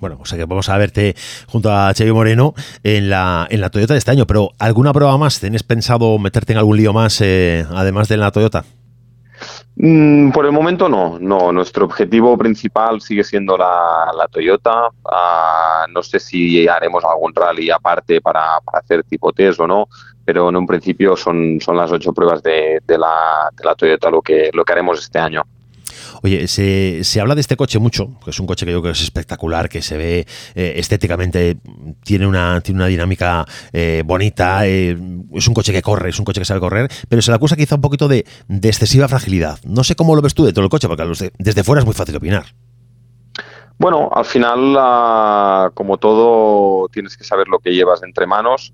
Bueno, 0.00 0.18
o 0.20 0.26
sea 0.26 0.36
que 0.36 0.46
vamos 0.46 0.68
a 0.68 0.76
verte 0.78 1.14
junto 1.46 1.72
a 1.72 1.94
Chevy 1.94 2.10
Moreno 2.10 2.54
en 2.82 3.08
la, 3.08 3.46
en 3.48 3.60
la 3.60 3.70
Toyota 3.70 3.94
de 3.94 3.98
este 3.98 4.10
año, 4.10 4.26
pero 4.26 4.50
¿alguna 4.58 4.92
prueba 4.92 5.16
más? 5.16 5.38
¿Tienes 5.38 5.62
pensado 5.62 6.18
meterte 6.18 6.52
en 6.52 6.58
algún 6.58 6.76
lío 6.76 6.92
más 6.92 7.20
eh, 7.20 7.64
además 7.70 8.08
de 8.08 8.16
la 8.16 8.32
Toyota? 8.32 8.64
Mm, 9.84 10.30
por 10.30 10.46
el 10.46 10.52
momento 10.52 10.88
no, 10.88 11.18
no. 11.18 11.50
Nuestro 11.50 11.86
objetivo 11.86 12.38
principal 12.38 13.00
sigue 13.00 13.24
siendo 13.24 13.58
la, 13.58 14.28
Toyota. 14.30 14.88
Ah, 15.04 15.86
no 15.90 16.04
sé 16.04 16.20
si 16.20 16.68
haremos 16.68 17.04
algún 17.04 17.34
rally 17.34 17.68
aparte 17.68 18.20
para, 18.20 18.58
hacer 18.72 19.02
tipo 19.02 19.32
test 19.32 19.58
o 19.58 19.66
no, 19.66 19.88
pero 20.24 20.50
en 20.50 20.56
un 20.56 20.68
principio 20.68 21.16
son, 21.16 21.58
son 21.60 21.76
las 21.76 21.90
ocho 21.90 22.12
pruebas 22.12 22.44
de, 22.44 22.80
la, 22.86 23.50
de 23.56 23.64
la 23.64 23.74
Toyota 23.74 24.08
lo 24.08 24.22
que, 24.22 24.50
lo 24.52 24.64
que 24.64 24.72
haremos 24.72 25.00
este 25.00 25.18
año. 25.18 25.42
Oye, 26.22 26.46
se, 26.46 27.02
se, 27.02 27.20
habla 27.20 27.34
de 27.34 27.40
este 27.40 27.56
coche 27.56 27.80
mucho, 27.80 28.18
que 28.24 28.30
es 28.30 28.38
un 28.38 28.46
coche 28.46 28.64
que 28.64 28.70
yo 28.70 28.80
creo 28.80 28.92
que 28.92 28.98
es 28.98 29.02
espectacular, 29.02 29.68
que 29.68 29.82
se 29.82 29.96
ve 29.96 30.26
eh, 30.54 30.74
estéticamente, 30.76 31.56
tiene 32.04 32.28
una, 32.28 32.60
tiene 32.60 32.78
una 32.78 32.86
dinámica 32.86 33.44
eh, 33.72 34.04
bonita, 34.06 34.64
eh, 34.66 34.96
es 35.34 35.48
un 35.48 35.54
coche 35.54 35.72
que 35.72 35.82
corre, 35.82 36.10
es 36.10 36.18
un 36.20 36.24
coche 36.24 36.40
que 36.40 36.44
sabe 36.44 36.60
correr, 36.60 36.88
pero 37.08 37.22
se 37.22 37.32
le 37.32 37.36
acusa 37.36 37.56
quizá 37.56 37.74
un 37.74 37.80
poquito 37.80 38.06
de, 38.06 38.24
de 38.46 38.68
excesiva 38.68 39.08
fragilidad. 39.08 39.58
No 39.64 39.82
sé 39.82 39.96
cómo 39.96 40.14
lo 40.14 40.22
ves 40.22 40.34
tú 40.34 40.44
de 40.44 40.52
todo 40.52 40.64
el 40.64 40.70
coche, 40.70 40.86
porque 40.86 41.32
desde 41.38 41.64
fuera 41.64 41.80
es 41.80 41.86
muy 41.86 41.94
fácil 41.94 42.14
opinar. 42.14 42.46
Bueno, 43.78 44.08
al 44.14 44.24
final, 44.24 45.72
como 45.74 45.98
todo, 45.98 46.88
tienes 46.88 47.16
que 47.16 47.24
saber 47.24 47.48
lo 47.48 47.58
que 47.58 47.74
llevas 47.74 48.00
entre 48.04 48.28
manos. 48.28 48.72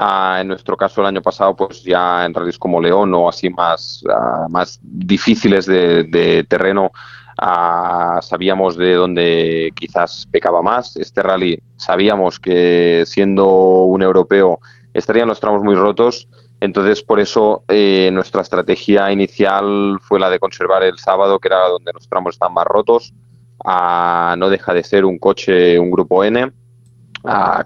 Ah, 0.00 0.38
en 0.40 0.46
nuestro 0.46 0.76
caso, 0.76 1.00
el 1.00 1.08
año 1.08 1.20
pasado, 1.20 1.56
pues 1.56 1.82
ya 1.82 2.24
en 2.24 2.32
rallies 2.32 2.56
como 2.56 2.80
León 2.80 3.12
o 3.14 3.28
así 3.28 3.50
más, 3.50 4.04
ah, 4.08 4.46
más 4.48 4.78
difíciles 4.82 5.66
de, 5.66 6.46
terreno, 6.48 6.92
Ah, 7.40 8.18
sabíamos 8.20 8.76
de 8.76 8.94
dónde 8.94 9.72
quizás 9.74 10.26
pecaba 10.30 10.60
más. 10.60 10.96
Este 10.96 11.22
rally 11.22 11.60
sabíamos 11.76 12.40
que 12.40 13.04
siendo 13.06 13.46
un 13.84 14.02
europeo 14.02 14.58
estarían 14.92 15.28
los 15.28 15.38
tramos 15.38 15.62
muy 15.62 15.76
rotos. 15.76 16.28
Entonces, 16.60 17.02
por 17.02 17.20
eso 17.20 17.62
eh, 17.68 18.10
nuestra 18.12 18.42
estrategia 18.42 19.12
inicial 19.12 19.98
fue 20.02 20.18
la 20.18 20.30
de 20.30 20.40
conservar 20.40 20.82
el 20.82 20.98
sábado, 20.98 21.38
que 21.38 21.46
era 21.46 21.68
donde 21.68 21.92
los 21.92 22.08
tramos 22.08 22.34
están 22.34 22.52
más 22.54 22.66
rotos. 22.66 23.14
Ah, 23.64 24.34
no 24.36 24.48
deja 24.50 24.74
de 24.74 24.82
ser 24.82 25.04
un 25.04 25.18
coche, 25.18 25.78
un 25.78 25.92
grupo 25.92 26.24
N, 26.24 26.52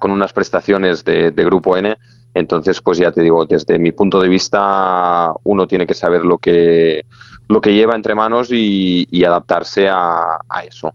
con 0.00 0.10
unas 0.10 0.32
prestaciones 0.34 1.04
de, 1.04 1.30
grupo 1.30 1.76
N. 1.78 1.96
Entonces, 2.34 2.80
pues 2.80 2.98
ya 2.98 3.12
te 3.12 3.22
digo, 3.22 3.44
desde 3.44 3.78
mi 3.78 3.92
punto 3.92 4.20
de 4.20 4.28
vista, 4.28 5.32
uno 5.44 5.66
tiene 5.66 5.86
que 5.86 5.94
saber 5.94 6.24
lo 6.24 6.38
que, 6.38 7.04
lo 7.48 7.60
que 7.60 7.74
lleva 7.74 7.94
entre 7.94 8.14
manos 8.14 8.48
y, 8.50 9.24
adaptarse 9.24 9.88
a, 9.88 10.38
eso. 10.66 10.92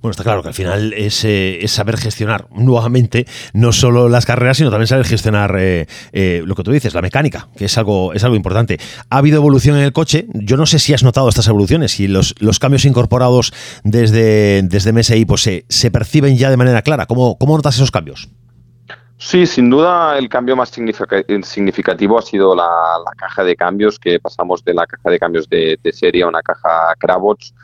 Bueno, 0.00 0.10
está 0.10 0.22
claro 0.22 0.42
que 0.42 0.48
al 0.48 0.54
final 0.54 0.92
es, 0.92 1.24
eh, 1.24 1.64
saber 1.66 1.96
gestionar 1.96 2.46
nuevamente 2.54 3.26
no 3.54 3.72
solo 3.72 4.10
las 4.10 4.26
carreras, 4.26 4.58
sino 4.58 4.70
también 4.70 4.86
saber 4.86 5.06
gestionar 5.06 5.56
eh, 5.58 5.86
eh, 6.12 6.42
lo 6.44 6.54
que 6.54 6.62
tú 6.62 6.72
dices, 6.72 6.92
la 6.92 7.00
mecánica, 7.00 7.48
que 7.56 7.64
es 7.64 7.78
algo, 7.78 8.12
es 8.12 8.22
algo 8.22 8.36
importante. 8.36 8.78
Ha 9.08 9.16
habido 9.16 9.38
evolución 9.38 9.78
en 9.78 9.84
el 9.84 9.94
coche. 9.94 10.26
Yo 10.34 10.58
no 10.58 10.66
sé 10.66 10.78
si 10.78 10.92
has 10.92 11.02
notado 11.02 11.30
estas 11.30 11.48
evoluciones 11.48 11.98
y 12.00 12.06
los, 12.06 12.34
los 12.38 12.58
cambios 12.58 12.84
incorporados 12.84 13.54
desde, 13.82 14.62
desde 14.62 14.92
MSI 14.92 15.24
pues, 15.24 15.40
se, 15.40 15.64
se 15.70 15.90
perciben 15.90 16.36
ya 16.36 16.50
de 16.50 16.58
manera 16.58 16.82
clara. 16.82 17.06
¿Cómo, 17.06 17.38
cómo 17.38 17.56
notas 17.56 17.76
esos 17.76 17.90
cambios? 17.90 18.28
Sí, 19.16 19.46
sin 19.46 19.70
duda 19.70 20.18
el 20.18 20.28
cambio 20.28 20.56
más 20.56 20.70
significativo 20.70 22.18
ha 22.18 22.22
sido 22.22 22.54
la, 22.54 22.66
caja 23.16 23.44
de 23.44 23.56
cambios, 23.56 23.98
que 23.98 24.18
pasamos 24.20 24.64
de 24.64 24.74
la 24.74 24.86
caja 24.86 25.10
de 25.10 25.18
cambios 25.18 25.48
de, 25.48 25.78
serie 25.92 26.24
a 26.24 26.28
una 26.28 26.42
caja 26.42 26.94
Cravots. 26.98 27.54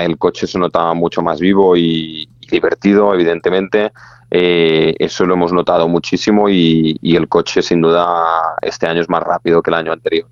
el 0.00 0.18
coche 0.18 0.46
se 0.46 0.58
notaba 0.58 0.92
mucho 0.94 1.22
más 1.22 1.40
vivo 1.40 1.76
y, 1.76 2.28
divertido, 2.50 3.14
evidentemente. 3.14 3.92
Eh, 4.30 4.94
eso 4.98 5.24
lo 5.26 5.34
hemos 5.34 5.52
notado 5.52 5.88
muchísimo 5.88 6.48
y 6.48 6.98
el 7.02 7.28
coche 7.28 7.62
sin 7.62 7.80
duda 7.80 8.56
este 8.60 8.86
año 8.86 9.00
es 9.00 9.08
más 9.08 9.22
rápido 9.22 9.62
que 9.62 9.70
el 9.70 9.74
año 9.74 9.92
anterior 9.92 10.28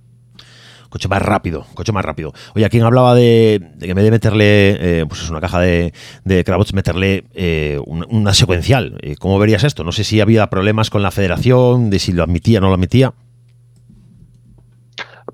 coche 0.91 1.09
más 1.09 1.23
rápido, 1.23 1.65
coche 1.75 1.93
más 1.93 2.05
rápido. 2.05 2.33
Oye, 2.55 2.67
¿a 2.67 2.69
quién 2.69 2.83
hablaba 2.83 3.15
de, 3.15 3.75
que 3.81 3.91
en 3.91 3.95
vez 3.95 4.05
de 4.05 4.11
meterle, 4.11 5.01
eh, 5.01 5.07
pues 5.09 5.23
es 5.23 5.31
una 5.31 5.41
caja 5.41 5.61
de, 5.61 5.95
de 6.25 6.45
meterle 6.75 7.25
eh, 7.33 7.81
una, 7.87 8.35
secuencial? 8.35 8.99
Eh, 9.01 9.15
¿Cómo 9.19 9.39
verías 9.39 9.65
esto? 9.65 9.85
No 9.85 9.93
sé 9.93 10.05
si 10.05 10.21
había 10.21 10.49
problemas 10.49 10.91
con 10.91 11.03
la 11.03 11.13
federación, 11.13 11.89
de 11.89 11.99
si 11.99 12.13
lo 12.13 12.25
admitía 12.25 12.59
o 12.59 12.63
no 12.63 12.69
lo 12.69 12.75
admitía. 12.75 13.15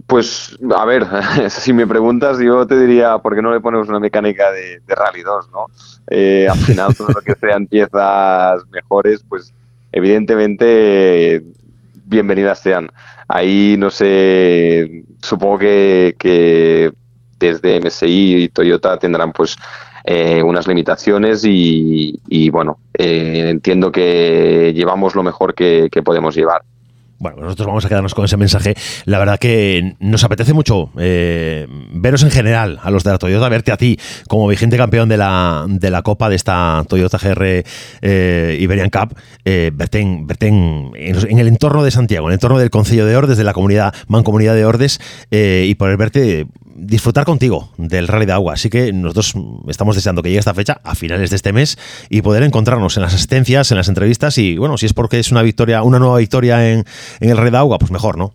Pues, 0.07 0.57
a 0.77 0.85
ver, 0.85 1.07
si 1.49 1.73
me 1.73 1.87
preguntas, 1.87 2.39
yo 2.39 2.67
te 2.67 2.79
diría, 2.79 3.19
¿por 3.19 3.35
qué 3.35 3.43
no 3.43 3.51
le 3.51 3.61
ponemos 3.61 3.89
una 3.89 3.99
mecánica 3.99 4.53
de, 4.53 4.81
Rally 4.87 5.23
2, 5.23 5.51
no? 5.51 5.67
al 6.09 6.59
final, 6.59 6.95
todo 6.95 7.09
lo 7.09 7.21
que 7.23 7.35
sean 7.41 7.67
piezas 7.67 8.63
mejores, 8.71 9.25
pues 9.27 9.53
evidentemente 9.91 11.43
bienvenidas 12.17 12.61
sean. 12.61 12.91
Ahí, 13.29 13.77
no 13.79 13.91
sé, 13.91 15.05
supongo 15.21 15.59
que, 15.59 16.91
desde 17.39 17.79
MSI 17.79 18.45
y 18.45 18.49
Toyota 18.49 18.99
tendrán 18.99 19.33
pues 19.33 19.57
eh, 20.03 20.43
unas 20.43 20.67
limitaciones 20.67 21.43
y, 21.45 22.49
bueno, 22.51 22.79
eh, 22.95 23.49
entiendo 23.51 23.93
que 23.93 24.73
llevamos 24.75 25.15
lo 25.15 25.23
mejor 25.23 25.55
que 25.55 26.03
podemos 26.03 26.35
llevar. 26.35 26.63
Bueno, 27.19 27.41
nosotros 27.41 27.67
vamos 27.67 27.85
a 27.85 27.89
quedarnos 27.89 28.15
con 28.15 28.27
ese 28.27 28.37
mensaje. 28.37 28.75
La 29.07 29.19
verdad 29.19 29.39
que 29.39 29.97
nos 30.01 30.23
apetece 30.23 30.53
mucho 30.53 30.91
eh, 30.99 31.67
veros 31.93 32.23
en 32.23 32.31
general 32.31 32.79
a 32.83 32.91
los 32.91 33.05
de 33.05 33.11
la 33.11 33.19
Toyota, 33.19 33.49
verte 33.49 33.73
a 33.73 33.79
ti 33.79 33.99
como 34.29 34.47
vigente 34.47 34.77
campeón 34.77 35.09
de 35.09 35.17
la, 35.17 35.65
de 35.67 35.91
la 35.91 36.03
Copa 36.03 36.29
de 36.29 36.37
esta 36.37 36.85
Toyota 36.89 37.19
GR 37.19 37.65
eh, 38.03 38.59
Iberian 38.61 38.91
Cup, 38.91 39.17
eh, 39.45 39.71
verte, 39.73 40.01
en, 40.01 40.27
en, 40.95 41.39
el 41.39 41.49
entorno 41.49 41.83
de 41.83 41.91
Santiago, 41.91 42.27
en 42.27 42.33
el 42.33 42.35
entorno 42.35 42.59
del 42.59 42.71
Concello 42.71 43.07
de 43.07 43.17
Ordes, 43.17 43.39
de 43.39 43.45
la 43.45 43.55
comunidad 43.55 43.95
Mancomunidad 44.09 44.55
de 44.55 44.67
Ordes, 44.67 45.01
y 45.31 45.75
poder 45.77 45.97
verte 45.97 46.47
disfrutar 46.77 47.25
contigo 47.25 47.71
del 47.77 48.09
Rally 48.09 48.27
de 48.27 48.33
Agua. 48.33 48.55
Así 48.55 48.71
que 48.71 48.93
nosotros 48.93 49.35
estamos 49.69 49.97
deseando 49.97 50.23
que 50.23 50.29
llegue 50.29 50.39
esta 50.39 50.55
fecha 50.55 50.81
a 50.85 50.95
finales 50.95 51.31
de 51.31 51.37
este 51.37 51.53
mes 51.53 51.79
y 52.09 52.23
poder 52.23 52.43
encontrarnos 52.43 52.97
en 52.97 53.03
las 53.03 53.15
asistencias, 53.15 53.71
en 53.71 53.79
las 53.79 53.89
entrevistas 53.89 54.39
y 54.39 54.57
bueno, 54.57 54.79
si 54.79 54.87
es 54.87 54.95
porque 54.95 55.19
es 55.19 55.31
una 55.31 55.43
victoria, 55.43 55.83
una 55.83 55.99
nueva 55.99 56.19
victoria 56.19 56.71
en, 56.71 56.85
el 57.21 57.37
Rally 57.37 57.51
de 57.51 57.59
Agua, 57.59 57.79
pues 57.79 57.91
mejor, 57.91 58.17
¿no? 58.19 58.33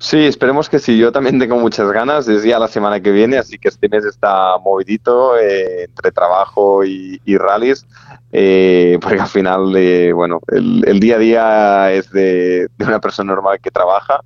Sí, 0.00 0.18
esperemos 0.18 0.68
que 0.68 0.78
sí. 0.78 0.96
Yo 0.96 1.10
también 1.10 1.40
tengo 1.40 1.58
muchas 1.58 1.90
ganas. 1.90 2.28
Es 2.28 2.44
ya 2.44 2.60
la 2.60 2.68
semana 2.68 3.00
que 3.00 3.10
viene, 3.10 3.36
así 3.36 3.58
que 3.58 3.68
este 3.68 3.88
mes 3.88 4.04
está 4.04 4.56
movidito 4.58 5.36
eh, 5.36 5.84
entre 5.84 6.12
trabajo 6.12 6.84
y, 6.84 7.20
rallies, 7.36 7.84
eh, 8.30 8.96
porque 9.00 9.20
al 9.20 9.26
final, 9.26 9.74
eh, 9.76 10.12
bueno, 10.12 10.40
el, 10.46 11.00
día 11.00 11.16
a 11.16 11.18
día 11.18 11.92
es 11.92 12.10
de, 12.12 12.68
una 12.78 13.00
persona 13.00 13.32
normal 13.32 13.58
que 13.60 13.72
trabaja 13.72 14.20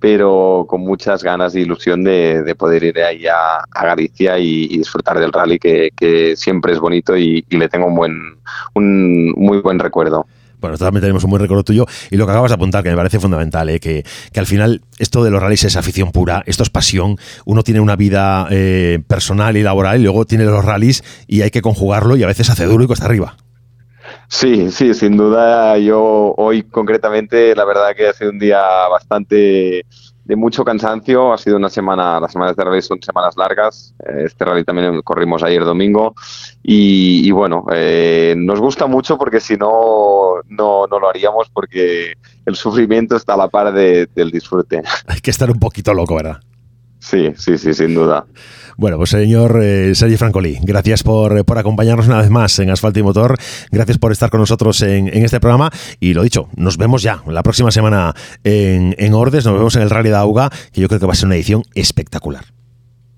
pero 0.00 0.66
con 0.68 0.80
muchas 0.82 1.22
ganas 1.22 1.54
y 1.54 1.60
ilusión 1.60 2.04
de, 2.04 2.54
poder 2.56 2.84
ir 2.84 2.98
ahí 3.00 3.26
a, 3.26 3.64
Galicia 3.72 4.38
y, 4.38 4.68
disfrutar 4.68 5.18
del 5.18 5.32
rally, 5.32 5.58
que, 5.58 6.34
siempre 6.36 6.72
es 6.72 6.80
bonito 6.80 7.16
y, 7.16 7.44
le 7.50 7.68
tengo 7.68 7.86
un, 7.86 7.94
buen, 7.94 8.38
un 8.74 9.30
muy 9.36 9.58
buen 9.60 9.78
recuerdo. 9.78 10.26
Bueno, 10.60 10.76
también 10.76 11.02
tenemos 11.02 11.22
un 11.22 11.30
buen 11.30 11.40
recuerdo 11.40 11.62
tuyo 11.62 11.86
y 12.10 12.16
lo 12.16 12.26
que 12.26 12.32
acabas 12.32 12.50
de 12.50 12.56
apuntar, 12.56 12.82
que 12.82 12.90
me 12.90 12.96
parece 12.96 13.20
fundamental, 13.20 13.68
¿eh? 13.68 13.78
que, 13.78 14.04
al 14.36 14.46
final 14.46 14.82
esto 14.98 15.22
de 15.22 15.30
los 15.30 15.40
rallies 15.40 15.64
es 15.64 15.76
afición 15.76 16.10
pura, 16.10 16.42
esto 16.46 16.64
es 16.64 16.70
pasión, 16.70 17.16
uno 17.44 17.62
tiene 17.62 17.80
una 17.80 17.94
vida 17.94 18.48
eh, 18.50 19.00
personal 19.06 19.56
y 19.56 19.62
laboral 19.62 20.00
y 20.00 20.02
luego 20.02 20.24
tiene 20.24 20.44
los 20.44 20.64
rallies 20.64 21.04
y 21.28 21.42
hay 21.42 21.50
que 21.50 21.62
conjugarlo 21.62 22.16
y 22.16 22.24
a 22.24 22.26
veces 22.26 22.50
hace 22.50 22.64
duro 22.64 22.82
y 22.82 22.86
cuesta 22.88 23.06
arriba. 23.06 23.36
Sí, 24.28 24.70
sí, 24.70 24.92
sin 24.92 25.16
duda. 25.16 25.78
Yo 25.78 26.34
hoy 26.36 26.62
concretamente, 26.62 27.54
la 27.56 27.64
verdad 27.64 27.96
que 27.96 28.08
ha 28.08 28.12
sido 28.12 28.30
un 28.30 28.38
día 28.38 28.60
bastante 28.88 29.86
de 30.28 30.36
mucho 30.36 30.64
cansancio. 30.64 31.32
Ha 31.32 31.38
sido 31.38 31.56
una 31.56 31.70
semana, 31.70 32.20
las 32.20 32.32
semanas 32.32 32.54
de 32.54 32.62
rally 32.62 32.82
son 32.82 33.00
semanas 33.02 33.34
largas. 33.38 33.94
Eh, 34.06 34.24
este 34.26 34.44
rally 34.44 34.64
también 34.64 35.00
corrimos 35.00 35.42
ayer 35.42 35.64
domingo. 35.64 36.14
Y, 36.62 37.30
bueno, 37.30 37.64
eh, 37.72 38.34
nos 38.36 38.60
gusta 38.60 38.86
mucho 38.86 39.16
porque 39.16 39.40
si 39.40 39.56
no, 39.56 40.34
no, 40.46 40.86
no 40.86 41.00
lo 41.00 41.08
haríamos 41.08 41.48
porque 41.48 42.12
el 42.44 42.54
sufrimiento 42.54 43.16
está 43.16 43.32
a 43.32 43.38
la 43.38 43.48
par 43.48 43.72
del 43.72 44.30
disfrute. 44.30 44.82
Hay 45.06 45.20
que 45.20 45.30
estar 45.30 45.50
un 45.50 45.58
poquito 45.58 45.94
loco, 45.94 46.16
¿verdad? 46.16 46.40
Sí, 46.98 47.32
sí, 47.36 47.58
sí, 47.58 47.74
sin 47.74 47.94
duda. 47.94 48.26
Bueno, 48.76 48.96
pues 48.96 49.10
señor 49.10 49.60
eh, 49.60 49.92
Sergi 49.94 50.16
Francolí, 50.16 50.58
gracias 50.62 51.02
por, 51.02 51.44
por, 51.44 51.58
acompañarnos 51.58 52.06
una 52.06 52.18
vez 52.20 52.30
más 52.30 52.56
en 52.60 52.70
Asfalto 52.70 53.00
y 53.00 53.02
Motor. 53.02 53.36
Gracias 53.72 53.98
por 53.98 54.12
estar 54.12 54.30
con 54.30 54.38
nosotros 54.40 54.82
en, 54.82 55.08
este 55.08 55.40
programa. 55.40 55.70
Y 55.98 56.14
lo 56.14 56.22
dicho, 56.22 56.48
nos 56.56 56.76
vemos 56.76 57.02
ya 57.02 57.22
la 57.26 57.42
próxima 57.42 57.72
semana 57.72 58.14
en, 58.44 58.94
en 58.98 59.14
Ordes, 59.14 59.44
nos 59.46 59.54
vemos 59.54 59.74
en 59.74 59.82
el 59.82 59.90
Rally 59.90 60.10
de 60.10 60.16
Auga, 60.16 60.50
que 60.72 60.80
yo 60.80 60.86
creo 60.88 61.00
que 61.00 61.06
va 61.06 61.12
a 61.12 61.16
ser 61.16 61.26
una 61.26 61.34
edición 61.34 61.64
espectacular. 61.74 62.44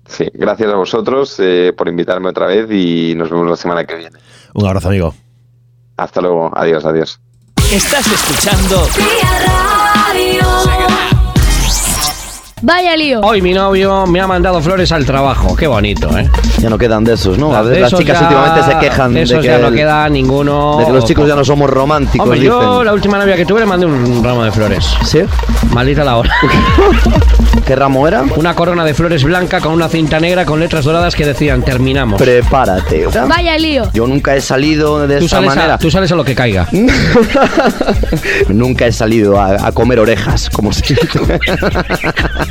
Sí, 0.07 0.25
gracias 0.33 0.69
a 0.71 0.75
vosotros 0.75 1.35
eh, 1.39 1.73
por 1.77 1.87
invitarme 1.87 2.29
otra 2.29 2.47
vez 2.47 2.69
y 2.71 3.13
nos 3.15 3.29
vemos 3.29 3.47
la 3.47 3.55
semana 3.55 3.85
que 3.85 3.95
viene. 3.95 4.17
Un 4.53 4.65
abrazo, 4.65 4.89
amigo. 4.89 5.13
Hasta 5.95 6.21
luego. 6.21 6.51
Adiós, 6.55 6.83
adiós. 6.85 7.19
Estás 7.71 8.07
escuchando. 8.07 8.87
Vaya 12.63 12.95
lío. 12.95 13.21
Hoy 13.21 13.41
mi 13.41 13.53
novio 13.53 14.05
me 14.05 14.21
ha 14.21 14.27
mandado 14.27 14.61
flores 14.61 14.91
al 14.91 15.03
trabajo. 15.05 15.55
Qué 15.55 15.65
bonito, 15.65 16.15
¿eh? 16.15 16.29
Ya 16.59 16.69
no 16.69 16.77
quedan 16.77 17.03
de 17.03 17.13
esos, 17.13 17.37
¿no? 17.37 17.55
A 17.55 17.63
ver, 17.63 17.81
las 17.81 17.91
chicas 17.91 18.21
últimamente 18.21 18.71
se 18.71 18.77
quejan 18.77 19.13
de, 19.13 19.23
que 19.23 19.41
ya 19.41 19.57
no 19.57 19.71
queda 19.71 20.07
ninguno. 20.09 20.77
De 20.77 20.85
que 20.85 20.91
los 20.91 21.05
chicos 21.05 21.27
ya 21.27 21.35
no 21.35 21.43
somos 21.43 21.69
románticos. 21.69 22.27
Hombre, 22.27 22.39
yo 22.39 22.83
la 22.83 22.93
última 22.93 23.17
novia 23.17 23.35
que 23.35 23.45
tuve 23.45 23.61
le 23.61 23.65
mandé 23.65 23.87
un 23.87 24.23
ramo 24.23 24.43
de 24.43 24.51
flores. 24.51 24.85
¿Sí? 25.03 25.21
Maldita 25.73 26.03
la 26.03 26.17
hora. 26.17 26.31
¿Qué 27.65 27.75
ramo 27.75 28.07
era? 28.07 28.23
Una 28.35 28.55
corona 28.55 28.83
de 28.83 28.93
flores 28.93 29.23
blanca 29.23 29.59
con 29.59 29.73
una 29.73 29.87
cinta 29.87 30.19
negra 30.19 30.45
con 30.45 30.59
letras 30.59 30.85
doradas 30.85 31.15
que 31.15 31.25
decían 31.25 31.63
terminamos. 31.63 32.21
Prepárate. 32.21 33.07
Vaya 33.27 33.57
lío. 33.57 33.89
Yo 33.93 34.07
nunca 34.07 34.35
he 34.35 34.41
salido 34.41 35.07
de 35.07 35.19
esa 35.25 35.41
manera. 35.41 35.77
tú 35.77 35.89
sales 35.89 36.11
a 36.11 36.15
lo 36.15 36.23
que 36.23 36.35
caiga. 36.35 36.67
nunca 38.49 38.85
he 38.87 38.91
salido 38.91 39.39
a, 39.39 39.71
comer 39.71 39.99
orejas, 39.99 40.49
como 40.49 40.71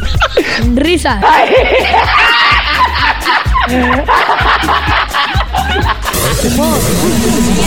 si. 0.00 0.74
risas. 0.76 1.24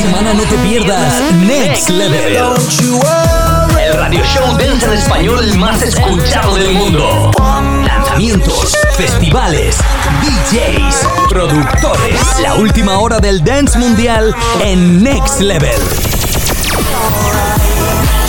semana 0.01 0.33
no 0.33 0.43
te 0.43 0.57
pierdas 0.57 1.21
Next 1.33 1.89
Level. 1.89 2.37
El 3.79 3.93
radio 3.97 4.23
show 4.25 4.57
dance 4.57 4.85
en 4.85 4.93
español 4.93 5.53
más 5.57 5.81
escuchado 5.81 6.55
del 6.55 6.71
mundo. 6.73 7.31
Lanzamientos, 7.85 8.75
festivales, 8.95 9.77
DJs, 10.21 11.07
productores. 11.29 12.39
La 12.41 12.55
última 12.55 12.99
hora 12.99 13.19
del 13.19 13.43
dance 13.43 13.77
mundial 13.77 14.35
en 14.61 15.03
Next 15.03 15.39
Level. 15.39 15.81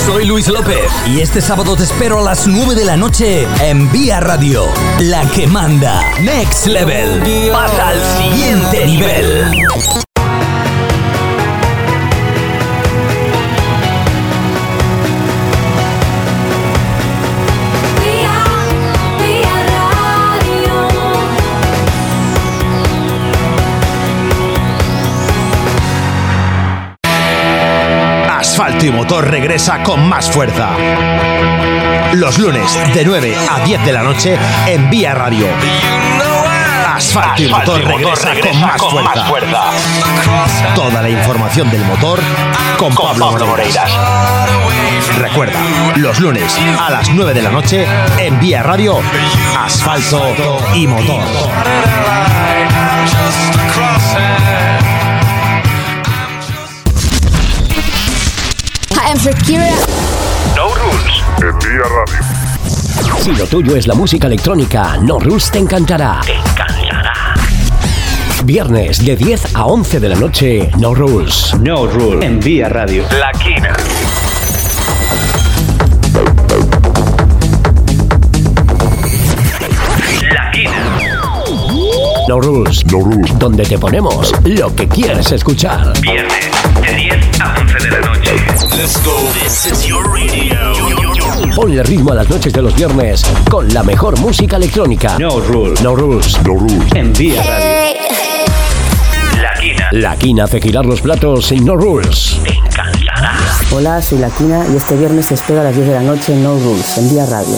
Soy 0.05 0.27
Luis 0.27 0.49
López 0.49 0.93
y 1.07 1.21
este 1.21 1.41
sábado 1.41 1.77
te 1.77 1.85
espero 1.85 2.19
a 2.19 2.23
las 2.23 2.47
9 2.47 2.75
de 2.75 2.85
la 2.85 2.95
noche 2.95 3.49
en 3.63 3.91
Vía 3.91 4.21
Radio, 4.21 4.67
la 5.01 5.27
que 5.31 5.47
manda. 5.47 6.03
Next 6.21 6.67
Level. 6.67 7.23
Pasa 7.51 7.89
al 7.89 8.03
siguiente 8.19 8.85
nivel. 8.85 10.14
Asfalto 28.55 28.87
y 28.87 28.91
Motor 28.93 29.29
regresa 29.29 29.83
con 29.83 30.09
más 30.09 30.31
fuerza. 30.31 30.71
Los 32.13 32.39
lunes 32.39 32.73
de 32.95 33.05
9 33.05 33.37
a 33.51 33.65
10 33.65 33.85
de 33.85 33.93
la 33.93 34.05
noche 34.05 34.39
en 34.69 34.89
Vía 34.89 35.13
Radio. 35.13 35.49
Asfalto 36.87 37.43
y 37.43 37.49
Motor 37.49 37.85
regresa 37.85 38.31
con 38.39 38.61
más 38.61 38.81
fuerza. 39.29 39.65
Toda 40.77 41.03
la 41.03 41.09
información 41.09 41.69
del 41.69 41.85
motor 41.85 42.21
con 42.79 42.95
Pablo 42.95 43.45
Moreiras. 43.45 43.91
Recuerda, 45.19 45.59
los 45.97 46.21
lunes 46.21 46.57
a 46.79 46.91
las 46.91 47.11
9 47.11 47.35
de 47.35 47.43
la 47.43 47.51
noche 47.51 47.85
en 48.19 48.39
Vía 48.39 48.63
Radio, 48.63 49.01
Asfalto 49.59 50.33
y 50.75 50.87
Motor. 50.87 51.25
I'm 59.15 59.21
Shakira. 59.21 59.71
No 60.57 60.75
Rules 60.75 61.23
en 61.39 61.59
Vía 61.61 61.85
Radio. 61.85 63.23
Si 63.23 63.33
lo 63.33 63.47
tuyo 63.47 63.77
es 63.77 63.87
la 63.87 63.95
música 63.95 64.27
electrónica, 64.27 64.97
No 65.01 65.21
Rules 65.21 65.53
te 65.53 65.59
encantará. 65.59 66.21
Te 66.25 66.35
encantará. 66.35 67.13
Viernes 68.45 69.05
de 69.05 69.15
10 69.15 69.55
a 69.55 69.67
11 69.67 70.01
de 70.01 70.09
la 70.09 70.17
noche, 70.17 70.71
No 70.79 70.95
Rules. 70.95 71.55
No 71.61 71.87
Rules 71.87 72.25
en 72.25 72.41
Vía 72.41 72.69
Radio. 72.69 73.05
La 73.21 73.31
Quina. 73.33 73.77
La 80.33 80.51
Quina. 80.51 80.99
No 82.29 82.41
Rules. 82.41 82.85
No 82.87 83.01
Rules. 83.01 83.39
Donde 83.39 83.65
te 83.65 83.79
ponemos 83.79 84.35
lo 84.45 84.75
que 84.75 84.89
quieres 84.89 85.31
escuchar. 85.31 85.93
Viernes 86.01 86.51
de 86.83 86.95
10 86.95 87.41
a 87.41 87.61
11 87.61 87.79
de 87.79 87.91
la 87.91 88.01
noche. 88.01 88.14
Let's 88.77 89.01
go. 89.05 89.17
This 89.43 89.67
is 89.67 89.87
your 89.87 90.03
radio. 90.13 90.73
Ponle 91.55 91.83
ritmo 91.85 92.11
a 92.13 92.17
las 92.17 92.29
noches 92.29 92.53
de 92.53 92.61
los 92.61 92.75
viernes 92.75 93.25
con 93.49 93.73
la 93.73 93.83
mejor 93.83 94.19
música 94.19 94.57
electrónica. 94.57 95.17
No 95.19 95.39
Rules 95.41 95.81
No 95.81 95.95
Rules. 95.95 96.37
No 96.43 96.55
Rules. 96.57 96.93
en 96.95 97.13
Vía 97.13 97.43
Radio. 97.43 98.01
La 99.41 99.55
Quina. 99.61 99.89
La 99.93 100.17
quina 100.17 100.45
hace 100.45 100.61
girar 100.61 100.85
los 100.87 101.01
platos 101.01 101.53
en 101.53 101.65
No 101.65 101.77
Rules. 101.77 102.39
Te 102.43 102.53
encantará. 102.53 103.39
Hola, 103.71 104.03
soy 104.03 104.19
La 104.19 104.31
Quina 104.31 104.65
y 104.73 104.77
este 104.77 104.97
viernes 104.97 105.29
te 105.29 105.35
espero 105.35 105.61
a 105.61 105.65
las 105.65 105.75
10 105.77 105.87
de 105.89 105.95
la 105.95 106.03
noche 106.03 106.33
en 106.33 106.43
No 106.43 106.55
Rules, 106.59 106.99
en 106.99 107.11
Vía 107.11 107.27
Radio, 107.27 107.57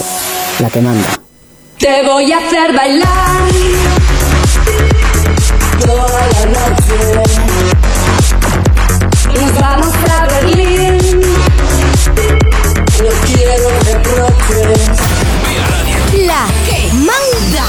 la 0.59 0.69
que 0.69 0.81
manda. 0.81 1.07
Te 1.79 2.03
voy 2.05 2.31
a 2.31 2.37
hacer 2.37 2.73
bailar. 2.75 3.07
Toda 5.83 6.27
la 6.27 6.45
noche. 6.45 7.23
Nos 9.39 9.59
vamos 9.59 9.93
a 10.09 10.25
Berlín. 10.25 11.06
La 16.25 16.45
que 16.65 16.89
manda. 16.93 17.65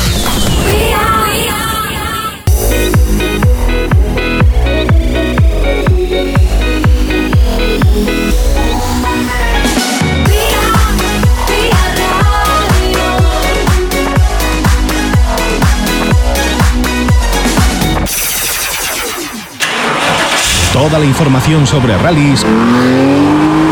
Toda 20.72 21.01
la 21.01 21.05
información 21.05 21.66
sobre 21.66 21.99
rallies 21.99 22.45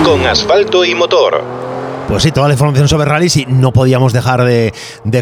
con 0.04 0.26
asfalto 0.26 0.84
y 0.84 0.94
motor. 0.96 1.55
Pues 2.08 2.22
sí, 2.22 2.30
toda 2.30 2.46
la 2.46 2.54
información 2.54 2.86
sobre 2.86 3.04
rallies 3.04 3.36
y 3.36 3.46
no 3.46 3.72
podíamos 3.72 4.12
dejar 4.12 4.44
de, 4.44 4.72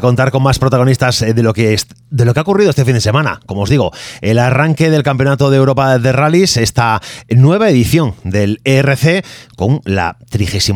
contar 0.03 0.31
con 0.31 0.43
más 0.43 0.59
protagonistas 0.59 1.23
eh, 1.23 1.33
de 1.33 1.43
lo, 1.43 1.55
que 1.55 1.73
es, 1.73 1.87
de 2.11 2.27
lo 2.27 2.35
que 2.35 2.41
ha 2.41 2.43
ocurrido 2.43 2.69
este 2.69 2.85
fin 2.85 2.93
de 2.93 3.01
semana. 3.01 3.41
Como 3.47 3.63
os 3.63 3.71
digo, 3.71 3.91
el 4.21 4.39
arranque 4.39 4.91
del 4.91 5.03
Campeonato 5.03 5.51
de 5.51 5.57
Europa 5.57 5.99
de 5.99 6.13
Rallies, 6.13 6.59
esta 6.59 7.01
nueva 7.31 7.71
edición 7.71 8.15
del 8.23 8.61
ERC 8.65 9.25
con 9.57 9.81
la 9.87 10.19
36 10.29 10.75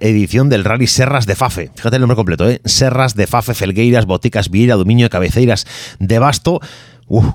edición 0.00 0.48
del 0.48 0.64
Rally 0.64 0.86
Serras 0.86 1.26
de 1.26 1.36
Fafe. 1.36 1.70
Fíjate 1.74 1.96
el 1.96 2.00
nombre 2.00 2.16
completo, 2.16 2.48
¿eh? 2.48 2.62
Serras 2.64 3.14
de 3.14 3.26
Fafe, 3.26 3.52
Felgueiras, 3.52 4.06
Boticas, 4.06 4.48
Vieira, 4.48 4.76
Dominio, 4.76 5.10
Cabeceiras 5.10 5.66
de 5.98 6.18
Basto. 6.18 6.60
Uf, 7.06 7.26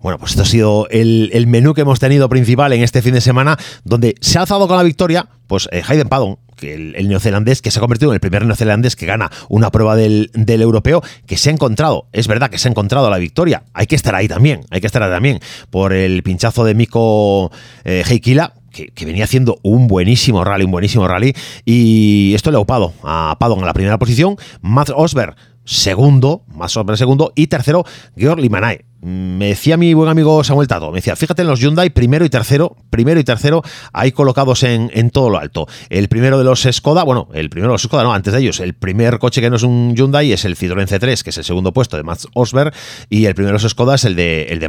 bueno, 0.00 0.18
pues 0.18 0.32
esto 0.32 0.42
ha 0.42 0.46
sido 0.46 0.88
el, 0.90 1.28
el, 1.34 1.46
menú 1.46 1.74
que 1.74 1.82
hemos 1.82 2.00
tenido 2.00 2.30
principal 2.30 2.72
en 2.72 2.82
este 2.82 3.02
fin 3.02 3.12
de 3.12 3.20
semana, 3.20 3.58
donde 3.84 4.14
se 4.22 4.38
ha 4.38 4.42
alzado 4.42 4.66
con 4.68 4.78
la 4.78 4.82
victoria, 4.84 5.28
pues 5.46 5.68
eh, 5.70 5.82
Hayden 5.86 6.08
Paddon, 6.08 6.38
el, 6.62 6.94
el, 6.96 7.08
neozelandés 7.08 7.62
que 7.62 7.70
se 7.70 7.78
ha 7.78 7.80
convertido 7.80 8.10
en 8.10 8.14
el 8.14 8.20
primer 8.20 8.44
neozelandés 8.44 8.96
que 8.96 9.06
gana 9.06 9.30
una 9.48 9.70
prueba 9.70 9.96
del, 9.96 10.30
del, 10.34 10.62
europeo, 10.62 11.02
que 11.26 11.36
se 11.36 11.50
ha 11.50 11.52
encontrado, 11.52 12.06
es 12.12 12.28
verdad 12.28 12.50
que 12.50 12.58
se 12.58 12.68
ha 12.68 12.70
encontrado 12.70 13.10
la 13.10 13.18
victoria, 13.18 13.64
hay 13.72 13.86
que 13.86 13.96
estar 13.96 14.14
ahí 14.14 14.28
también, 14.28 14.60
hay 14.70 14.80
que 14.80 14.86
estar 14.86 15.02
ahí 15.02 15.10
también, 15.10 15.40
por 15.70 15.92
el 15.92 16.22
pinchazo 16.22 16.64
de 16.64 16.74
Miko 16.74 17.50
eh, 17.84 18.04
Heikila, 18.08 18.54
que, 18.70 19.04
venía 19.04 19.24
haciendo 19.24 19.58
un 19.62 19.88
buenísimo 19.88 20.44
rally, 20.44 20.64
un 20.64 20.70
buenísimo 20.70 21.08
rally, 21.08 21.34
y 21.64 22.32
esto 22.34 22.50
le 22.50 22.58
ha 22.58 22.60
upado 22.60 22.92
a 23.02 23.36
Paddon 23.38 23.60
en 23.60 23.66
la 23.66 23.74
primera 23.74 23.98
posición, 23.98 24.36
Matt 24.60 24.90
Osberg 24.94 25.34
segundo, 25.64 26.44
más 26.48 26.76
Osberg 26.76 26.96
segundo, 26.96 27.32
y 27.34 27.48
tercero, 27.48 27.84
Georg 28.16 28.40
Limanay 28.40 28.84
me 29.00 29.48
decía 29.48 29.76
mi 29.76 29.94
buen 29.94 30.08
amigo 30.08 30.42
Samuel 30.42 30.66
Tato, 30.66 30.90
me 30.90 30.98
decía, 30.98 31.14
fíjate 31.14 31.42
en 31.42 31.48
los 31.48 31.60
Hyundai, 31.60 31.90
primero 31.90 32.24
y 32.24 32.30
tercero, 32.30 32.76
primero 32.90 33.20
y 33.20 33.24
tercero, 33.24 33.62
ahí 33.92 34.12
colocados 34.12 34.62
en, 34.64 34.90
en, 34.92 35.10
todo 35.10 35.30
lo 35.30 35.38
alto. 35.38 35.66
El 35.88 36.08
primero 36.08 36.38
de 36.38 36.44
los 36.44 36.66
Skoda, 36.70 37.04
bueno, 37.04 37.28
el 37.32 37.48
primero 37.48 37.70
de 37.70 37.74
los 37.74 37.82
Skoda, 37.82 38.02
no, 38.02 38.12
antes 38.12 38.32
de 38.32 38.40
ellos, 38.40 38.60
el 38.60 38.74
primer 38.74 39.18
coche 39.18 39.40
que 39.40 39.50
no 39.50 39.56
es 39.56 39.62
un 39.62 39.94
Hyundai 39.94 40.32
es 40.32 40.44
el 40.44 40.56
Citroën 40.56 40.88
C3, 40.88 41.22
que 41.22 41.30
es 41.30 41.38
el 41.38 41.44
segundo 41.44 41.72
puesto 41.72 41.96
de 41.96 42.02
Mats 42.02 42.26
Osberg, 42.34 42.72
y 43.08 43.26
el 43.26 43.34
primero 43.34 43.56
de 43.56 43.62
los 43.62 43.70
Skoda 43.70 43.94
es 43.94 44.04
el 44.04 44.16
de, 44.16 44.44
el 44.44 44.58
de 44.58 44.68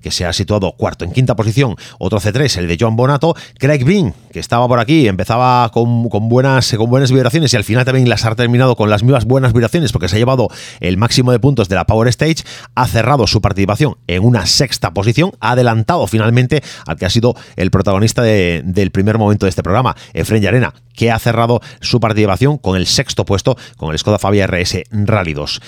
que 0.00 0.10
se 0.10 0.24
ha 0.24 0.32
situado 0.32 0.72
cuarto. 0.72 1.04
En 1.04 1.12
quinta 1.12 1.36
posición, 1.36 1.76
otro 1.98 2.20
C3, 2.20 2.58
el 2.58 2.68
de 2.68 2.76
Joan 2.78 2.96
Bonato, 2.96 3.34
Craig 3.58 3.84
Bean, 3.84 4.14
que 4.32 4.40
estaba 4.40 4.66
por 4.68 4.78
aquí, 4.78 5.08
empezaba 5.08 5.70
con, 5.70 6.08
con, 6.08 6.28
buenas, 6.28 6.74
con 6.76 6.90
buenas 6.90 7.12
vibraciones 7.12 7.52
y 7.52 7.56
al 7.56 7.64
final 7.64 7.84
también 7.84 8.08
las 8.08 8.24
ha 8.24 8.34
terminado 8.34 8.76
con 8.76 8.90
las 8.90 9.02
mismas 9.02 9.24
buenas 9.24 9.52
vibraciones 9.52 9.92
porque 9.92 10.08
se 10.08 10.16
ha 10.16 10.18
llevado 10.18 10.48
el 10.80 10.96
máximo 10.96 11.32
de 11.32 11.38
puntos 11.38 11.68
de 11.68 11.76
la 11.76 11.86
Power 11.86 12.08
Stage, 12.08 12.44
ha 12.74 12.86
cerrado 12.86 13.26
su 13.26 13.40
participación 13.54 13.96
en 14.08 14.24
una 14.24 14.46
sexta 14.46 14.92
posición, 14.92 15.30
adelantado 15.38 16.08
finalmente 16.08 16.62
al 16.86 16.96
que 16.96 17.06
ha 17.06 17.10
sido 17.10 17.36
el 17.54 17.70
protagonista 17.70 18.20
de, 18.20 18.62
del 18.64 18.90
primer 18.90 19.16
momento 19.16 19.46
de 19.46 19.50
este 19.50 19.62
programa, 19.62 19.94
Efren 20.12 20.42
Yarena, 20.42 20.74
que 20.92 21.12
ha 21.12 21.18
cerrado 21.20 21.60
su 21.80 22.00
participación 22.00 22.58
con 22.58 22.76
el 22.76 22.86
sexto 22.86 23.24
puesto 23.24 23.56
con 23.76 23.92
el 23.92 23.98
Skoda 23.98 24.18
Fabia 24.18 24.48
RS 24.48 24.82
Rally 24.90 25.34
2. 25.34 25.60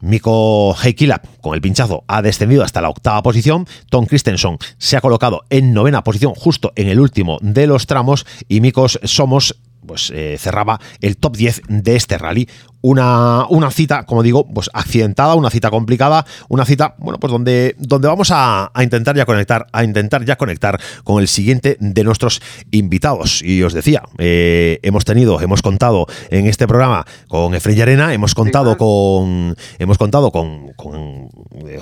Miko 0.00 0.76
Heikila, 0.80 1.20
con 1.40 1.54
el 1.54 1.60
pinchazo, 1.60 2.04
ha 2.06 2.22
descendido 2.22 2.62
hasta 2.62 2.80
la 2.80 2.88
octava 2.88 3.20
posición. 3.20 3.66
Tom 3.90 4.06
Christensen 4.06 4.58
se 4.78 4.96
ha 4.96 5.00
colocado 5.00 5.44
en 5.50 5.74
novena 5.74 6.04
posición, 6.04 6.34
justo 6.36 6.72
en 6.76 6.88
el 6.88 7.00
último 7.00 7.38
de 7.40 7.66
los 7.66 7.86
tramos. 7.86 8.26
Y 8.46 8.60
Mikos 8.60 9.00
Somos 9.02 9.56
pues 9.88 10.12
eh, 10.14 10.36
cerraba 10.38 10.80
el 11.00 11.16
top 11.16 11.36
10 11.36 11.62
de 11.68 11.96
este 11.96 12.18
rally. 12.18 12.48
Una, 12.80 13.46
una, 13.48 13.70
cita, 13.70 14.04
como 14.04 14.22
digo, 14.22 14.46
pues 14.46 14.70
accidentada, 14.72 15.34
una 15.34 15.50
cita 15.50 15.70
complicada, 15.70 16.24
una 16.48 16.64
cita, 16.64 16.94
bueno, 16.98 17.18
pues 17.18 17.32
donde, 17.32 17.74
donde 17.78 18.08
vamos 18.08 18.30
a, 18.30 18.70
a, 18.72 18.82
intentar 18.84 19.16
ya 19.16 19.26
conectar, 19.26 19.66
a 19.72 19.84
intentar 19.84 20.24
ya 20.24 20.36
conectar 20.36 20.80
con 21.04 21.20
el 21.20 21.28
siguiente 21.28 21.76
de 21.80 22.04
nuestros 22.04 22.40
invitados. 22.70 23.42
Y 23.42 23.62
os 23.62 23.72
decía, 23.72 24.02
eh, 24.18 24.78
hemos 24.82 25.04
tenido, 25.04 25.40
hemos 25.40 25.62
contado 25.62 26.06
en 26.30 26.46
este 26.46 26.66
programa 26.66 27.04
con 27.28 27.54
Efrey 27.54 27.80
Arena, 27.80 28.14
hemos 28.14 28.34
contado 28.34 28.72
sí, 28.72 28.78
con 28.78 29.56
hemos 29.78 29.98
contado 29.98 30.30
con, 30.30 30.72
con, 30.74 31.28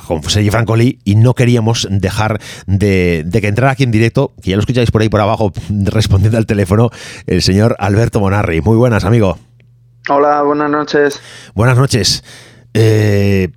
con 0.06 0.22
Sergi 0.22 0.50
Francoli 0.50 0.98
y 1.04 1.16
no 1.16 1.34
queríamos 1.34 1.86
dejar 1.90 2.40
de, 2.66 3.22
de, 3.24 3.40
que 3.40 3.48
entrara 3.48 3.72
aquí 3.72 3.84
en 3.84 3.90
directo, 3.90 4.32
que 4.42 4.50
ya 4.50 4.56
lo 4.56 4.60
escucháis 4.60 4.90
por 4.90 5.02
ahí 5.02 5.08
por 5.08 5.20
abajo 5.20 5.52
respondiendo 5.68 6.38
al 6.38 6.46
teléfono, 6.46 6.90
el 7.26 7.42
señor 7.42 7.76
Alberto 7.78 8.20
Monarri. 8.20 8.60
Muy 8.60 8.76
buenas, 8.76 9.04
amigo. 9.04 9.38
Hola, 10.08 10.42
buenas 10.42 10.70
noches. 10.70 11.20
Buenas 11.54 11.76
noches. 11.76 12.22
Eh, 12.74 13.48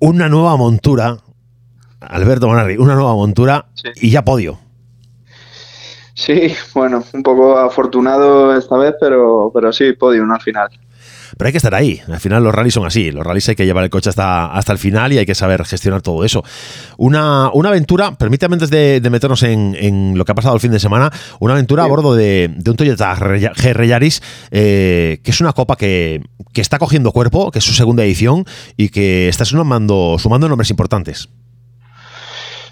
una 0.00 0.28
nueva 0.28 0.56
montura, 0.56 1.18
Alberto 2.00 2.48
Monarri, 2.48 2.76
una 2.76 2.96
nueva 2.96 3.14
montura 3.14 3.66
sí. 3.74 3.90
y 3.94 4.10
ya 4.10 4.24
podio. 4.24 4.58
Sí, 6.14 6.52
bueno, 6.74 7.04
un 7.12 7.22
poco 7.22 7.56
afortunado 7.56 8.56
esta 8.56 8.76
vez, 8.76 8.94
pero, 8.98 9.52
pero 9.54 9.72
sí, 9.72 9.92
podium 9.92 10.32
al 10.32 10.40
final. 10.40 10.70
Pero 11.36 11.48
hay 11.48 11.52
que 11.52 11.58
estar 11.58 11.74
ahí. 11.74 12.00
Al 12.08 12.20
final 12.20 12.42
los 12.42 12.54
rallies 12.54 12.74
son 12.74 12.86
así. 12.86 13.10
Los 13.10 13.24
rallies 13.24 13.48
hay 13.50 13.56
que 13.56 13.66
llevar 13.66 13.84
el 13.84 13.90
coche 13.90 14.08
hasta, 14.08 14.46
hasta 14.46 14.72
el 14.72 14.78
final 14.78 15.12
y 15.12 15.18
hay 15.18 15.26
que 15.26 15.34
saber 15.34 15.64
gestionar 15.64 16.00
todo 16.00 16.24
eso. 16.24 16.42
Una, 16.96 17.50
una 17.52 17.68
aventura, 17.68 18.12
permítame 18.12 18.54
antes 18.54 18.70
de, 18.70 19.00
de 19.00 19.10
meternos 19.10 19.42
en, 19.42 19.76
en, 19.78 20.16
lo 20.16 20.24
que 20.24 20.32
ha 20.32 20.34
pasado 20.34 20.54
el 20.54 20.60
fin 20.60 20.70
de 20.70 20.78
semana, 20.78 21.10
una 21.38 21.52
aventura 21.52 21.82
sí. 21.82 21.86
a 21.86 21.90
bordo 21.90 22.14
de, 22.14 22.50
de, 22.56 22.70
un 22.70 22.76
Toyota 22.76 23.14
GR 23.14 23.86
Yaris, 23.86 24.22
eh, 24.50 25.20
que 25.22 25.30
es 25.30 25.40
una 25.40 25.52
copa 25.52 25.76
que, 25.76 26.22
que, 26.54 26.62
está 26.62 26.78
cogiendo 26.78 27.12
cuerpo, 27.12 27.50
que 27.50 27.58
es 27.58 27.64
su 27.64 27.74
segunda 27.74 28.02
edición 28.02 28.44
y 28.78 28.88
que 28.88 29.28
está 29.28 29.44
sumando, 29.44 30.16
sumando 30.18 30.48
nombres 30.48 30.70
importantes. 30.70 31.28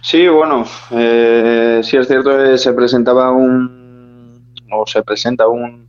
Sí, 0.00 0.26
bueno, 0.28 0.64
eh, 0.90 1.80
sí 1.82 1.96
es 1.96 2.06
cierto 2.06 2.36
que 2.36 2.56
se 2.56 2.72
presentaba 2.72 3.30
un, 3.32 4.54
o 4.70 4.86
se 4.86 5.02
presenta 5.02 5.48
un, 5.48 5.88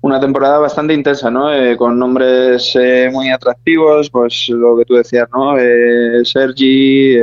una 0.00 0.20
temporada 0.20 0.58
bastante 0.58 0.94
intensa, 0.94 1.30
¿no? 1.30 1.52
Eh, 1.52 1.76
con 1.76 1.98
nombres 1.98 2.72
eh, 2.76 3.10
muy 3.12 3.30
atractivos, 3.30 4.08
pues 4.10 4.48
lo 4.48 4.76
que 4.76 4.84
tú 4.84 4.94
decías, 4.94 5.28
¿no? 5.32 5.58
Eh, 5.58 6.24
Sergi, 6.24 7.16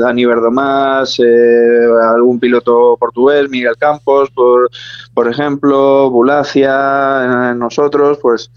Dani 0.00 0.24
Verdomás, 0.24 1.20
algún 2.14 2.40
piloto 2.40 2.96
portugués, 2.98 3.48
Miguel 3.48 3.76
Campos, 3.78 4.30
por, 4.30 4.68
por 5.14 5.28
ejemplo, 5.28 6.10
Bulacia, 6.10 7.54
nosotros, 7.54 8.18
pues 8.20 8.50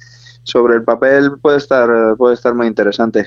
sobre 0.44 0.76
el 0.76 0.84
papel 0.84 1.38
puede 1.42 1.58
estar, 1.58 2.16
puede 2.18 2.34
estar 2.34 2.54
muy 2.54 2.68
interesante 2.68 3.26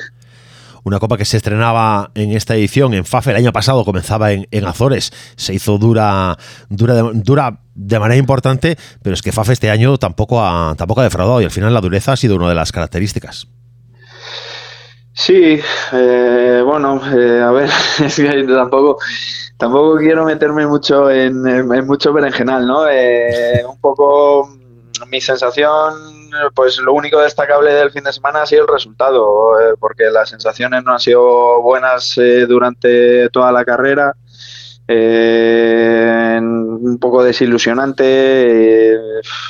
una 0.88 0.98
copa 0.98 1.16
que 1.16 1.24
se 1.24 1.36
estrenaba 1.36 2.10
en 2.14 2.32
esta 2.32 2.56
edición 2.56 2.94
en 2.94 3.04
FAFE 3.04 3.30
el 3.30 3.36
año 3.36 3.52
pasado, 3.52 3.84
comenzaba 3.84 4.32
en, 4.32 4.46
Azores, 4.64 5.12
se 5.36 5.54
hizo 5.54 5.78
dura, 5.78 6.36
dura, 6.68 6.94
de, 6.94 7.10
dura 7.14 7.60
de 7.74 7.98
manera 7.98 8.18
importante, 8.18 8.76
pero 9.02 9.14
es 9.14 9.22
que 9.22 9.32
FAFE 9.32 9.52
este 9.52 9.70
año 9.70 9.98
tampoco 9.98 10.42
ha, 10.42 10.74
tampoco 10.76 11.00
ha 11.00 11.04
defraudado 11.04 11.40
y 11.40 11.44
al 11.44 11.50
final 11.50 11.72
la 11.72 11.80
dureza 11.80 12.12
ha 12.12 12.16
sido 12.16 12.36
una 12.36 12.48
de 12.48 12.54
las 12.54 12.72
características. 12.72 13.48
Sí, 15.12 15.60
eh, 15.92 16.62
bueno, 16.64 17.00
eh, 17.14 17.42
a 17.42 17.50
ver, 17.50 17.68
es 18.04 18.16
que 18.16 18.44
tampoco, 18.44 18.98
tampoco 19.56 19.98
quiero 19.98 20.24
meterme 20.24 20.66
mucho 20.66 21.10
en, 21.10 21.46
en, 21.46 21.74
en 21.74 21.86
mucho 21.86 22.12
berenjenal, 22.12 22.66
¿no? 22.66 22.88
Eh, 22.88 23.64
un 23.68 23.80
poco 23.80 24.48
mi 25.08 25.20
sensación, 25.20 26.17
pues 26.54 26.78
lo 26.78 26.92
único 26.92 27.20
destacable 27.20 27.72
del 27.72 27.90
fin 27.90 28.04
de 28.04 28.12
semana 28.12 28.42
ha 28.42 28.46
sido 28.46 28.62
el 28.62 28.68
resultado, 28.68 29.60
eh, 29.60 29.74
porque 29.78 30.04
las 30.10 30.28
sensaciones 30.28 30.82
no 30.84 30.92
han 30.92 31.00
sido 31.00 31.62
buenas 31.62 32.16
eh, 32.18 32.46
durante 32.46 33.28
toda 33.30 33.52
la 33.52 33.64
carrera. 33.64 34.14
Eh, 34.90 36.38
un 36.40 36.98
poco 36.98 37.22
desilusionante, 37.22 38.98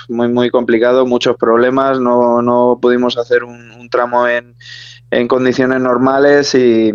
muy 0.08 0.28
muy 0.28 0.50
complicado, 0.50 1.06
muchos 1.06 1.36
problemas, 1.36 2.00
no, 2.00 2.42
no 2.42 2.78
pudimos 2.82 3.16
hacer 3.16 3.44
un, 3.44 3.70
un 3.70 3.88
tramo 3.88 4.26
en, 4.26 4.56
en, 5.12 5.28
condiciones 5.28 5.80
normales 5.80 6.56
y, 6.56 6.92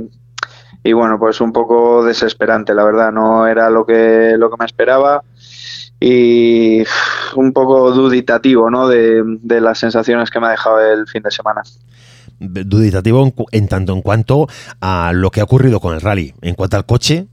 y 0.84 0.92
bueno, 0.92 1.18
pues 1.18 1.40
un 1.40 1.54
poco 1.54 2.04
desesperante, 2.04 2.74
la 2.74 2.84
verdad, 2.84 3.14
no 3.14 3.48
era 3.48 3.70
lo 3.70 3.86
que, 3.86 4.36
lo 4.38 4.50
que 4.50 4.58
me 4.60 4.66
esperaba 4.66 5.24
y 6.06 6.84
un 7.36 7.54
poco 7.54 7.92
duditativo 7.92 8.70
¿no? 8.70 8.90
de, 8.90 9.24
de, 9.26 9.62
las 9.62 9.80
sensaciones 9.80 10.30
que 10.30 10.38
me 10.42 10.48
ha 10.48 10.52
dejado 10.52 10.82
el 10.82 11.08
fin 11.08 11.24
de 11.24 11.32
semana. 11.32 11.62
Duditativo 12.40 13.26
en, 13.26 13.34
en, 13.52 13.68
tanto 13.70 13.94
en 13.94 14.02
cuanto 14.02 14.48
a 14.82 15.14
lo 15.14 15.32
que 15.32 15.40
ha 15.40 15.46
ocurrido 15.46 15.80
con 15.80 15.96
el 15.96 16.02
rally. 16.02 16.34
En 16.42 16.56
cuanto 16.56 16.76
al 16.76 16.86
coche. 16.86 17.28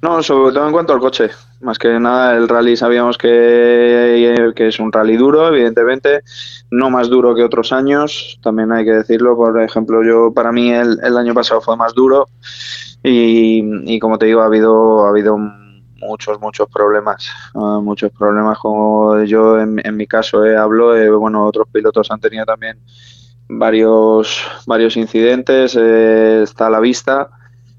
No, 0.00 0.20
sobre 0.20 0.52
todo 0.52 0.66
en 0.66 0.72
cuanto 0.72 0.94
al 0.94 0.98
coche. 0.98 1.30
Más 1.60 1.78
que 1.78 2.00
nada, 2.00 2.36
el 2.36 2.48
rally 2.48 2.76
sabíamos 2.76 3.16
que, 3.18 4.52
que 4.56 4.66
es 4.66 4.80
un 4.80 4.90
rally 4.90 5.16
duro, 5.16 5.46
evidentemente, 5.46 6.22
no 6.72 6.90
más 6.90 7.08
duro 7.08 7.36
que 7.36 7.44
otros 7.44 7.72
años, 7.72 8.40
también 8.42 8.72
hay 8.72 8.84
que 8.84 8.94
decirlo. 8.94 9.36
Por 9.36 9.62
ejemplo, 9.62 10.02
yo 10.02 10.34
para 10.34 10.50
mí 10.50 10.72
el, 10.72 10.98
el 11.04 11.16
año 11.16 11.34
pasado 11.34 11.60
fue 11.60 11.76
más 11.76 11.94
duro 11.94 12.26
y, 13.04 13.62
y 13.94 14.00
como 14.00 14.18
te 14.18 14.26
digo, 14.26 14.40
ha 14.40 14.46
habido, 14.46 15.06
ha 15.06 15.10
habido 15.10 15.36
un 15.36 15.61
muchos, 16.02 16.40
muchos 16.40 16.68
problemas, 16.68 17.28
uh, 17.54 17.80
muchos 17.80 18.10
problemas 18.12 18.58
como 18.58 19.22
yo 19.22 19.58
en, 19.58 19.80
en 19.84 19.96
mi 19.96 20.06
caso 20.06 20.44
eh, 20.44 20.56
hablo, 20.56 20.96
eh, 20.96 21.10
bueno, 21.10 21.46
otros 21.46 21.68
pilotos 21.72 22.10
han 22.10 22.20
tenido 22.20 22.44
también 22.44 22.78
varios, 23.48 24.42
varios 24.66 24.96
incidentes, 24.96 25.76
eh, 25.78 26.42
está 26.42 26.66
a 26.66 26.70
la 26.70 26.80
vista, 26.80 27.30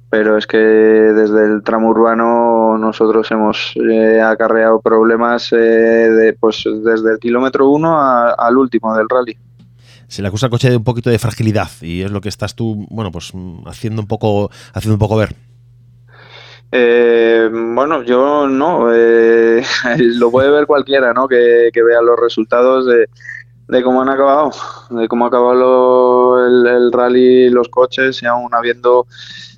pero 0.10 0.38
es 0.38 0.46
que 0.46 0.58
desde 0.58 1.46
el 1.46 1.64
tramo 1.64 1.90
urbano 1.90 2.78
nosotros 2.78 3.30
hemos 3.32 3.74
eh, 3.76 4.22
acarreado 4.22 4.80
problemas 4.80 5.50
de, 5.50 6.36
pues 6.40 6.64
desde 6.66 7.14
el 7.14 7.20
kilómetro 7.20 7.70
uno 7.70 8.00
a, 8.00 8.32
al 8.32 8.58
último 8.58 8.96
del 8.96 9.10
rally 9.10 9.38
se 10.08 10.22
le 10.22 10.28
acusa 10.28 10.46
al 10.46 10.52
coche 10.52 10.70
de 10.70 10.78
un 10.78 10.84
poquito 10.84 11.10
de 11.10 11.18
fragilidad 11.18 11.70
y 11.82 12.04
es 12.04 12.12
lo 12.12 12.22
que 12.22 12.30
estás 12.30 12.54
tú, 12.56 12.86
bueno, 12.92 13.12
pues 13.12 13.34
haciendo 13.66 14.02
un 14.02 14.08
poco, 14.08 14.52
haciendo 14.74 14.94
un 14.94 15.00
poco 15.00 15.16
ver. 15.16 15.36
Eh, 16.76 17.50
bueno, 17.52 18.02
yo 18.02 18.48
no, 18.48 18.88
eh, 18.92 19.64
lo 20.00 20.32
puede 20.32 20.50
ver 20.50 20.66
cualquiera, 20.66 21.14
¿no? 21.14 21.28
Que, 21.28 21.70
vea 21.72 22.02
los 22.02 22.20
resultados 22.20 22.88
de, 22.88 23.84
cómo 23.84 24.02
han 24.02 24.10
acabado, 24.10 24.50
de 24.90 25.08
cómo 25.08 25.26
ha 25.26 25.28
acabado 25.28 26.44
el, 26.44 26.66
el, 26.66 26.92
rally, 26.92 27.52
los 27.52 27.70
coches, 27.70 28.24
y 28.24 28.26
aún 28.26 28.56
habiendo 28.56 29.06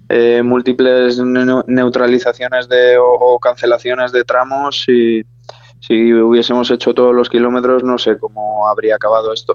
eh, 0.09 0.41
múltiples 0.43 1.17
neutralizaciones 1.17 2.67
de, 2.67 2.97
o, 2.97 3.05
o, 3.05 3.39
cancelaciones 3.39 4.11
de 4.11 4.25
tramos. 4.25 4.83
Y 4.89 5.23
si 5.79 6.13
hubiésemos 6.13 6.69
hecho 6.69 6.93
todos 6.93 7.15
los 7.15 7.29
kilómetros, 7.29 7.81
no 7.81 7.97
sé 7.97 8.17
cómo 8.17 8.67
habría 8.67 8.95
acabado 8.95 9.31
esto. 9.31 9.53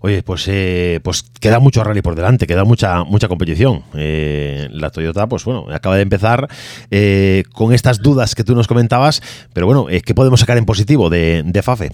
Oye, 0.00 0.22
pues, 0.22 0.46
eh, 0.48 1.00
pues 1.02 1.24
queda 1.40 1.58
mucho 1.58 1.82
rally 1.82 2.02
por 2.02 2.14
delante, 2.14 2.46
queda 2.46 2.64
mucha, 2.64 3.02
mucha 3.02 3.26
competición. 3.26 3.82
Eh, 3.94 4.68
la 4.70 4.90
Toyota, 4.90 5.26
pues 5.26 5.44
bueno, 5.44 5.66
acaba 5.72 5.96
de 5.96 6.02
empezar 6.02 6.48
eh, 6.90 7.42
con 7.52 7.72
estas 7.72 8.00
dudas 8.00 8.34
que 8.34 8.44
tú 8.44 8.54
nos 8.54 8.68
comentabas, 8.68 9.20
pero 9.52 9.66
bueno, 9.66 9.86
¿qué 10.04 10.14
podemos 10.14 10.40
sacar 10.40 10.56
en 10.56 10.66
positivo 10.66 11.10
de, 11.10 11.60
FAFE? 11.62 11.90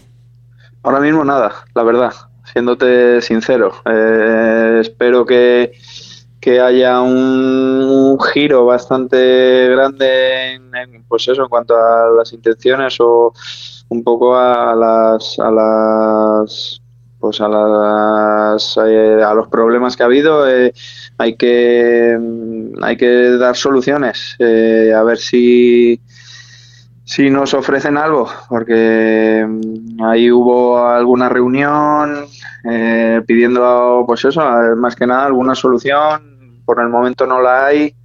Ahora 0.83 1.01
mismo 1.01 1.25
nada, 1.25 1.65
la 1.75 1.83
verdad, 1.83 2.13
siéndote 2.53 3.23
sincero. 3.23 3.73
espero 4.81 5.25
que, 5.25 5.73
que 6.41 6.61
haya 6.61 7.01
un, 7.01 8.19
giro 8.35 8.67
bastante 8.67 9.69
grande 9.71 10.53
en, 10.53 10.75
en, 10.77 11.05
pues 11.05 11.27
eso, 11.27 11.43
en 11.43 11.49
cuanto 11.49 11.75
a 11.75 12.11
las 12.19 12.35
intenciones 12.35 13.01
o 13.01 13.33
un 13.89 14.05
poco 14.05 14.37
a 14.37 14.75
las, 14.75 15.39
a 15.39 15.51
las 15.51 16.84
pues 17.25 17.41
a, 17.41 17.49
las, 17.49 18.79
eh, 18.87 19.23
a 19.25 19.33
los 19.33 19.49
problemas 19.49 19.97
que 19.97 20.03
ha 20.03 20.07
habido 20.07 20.47
eh, 20.47 20.75
hay 21.17 21.37
que 21.37 22.19
hay 22.83 22.97
que 22.99 23.31
dar 23.39 23.57
soluciones 23.57 24.37
eh, 24.39 24.93
a 24.95 25.03
ver 25.05 25.17
si 25.17 25.99
si 27.03 27.31
nos 27.31 27.55
ofrecen 27.55 27.97
algo 27.97 28.29
porque 28.51 29.49
ahí 30.03 30.31
hubo 30.31 30.87
alguna 30.87 31.31
reunión 31.31 32.27
eh, 32.71 33.23
pidiendo 33.27 34.05
pues 34.07 34.27
eso 34.27 34.43
más 34.77 34.95
que 34.95 35.07
nada 35.07 35.25
alguna 35.25 35.55
solución. 35.55 36.61
Por 36.67 36.81
el 36.81 36.89
momento 36.91 37.27
no 37.27 37.41
la 37.41 37.67
hay. 37.67 37.91
mm, 37.91 38.04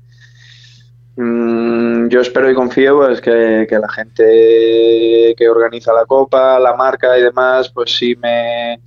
yo 1.21 2.21
espero 2.21 2.49
y 2.49 2.53
confío 2.53 2.97
pues 2.99 3.19
que, 3.19 3.67
que, 3.69 3.77
la 3.77 3.89
gente 3.89 5.35
que 5.37 5.49
organiza 5.49 5.91
la 5.91 6.05
copa, 6.05 6.57
la 6.59 6.77
marca 6.77 7.17
y 7.17 7.23
demás, 7.23 7.69
pues 7.69 7.97
sí 7.97 8.15
me 8.15 8.79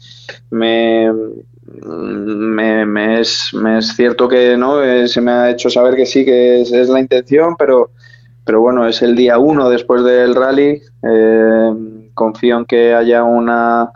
me, 0.48 1.12
me, 2.86 3.20
es, 3.20 3.52
me 3.52 3.78
es, 3.78 3.94
cierto 3.94 4.28
que 4.28 4.56
no 4.56 4.82
eh, 4.82 5.08
se 5.08 5.20
me 5.20 5.30
ha 5.30 5.50
hecho 5.50 5.68
saber 5.68 5.94
que 5.94 6.06
sí 6.06 6.24
que 6.24 6.62
es, 6.62 6.88
la 6.88 7.00
intención, 7.00 7.54
pero 7.58 7.90
pero 8.44 8.62
bueno 8.62 8.88
es 8.88 9.02
el 9.02 9.14
día 9.14 9.38
uno 9.38 9.68
después 9.68 10.02
del 10.02 10.34
rally. 10.34 10.80
Eh, 11.02 12.10
confío 12.14 12.56
en 12.56 12.64
que 12.64 12.94
haya 12.94 13.24
una 13.24 13.92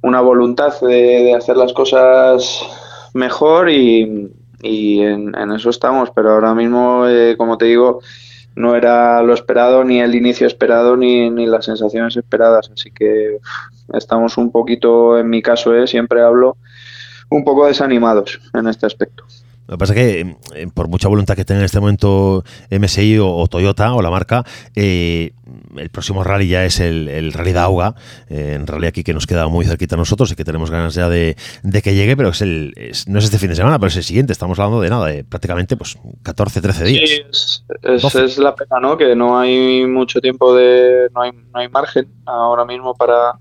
una 0.00 0.20
voluntad 0.22 0.72
de 0.80 1.34
hacer 1.34 1.58
las 1.58 1.74
cosas 1.74 2.62
mejor 3.12 3.68
y, 3.68 4.32
y 4.66 5.02
en, 5.02 5.34
en, 5.36 5.52
eso 5.52 5.70
estamos, 5.70 6.10
pero 6.14 6.32
ahora 6.32 6.54
mismo, 6.54 7.06
eh, 7.06 7.36
como 7.36 7.58
te 7.58 7.66
digo, 7.66 8.00
no 8.54 8.74
era 8.74 9.22
lo 9.22 9.34
esperado, 9.34 9.84
ni 9.84 10.00
el 10.00 10.14
inicio 10.14 10.46
esperado, 10.46 10.96
ni, 10.96 11.30
ni 11.30 11.46
las 11.46 11.66
sensaciones 11.66 12.16
esperadas, 12.16 12.70
así 12.72 12.90
que 12.90 13.38
estamos 13.92 14.36
un 14.38 14.50
poquito, 14.50 15.18
en 15.18 15.28
mi 15.28 15.42
caso, 15.42 15.74
eh, 15.74 15.86
siempre 15.86 16.22
hablo, 16.22 16.56
un 17.28 17.44
poco 17.44 17.66
desanimados 17.66 18.40
en 18.54 18.66
este 18.68 18.86
aspecto. 18.86 19.24
Lo 19.68 19.74
que 19.74 19.78
pasa 19.78 19.94
es 19.94 19.98
que, 19.98 20.36
eh, 20.54 20.66
por 20.72 20.88
mucha 20.88 21.08
voluntad 21.08 21.34
que 21.34 21.44
tenga 21.44 21.60
en 21.60 21.64
este 21.64 21.80
momento 21.80 22.44
MSI 22.70 23.18
o, 23.18 23.28
o 23.34 23.46
Toyota 23.48 23.94
o 23.94 24.02
la 24.02 24.10
marca, 24.10 24.44
eh, 24.74 25.32
el 25.76 25.90
próximo 25.90 26.22
rally 26.24 26.48
ya 26.48 26.64
es 26.64 26.80
el, 26.80 27.08
el 27.08 27.32
Rally 27.32 27.52
de 27.52 27.58
Auga, 27.58 27.94
eh, 28.28 28.52
en 28.54 28.66
rally 28.66 28.86
aquí 28.86 29.02
que 29.04 29.12
nos 29.14 29.26
queda 29.26 29.46
muy 29.48 29.64
cerquita 29.64 29.94
a 29.94 29.98
nosotros 29.98 30.30
y 30.32 30.34
que 30.36 30.44
tenemos 30.44 30.70
ganas 30.70 30.94
ya 30.94 31.08
de, 31.08 31.36
de 31.62 31.82
que 31.82 31.94
llegue, 31.94 32.16
pero 32.16 32.30
es 32.30 32.40
el, 32.42 32.72
es- 32.76 33.08
no 33.08 33.18
es 33.18 33.24
este 33.24 33.38
fin 33.38 33.48
de 33.50 33.56
semana, 33.56 33.78
pero 33.78 33.88
es 33.88 33.96
el 33.96 34.04
siguiente. 34.04 34.32
Estamos 34.32 34.58
hablando 34.58 34.80
de 34.80 34.90
nada, 34.90 35.06
de 35.06 35.24
prácticamente 35.24 35.76
pues 35.76 35.98
14, 36.22 36.60
13 36.60 36.84
días. 36.84 37.10
Sí, 37.10 37.22
es, 37.82 38.02
es- 38.04 38.14
es 38.14 38.38
la 38.38 38.54
pena, 38.54 38.80
¿no? 38.80 38.96
Que 38.96 39.14
no 39.16 39.38
hay 39.38 39.84
mucho 39.86 40.20
tiempo 40.20 40.54
de. 40.54 41.08
No 41.14 41.22
hay, 41.22 41.32
no 41.32 41.60
hay 41.60 41.68
margen 41.68 42.06
ahora 42.24 42.64
mismo 42.64 42.94
para, 42.94 43.38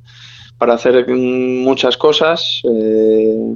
para 0.57 0.73
hacer 0.75 1.07
muchas 1.09 1.97
cosas. 1.97 2.61
Eh, 2.63 3.55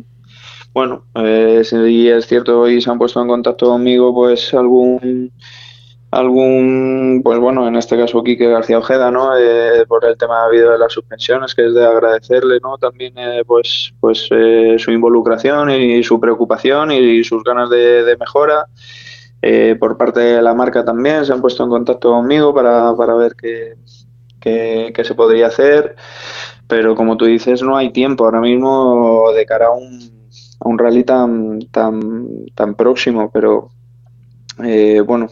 bueno, 0.79 1.05
eh, 1.15 1.61
sí 1.63 2.09
es 2.09 2.27
cierto, 2.27 2.59
hoy 2.61 2.81
se 2.81 2.89
han 2.89 2.97
puesto 2.97 3.21
en 3.21 3.27
contacto 3.27 3.67
conmigo, 3.67 4.13
pues 4.13 4.53
algún. 4.53 5.31
algún 6.11 7.21
pues 7.23 7.39
bueno 7.39 7.67
en 7.67 7.75
este 7.75 7.97
caso 7.97 8.23
Quique 8.23 8.47
García 8.49 8.79
Ojeda 8.79 9.11
no 9.11 9.37
Eh, 9.37 9.85
por 9.87 10.05
el 10.05 10.17
tema 10.17 10.45
habido 10.45 10.71
de 10.71 10.79
las 10.79 10.91
suspensiones 10.93 11.53
que 11.55 11.67
es 11.67 11.73
de 11.75 11.85
agradecerle 11.85 12.59
no 12.63 12.77
también 12.77 13.13
eh, 13.17 13.43
pues 13.45 13.93
pues 13.99 14.27
eh, 14.31 14.75
su 14.79 14.91
involucración 14.91 15.69
y 15.71 16.03
su 16.03 16.19
preocupación 16.19 16.91
y 16.91 17.23
sus 17.23 17.43
ganas 17.43 17.69
de, 17.69 18.03
de 18.03 18.17
mejora 18.17 18.67
eh, 19.41 19.75
por 19.79 19.97
parte 19.97 20.19
de 20.21 20.41
la 20.41 20.53
marca 20.55 20.83
también 20.85 21.25
se 21.25 21.33
han 21.33 21.41
puesto 21.41 21.63
en 21.63 21.69
contacto 21.69 22.11
conmigo 22.11 22.53
para, 22.53 22.95
para 22.95 23.13
ver 23.15 23.35
qué, 23.35 23.75
qué- 24.39 24.91
qué 24.95 25.03
se 25.03 25.15
podría 25.15 25.47
hacer. 25.47 25.95
Pero 26.67 26.95
como 26.95 27.17
tú 27.17 27.25
dices, 27.25 27.61
no 27.63 27.75
hay 27.77 27.91
tiempo 27.91 28.25
ahora 28.25 28.41
mismo 28.41 29.31
de 29.33 29.45
cara 29.45 29.67
a 29.67 29.71
un, 29.71 30.18
a 30.59 30.69
un 30.69 30.77
rally 30.77 31.03
tan, 31.03 31.59
tan, 31.71 32.27
tan 32.55 32.75
próximo. 32.75 33.31
Pero 33.31 33.69
eh, 34.63 35.01
bueno, 35.01 35.29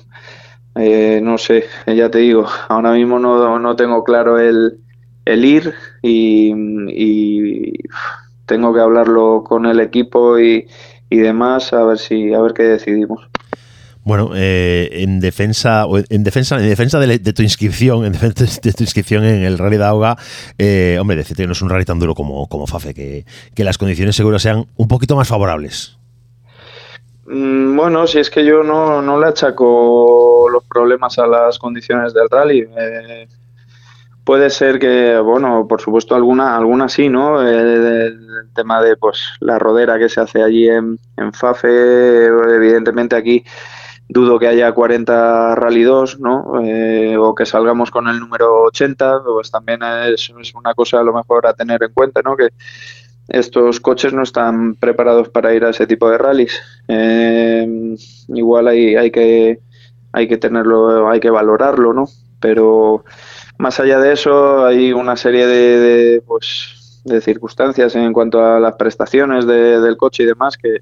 eh, 0.75 1.19
no 1.23 1.37
sé, 1.37 1.65
ya 1.87 2.09
te 2.09 2.19
digo, 2.19 2.45
ahora 2.69 2.91
mismo 2.93 3.19
no, 3.19 3.59
no 3.59 3.75
tengo 3.75 4.03
claro 4.03 4.39
el, 4.39 4.79
el 5.25 5.45
ir 5.45 5.73
y, 6.01 6.53
y 6.89 7.73
tengo 8.45 8.73
que 8.73 8.79
hablarlo 8.79 9.43
con 9.43 9.65
el 9.65 9.79
equipo 9.79 10.39
y, 10.39 10.67
y 11.09 11.17
demás 11.17 11.73
a 11.73 11.83
ver 11.83 11.97
si 11.97 12.33
a 12.33 12.41
ver 12.41 12.53
qué 12.53 12.63
decidimos. 12.63 13.29
Bueno, 14.07 14.31
eh, 14.35 14.87
en 15.03 15.19
defensa, 15.19 15.85
en 16.09 16.23
defensa, 16.23 16.55
en 16.55 16.69
defensa 16.69 16.97
de, 16.97 17.19
tu 17.19 17.41
inscripción, 17.41 18.05
en 18.05 18.13
defensa 18.13 18.45
de 18.63 18.71
tu 18.71 18.83
inscripción 18.83 19.25
en 19.25 19.43
el 19.43 19.57
Rally 19.57 19.75
de 19.75 19.83
Auga, 19.83 20.15
eh, 20.57 20.97
hombre, 20.97 21.17
decirte 21.17 21.43
que 21.43 21.47
no 21.47 21.51
es 21.51 21.61
un 21.61 21.69
rally 21.69 21.83
tan 21.83 21.99
duro 21.99 22.15
como, 22.15 22.47
como 22.47 22.67
Fafe, 22.67 22.93
que, 22.93 23.25
que 23.53 23.65
las 23.65 23.77
condiciones 23.77 24.15
seguras 24.15 24.41
sean 24.41 24.65
un 24.77 24.87
poquito 24.87 25.17
más 25.17 25.27
favorables. 25.27 25.97
Mm, 27.25 27.75
Bueno, 27.75 28.07
si 28.07 28.19
es 28.19 28.29
que 28.29 28.45
yo 28.45 28.63
no, 28.63 29.01
no 29.01 29.19
le 29.19 29.27
achaco 29.27 30.47
los 30.53 30.63
problemas 30.63 31.19
a 31.19 31.27
las 31.27 31.59
condiciones 31.59 32.13
del 32.13 32.29
rally. 32.29 32.65
Eh, 32.77 33.27
puede 34.23 34.49
ser 34.49 34.79
que, 34.79 35.17
bueno, 35.17 35.67
por 35.67 35.81
supuesto 35.81 36.15
alguna, 36.15 36.55
alguna 36.55 36.87
sí, 36.87 37.09
¿no? 37.09 37.41
El, 37.41 37.57
el 37.57 38.53
tema 38.55 38.81
de 38.81 38.95
pues 38.95 39.21
la 39.41 39.59
rodera 39.59 39.99
que 39.99 40.07
se 40.07 40.21
hace 40.21 40.41
allí 40.41 40.69
en 40.69 40.97
Fafe, 41.33 42.27
evidentemente 42.27 43.17
aquí 43.17 43.43
dudo 44.09 44.39
que 44.39 44.47
haya 44.47 44.71
40 44.71 45.55
Rally 45.55 45.83
2, 45.83 46.19
¿no? 46.19 46.61
Eh, 46.63 47.17
o 47.17 47.35
que 47.35 47.45
salgamos 47.45 47.91
con 47.91 48.07
el 48.07 48.19
número 48.19 48.63
80, 48.63 49.21
pues 49.25 49.51
también 49.51 49.81
es, 49.83 50.31
es 50.39 50.55
una 50.55 50.73
cosa 50.73 50.99
a 50.99 51.03
lo 51.03 51.13
mejor 51.13 51.45
a 51.47 51.53
tener 51.53 51.83
en 51.83 51.91
cuenta, 51.93 52.21
¿no? 52.23 52.35
Que 52.37 52.49
estos 53.27 53.79
coches 53.81 54.13
no 54.13 54.23
están 54.23 54.75
preparados 54.75 55.29
para 55.29 55.53
ir 55.53 55.65
a 55.65 55.71
ese 55.71 55.85
tipo 55.85 56.09
de 56.09 56.17
rallies. 56.17 56.61
Eh, 56.87 57.95
igual 58.29 58.67
hay, 58.69 58.95
hay 58.95 59.11
que 59.11 59.59
hay 60.13 60.27
que 60.27 60.37
tenerlo, 60.37 61.09
hay 61.09 61.19
que 61.19 61.29
valorarlo, 61.29 61.93
¿no? 61.93 62.05
Pero 62.39 63.03
más 63.57 63.79
allá 63.79 63.99
de 63.99 64.13
eso 64.13 64.65
hay 64.65 64.93
una 64.93 65.15
serie 65.17 65.45
de, 65.45 65.79
de, 65.79 66.21
pues, 66.21 67.01
de 67.03 67.21
circunstancias 67.21 67.95
en 67.95 68.13
cuanto 68.13 68.43
a 68.43 68.59
las 68.59 68.73
prestaciones 68.75 69.45
de- 69.45 69.79
del 69.81 69.97
coche 69.97 70.23
y 70.23 70.25
demás 70.27 70.57
que, 70.57 70.77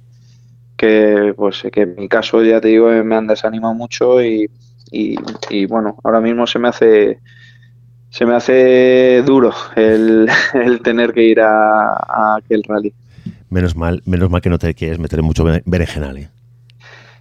que 0.77 1.33
pues 1.35 1.63
que 1.71 1.81
en 1.81 1.95
mi 1.95 2.07
caso 2.09 2.43
ya 2.43 2.59
te 2.61 2.67
digo 2.69 2.87
me 3.03 3.15
han 3.15 3.27
desanimado 3.27 3.73
mucho 3.73 4.21
y, 4.21 4.49
y, 4.91 5.15
y, 5.49 5.65
bueno 5.65 5.97
ahora 6.03 6.19
mismo 6.21 6.45
se 6.47 6.59
me 6.59 6.67
hace 6.67 7.19
se 8.09 8.25
me 8.25 8.35
hace 8.35 9.23
duro 9.25 9.51
el, 9.75 10.27
el 10.53 10.81
tener 10.81 11.13
que 11.13 11.23
ir 11.23 11.41
a, 11.41 11.93
a 11.93 12.35
aquel 12.37 12.63
rally 12.63 12.93
Menos 13.49 13.75
mal, 13.75 14.01
menos 14.05 14.29
mal 14.29 14.41
que 14.41 14.49
no 14.49 14.59
te 14.59 14.73
quieres 14.73 14.99
meter 14.99 15.21
mucho 15.21 15.45
bere- 15.45 15.63
berenjenal. 15.65 16.17
¿eh? 16.17 16.29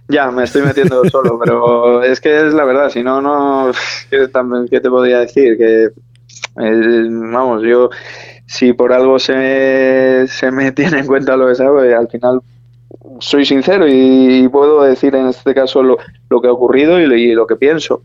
ya 0.07 0.29
me 0.31 0.43
estoy 0.43 0.61
metiendo 0.63 1.03
solo 1.09 1.39
pero 1.39 2.03
es 2.03 2.19
que 2.19 2.47
es 2.47 2.53
la 2.53 2.65
verdad 2.65 2.89
si 2.89 3.03
no 3.03 3.21
no 3.21 3.71
¿qué, 4.09 4.27
te 4.27 4.89
podría 4.89 5.19
decir 5.19 5.57
que 5.57 5.83
eh, 5.85 7.07
vamos 7.09 7.63
yo 7.63 7.89
si 8.45 8.73
por 8.73 8.93
algo 8.93 9.17
se 9.17 10.25
se 10.27 10.51
me 10.51 10.71
tiene 10.71 10.99
en 10.99 11.07
cuenta 11.07 11.37
lo 11.37 11.47
que 11.47 11.55
sabe 11.55 11.95
al 11.95 12.07
final 12.09 12.41
soy 13.19 13.45
sincero 13.45 13.85
y 13.87 14.47
puedo 14.49 14.83
decir 14.83 15.15
en 15.15 15.27
este 15.27 15.53
caso 15.53 15.81
lo, 15.83 15.97
lo 16.29 16.41
que 16.41 16.47
ha 16.47 16.51
ocurrido 16.51 16.99
y, 16.99 17.05
lo- 17.07 17.15
y 17.15 17.33
lo 17.33 17.45
que 17.47 17.55
pienso. 17.55 18.03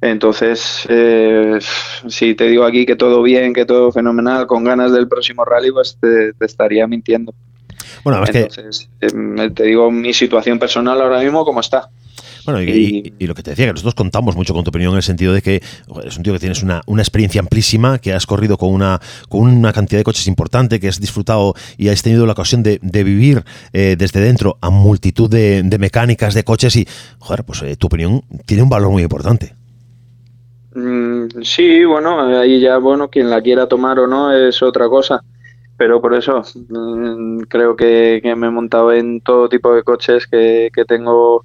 Entonces, 0.00 0.84
eh, 0.88 1.58
si 2.08 2.34
te 2.34 2.48
digo 2.48 2.64
aquí 2.64 2.84
que 2.84 2.96
todo 2.96 3.22
bien, 3.22 3.52
que 3.54 3.64
todo 3.64 3.92
fenomenal, 3.92 4.46
con 4.48 4.64
ganas 4.64 4.92
del 4.92 5.06
próximo 5.06 5.44
rally, 5.44 5.70
pues 5.70 5.96
te, 6.00 6.32
te 6.32 6.44
estaría 6.44 6.86
mintiendo. 6.88 7.32
Bueno, 8.02 8.18
además 8.18 8.30
que 8.30 8.38
Entonces, 8.60 8.88
eh, 9.00 9.50
te 9.54 9.62
digo 9.62 9.90
mi 9.92 10.12
situación 10.12 10.58
personal 10.58 11.00
ahora 11.00 11.20
mismo 11.20 11.44
como 11.44 11.60
está. 11.60 11.88
Bueno, 12.44 12.60
y, 12.60 12.70
y- 12.70 13.14
y 13.20 13.26
lo 13.26 13.34
que 13.34 13.42
te 13.42 13.50
decía, 13.50 13.66
que 13.66 13.72
nosotros 13.72 13.94
contamos 13.94 14.34
mucho 14.34 14.52
con 14.52 14.64
tu 14.64 14.70
opinión 14.70 14.92
en 14.92 14.96
el 14.96 15.02
sentido 15.02 15.32
de 15.32 15.42
que 15.42 15.62
es 16.04 16.16
un 16.16 16.22
tío 16.24 16.32
que 16.32 16.40
tienes 16.40 16.62
una, 16.62 16.82
una 16.86 17.00
experiencia 17.02 17.40
amplísima, 17.40 17.98
que 17.98 18.12
has 18.12 18.26
corrido 18.26 18.56
con 18.58 18.72
una, 18.72 19.00
con 19.28 19.42
una 19.42 19.72
cantidad 19.72 20.00
de 20.00 20.04
coches 20.04 20.26
importante, 20.26 20.80
que 20.80 20.88
has 20.88 21.00
disfrutado 21.00 21.54
y 21.78 21.88
has 21.88 22.02
tenido 22.02 22.26
la 22.26 22.32
ocasión 22.32 22.62
de, 22.64 22.80
de 22.82 23.04
vivir 23.04 23.44
eh, 23.72 23.94
desde 23.96 24.20
dentro 24.20 24.58
a 24.60 24.70
multitud 24.70 25.30
de, 25.30 25.62
de 25.62 25.78
mecánicas, 25.78 26.34
de 26.34 26.42
coches 26.42 26.74
y, 26.76 26.86
joder, 27.18 27.44
pues 27.44 27.62
eh, 27.62 27.76
tu 27.76 27.86
opinión 27.86 28.22
tiene 28.44 28.64
un 28.64 28.68
valor 28.68 28.90
muy 28.90 29.02
importante. 29.02 29.54
Mm, 30.74 31.42
sí, 31.42 31.84
bueno, 31.84 32.38
ahí 32.40 32.60
ya, 32.60 32.78
bueno, 32.78 33.08
quien 33.08 33.28
la 33.30 33.42
quiera 33.42 33.66
tomar 33.68 33.98
o 33.98 34.06
no 34.06 34.32
es 34.32 34.62
otra 34.62 34.88
cosa. 34.88 35.22
Pero 35.76 36.00
por 36.00 36.14
eso 36.14 36.42
mm, 36.68 37.40
creo 37.48 37.74
que, 37.76 38.20
que 38.22 38.36
me 38.36 38.46
he 38.46 38.50
montado 38.50 38.92
en 38.92 39.20
todo 39.20 39.48
tipo 39.48 39.74
de 39.74 39.82
coches, 39.82 40.26
que, 40.26 40.70
que 40.72 40.84
tengo 40.84 41.44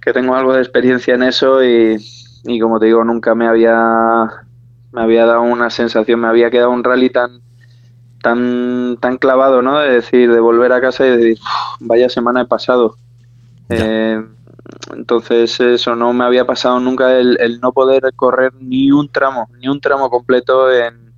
que 0.00 0.12
tengo 0.12 0.34
algo 0.34 0.52
de 0.54 0.60
experiencia 0.60 1.14
en 1.14 1.22
eso 1.22 1.62
y, 1.64 1.96
y 2.44 2.60
como 2.60 2.78
te 2.80 2.86
digo, 2.86 3.04
nunca 3.04 3.34
me 3.34 3.46
había 3.46 4.28
me 4.92 5.02
había 5.02 5.26
dado 5.26 5.42
una 5.42 5.70
sensación, 5.70 6.20
me 6.20 6.28
había 6.28 6.50
quedado 6.50 6.70
un 6.70 6.84
rally 6.84 7.10
tan 7.10 7.40
tan 8.22 8.96
tan 9.00 9.18
clavado, 9.18 9.62
¿no? 9.62 9.78
De 9.78 9.90
decir, 9.92 10.32
de 10.32 10.40
volver 10.40 10.72
a 10.72 10.80
casa 10.80 11.06
y 11.06 11.10
decir, 11.16 11.38
"Uf, 11.40 11.76
vaya 11.80 12.08
semana 12.08 12.42
he 12.42 12.46
pasado. 12.46 12.96
Eh, 13.68 14.22
entonces 14.94 15.58
eso 15.60 15.96
no 15.96 16.12
me 16.12 16.24
había 16.24 16.46
pasado 16.46 16.80
nunca 16.80 17.16
el, 17.18 17.38
el 17.40 17.60
no 17.60 17.72
poder 17.72 18.02
correr 18.16 18.52
ni 18.60 18.90
un 18.90 19.08
tramo, 19.08 19.48
ni 19.60 19.68
un 19.68 19.80
tramo 19.80 20.10
completo 20.10 20.70
en, 20.72 21.12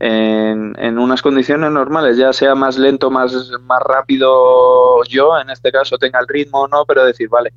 en, 0.00 0.74
en 0.78 0.98
unas 0.98 1.22
condiciones 1.22 1.70
normales, 1.72 2.16
ya 2.16 2.32
sea 2.32 2.54
más 2.54 2.78
lento, 2.78 3.10
más, 3.10 3.32
más 3.62 3.82
rápido 3.82 5.02
yo, 5.04 5.38
en 5.38 5.50
este 5.50 5.72
caso 5.72 5.98
tenga 5.98 6.20
el 6.20 6.28
ritmo 6.28 6.62
o 6.62 6.68
no, 6.68 6.84
pero 6.86 7.04
decir, 7.04 7.28
vale, 7.28 7.52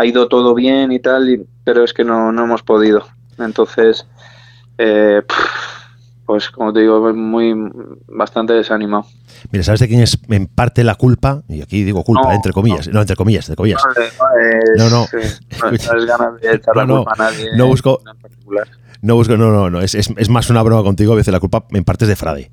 ha 0.00 0.06
ido 0.06 0.28
todo 0.28 0.54
bien 0.54 0.92
y 0.92 0.98
tal, 1.00 1.28
y- 1.30 1.46
pero 1.64 1.84
es 1.84 1.92
que 1.92 2.04
no, 2.04 2.32
no 2.32 2.44
hemos 2.44 2.62
podido. 2.62 3.04
Entonces, 3.38 4.06
eh, 4.78 5.22
pues 6.26 6.48
como 6.50 6.72
te 6.72 6.80
digo, 6.80 7.12
muy 7.12 7.54
bastante 8.06 8.52
desanimado. 8.52 9.04
Mira, 9.50 9.64
¿sabes 9.64 9.80
de 9.80 9.88
quién 9.88 10.00
es 10.00 10.18
en 10.28 10.46
parte 10.46 10.84
la 10.84 10.94
culpa? 10.94 11.42
Y 11.48 11.60
aquí 11.62 11.82
digo 11.82 12.04
culpa, 12.04 12.28
No, 12.28 12.32
entre 12.32 12.52
comillas. 12.52 12.88
No, 12.88 13.00
entre 13.00 13.16
comillas, 13.16 13.46
entre 13.48 13.56
comillas. 13.56 13.82
No, 13.84 14.02
es, 14.02 14.78
No, 14.78 14.90
no. 14.90 15.06
no, 15.62 15.70
no 15.70 15.76
es 15.98 16.06
ganas 16.06 16.40
de 16.40 16.54
echar 16.54 16.76
la 16.76 16.86
No, 16.86 16.94
no, 16.98 17.04
culpa 17.04 17.24
a 17.24 17.30
nadie. 17.30 17.50
no 17.56 17.66
busco- 17.66 18.00
en 18.10 18.18
particular. 18.20 18.68
No 19.02 19.14
busco, 19.14 19.36
no, 19.36 19.50
no, 19.50 19.70
no. 19.70 19.80
Es, 19.80 19.94
es, 19.94 20.10
es 20.16 20.28
más 20.28 20.50
una 20.50 20.62
broma 20.62 20.82
contigo. 20.82 21.14
A 21.14 21.16
veces 21.16 21.32
la 21.32 21.40
culpa 21.40 21.64
en 21.70 21.84
parte 21.84 22.04
es 22.04 22.08
de 22.10 22.16
Frade. 22.16 22.50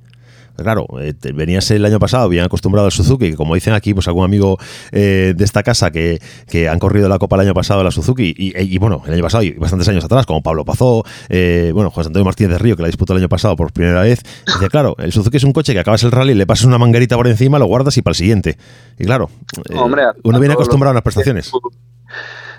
Claro, 0.57 0.87
eh, 0.99 1.13
venías 1.33 1.69
el 1.71 1.85
año 1.85 1.99
pasado 1.99 2.27
bien 2.29 2.43
acostumbrado 2.43 2.87
al 2.87 2.91
Suzuki, 2.91 3.31
que 3.31 3.35
como 3.35 3.55
dicen 3.55 3.73
aquí, 3.73 3.93
pues 3.93 4.07
algún 4.07 4.25
amigo 4.25 4.57
eh, 4.91 5.33
de 5.35 5.43
esta 5.45 5.63
casa 5.63 5.91
que, 5.91 6.19
que 6.47 6.67
han 6.67 6.79
corrido 6.79 7.07
la 7.09 7.19
Copa 7.19 7.35
el 7.35 7.43
año 7.43 7.53
pasado 7.53 7.81
a 7.81 7.83
la 7.83 7.91
Suzuki, 7.91 8.33
y, 8.37 8.57
y, 8.59 8.77
bueno, 8.77 9.03
el 9.05 9.13
año 9.13 9.23
pasado 9.23 9.43
y 9.43 9.51
bastantes 9.51 9.87
años 9.87 10.03
atrás, 10.03 10.25
como 10.25 10.41
Pablo 10.41 10.65
Pazó, 10.65 11.03
eh, 11.29 11.71
bueno, 11.73 11.91
José 11.91 12.07
Antonio 12.07 12.25
Martínez 12.25 12.53
de 12.53 12.57
Río, 12.57 12.75
que 12.75 12.81
la 12.81 12.87
disputó 12.87 13.13
el 13.13 13.19
año 13.19 13.29
pasado 13.29 13.55
por 13.55 13.71
primera 13.71 14.01
vez, 14.01 14.21
dice, 14.45 14.67
claro, 14.69 14.95
el 14.97 15.11
Suzuki 15.11 15.37
es 15.37 15.43
un 15.43 15.53
coche 15.53 15.73
que 15.73 15.79
acabas 15.79 16.03
el 16.03 16.11
rally, 16.11 16.33
le 16.33 16.47
pasas 16.47 16.65
una 16.65 16.77
manguerita 16.77 17.15
por 17.15 17.27
encima, 17.27 17.59
lo 17.59 17.65
guardas 17.65 17.97
y 17.97 18.01
para 18.01 18.11
el 18.11 18.15
siguiente. 18.15 18.57
Y 18.97 19.05
claro, 19.05 19.29
eh, 19.69 19.75
Hombre, 19.77 20.03
uno 20.23 20.39
viene 20.39 20.53
acostumbrado 20.53 20.91
a 20.91 20.93
unas 20.93 21.03
prestaciones. 21.03 21.51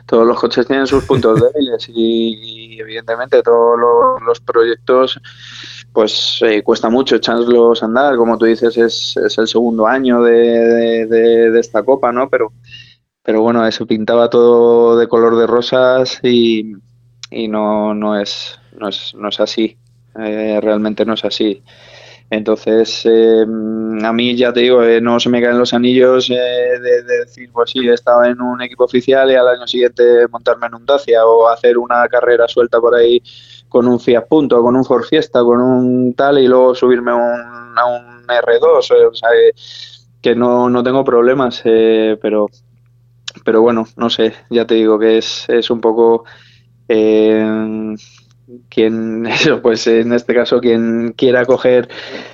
todos 0.06 0.26
los 0.26 0.38
coches 0.38 0.66
tienen 0.66 0.86
sus 0.86 1.04
puntos 1.04 1.40
débiles 1.52 1.88
y, 1.88 2.74
y, 2.74 2.80
evidentemente 2.80 3.42
todos 3.42 3.78
los, 3.78 4.22
los 4.22 4.40
proyectos 4.40 5.20
pues 5.92 6.38
eh, 6.42 6.62
cuesta 6.62 6.90
mucho 6.90 7.16
echarlos 7.16 7.82
a 7.82 7.86
andar. 7.86 8.16
Como 8.16 8.38
tú 8.38 8.46
dices 8.46 8.76
es, 8.76 9.16
es 9.16 9.38
el 9.38 9.48
segundo 9.48 9.86
año 9.86 10.22
de, 10.22 11.06
de- 11.06 11.58
esta 11.60 11.82
copa 11.84 12.12
no 12.12 12.28
pero 12.28 12.52
pero 13.22 13.42
bueno, 13.42 13.66
eso 13.66 13.86
pintaba 13.86 14.30
todo 14.30 14.98
de 14.98 15.08
color 15.08 15.36
de 15.36 15.46
rosas 15.46 16.18
y, 16.22 16.72
y 17.30 17.48
no, 17.48 17.94
no, 17.94 18.18
es, 18.20 18.58
no, 18.72 18.88
es, 18.88 19.14
no 19.14 19.28
es 19.28 19.40
así, 19.40 19.76
eh, 20.18 20.58
realmente 20.62 21.04
no 21.04 21.14
es 21.14 21.24
así. 21.24 21.62
Entonces, 22.30 23.02
eh, 23.06 23.42
a 24.04 24.12
mí 24.12 24.36
ya 24.36 24.52
te 24.52 24.60
digo, 24.60 24.82
eh, 24.82 25.00
no 25.00 25.18
se 25.18 25.30
me 25.30 25.40
caen 25.40 25.58
los 25.58 25.72
anillos 25.72 26.28
eh, 26.28 26.34
de, 26.34 27.02
de 27.02 27.18
decir, 27.20 27.50
pues 27.52 27.70
sí, 27.70 27.88
he 27.88 27.94
estado 27.94 28.24
en 28.24 28.40
un 28.42 28.60
equipo 28.60 28.84
oficial 28.84 29.30
y 29.30 29.34
al 29.34 29.48
año 29.48 29.66
siguiente 29.66 30.26
montarme 30.30 30.66
en 30.66 30.74
un 30.74 30.84
Dacia 30.84 31.24
o 31.26 31.48
hacer 31.48 31.78
una 31.78 32.06
carrera 32.08 32.46
suelta 32.46 32.80
por 32.80 32.94
ahí 32.94 33.22
con 33.68 33.86
un 33.88 33.98
Fiat 33.98 34.26
Punto, 34.28 34.62
con 34.62 34.76
un 34.76 34.84
Ford 34.84 35.04
Fiesta, 35.04 35.40
con 35.42 35.60
un 35.60 36.12
tal 36.14 36.38
y 36.38 36.46
luego 36.48 36.74
subirme 36.74 37.14
un, 37.14 37.78
a 37.78 37.86
un 37.86 38.26
R2. 38.28 38.90
eh, 38.90 39.06
O 39.06 39.14
sea, 39.14 39.30
eh, 39.30 39.52
que 40.20 40.34
no, 40.34 40.68
no 40.68 40.82
tengo 40.82 41.04
problemas, 41.04 41.62
pero, 41.64 42.48
pero 43.44 43.62
bueno, 43.62 43.86
no 43.96 44.10
sé, 44.10 44.34
ya 44.50 44.66
te 44.66 44.74
digo 44.74 44.98
que 44.98 45.18
es, 45.18 45.46
es 45.48 45.70
un 45.70 45.80
poco 45.80 46.24
eh, 46.88 47.94
quien, 48.68 49.26
eso, 49.26 49.60
pues 49.62 49.86
en 49.86 50.12
este 50.12 50.34
caso, 50.34 50.60
quien 50.60 51.12
quiera 51.16 51.44
coger 51.44 51.88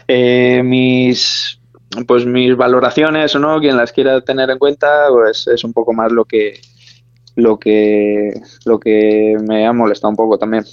eh, 0.09 0.63
mis 0.65 1.61
pues 2.09 2.27
mis 2.27 2.57
valoraciones 2.57 3.35
o 3.37 3.39
no, 3.39 3.61
quien 3.61 3.77
las 3.77 3.93
quiera 3.93 4.21
tener 4.21 4.51
en 4.51 4.59
cuenta, 4.59 5.07
pues 5.11 5.47
es 5.47 5.63
un 5.63 5.73
poco 5.73 5.93
más 5.93 6.11
lo 6.11 6.25
que 6.25 6.61
lo 7.37 7.59
que 7.59 8.33
lo 8.65 8.81
que 8.81 9.37
me 9.47 9.67
ha 9.67 9.73
molestado 9.73 10.11
un 10.11 10.17
poco 10.17 10.39
también. 10.39 10.65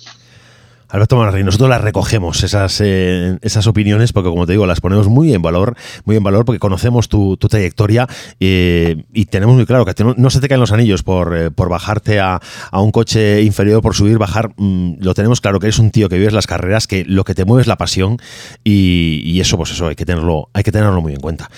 Alberto 0.91 1.15
Monarri, 1.15 1.43
nosotros 1.43 1.69
las 1.69 1.81
recogemos, 1.81 2.43
esas, 2.43 2.81
eh, 2.83 3.37
esas 3.41 3.65
opiniones, 3.67 4.11
porque 4.11 4.29
como 4.29 4.45
te 4.45 4.51
digo, 4.51 4.65
las 4.65 4.81
ponemos 4.81 5.07
muy 5.07 5.33
en 5.33 5.41
valor, 5.41 5.75
muy 6.05 6.17
en 6.17 6.23
valor, 6.23 6.43
porque 6.43 6.59
conocemos 6.59 7.07
tu, 7.07 7.37
tu 7.37 7.47
trayectoria 7.47 8.07
eh, 8.41 9.03
y 9.13 9.25
tenemos 9.25 9.55
muy 9.55 9.65
claro 9.65 9.85
que 9.85 9.93
te- 9.93 10.03
no, 10.03 10.13
no 10.17 10.29
se 10.29 10.41
te 10.41 10.49
caen 10.49 10.59
los 10.59 10.73
anillos 10.73 11.01
por, 11.03 11.35
eh, 11.37 11.49
por 11.49 11.69
bajarte 11.69 12.19
a, 12.19 12.41
a 12.71 12.81
un 12.81 12.91
coche 12.91 13.41
inferior, 13.41 13.81
por 13.81 13.95
subir, 13.95 14.17
bajar. 14.17 14.51
mm, 14.57 14.95
lo 14.99 15.13
tenemos 15.13 15.39
claro 15.39 15.59
que 15.59 15.67
eres 15.67 15.79
un 15.79 15.91
tío 15.91 16.09
que 16.09 16.17
vives 16.17 16.33
las 16.33 16.45
carreras, 16.45 16.87
que 16.87 17.05
lo 17.05 17.23
que 17.23 17.35
te 17.35 17.45
mueve 17.45 17.61
es 17.61 17.67
la 17.67 17.77
pasión 17.77 18.17
y, 18.63 19.21
y 19.23 19.39
eso, 19.39 19.55
pues 19.57 19.71
eso, 19.71 19.87
hay 19.87 19.95
que 19.95 20.05
tenerlo, 20.05 20.49
hay 20.53 20.63
que 20.63 20.71
tenerlo 20.73 21.01
muy 21.01 21.13
en 21.13 21.19
cuenta. 21.21 21.49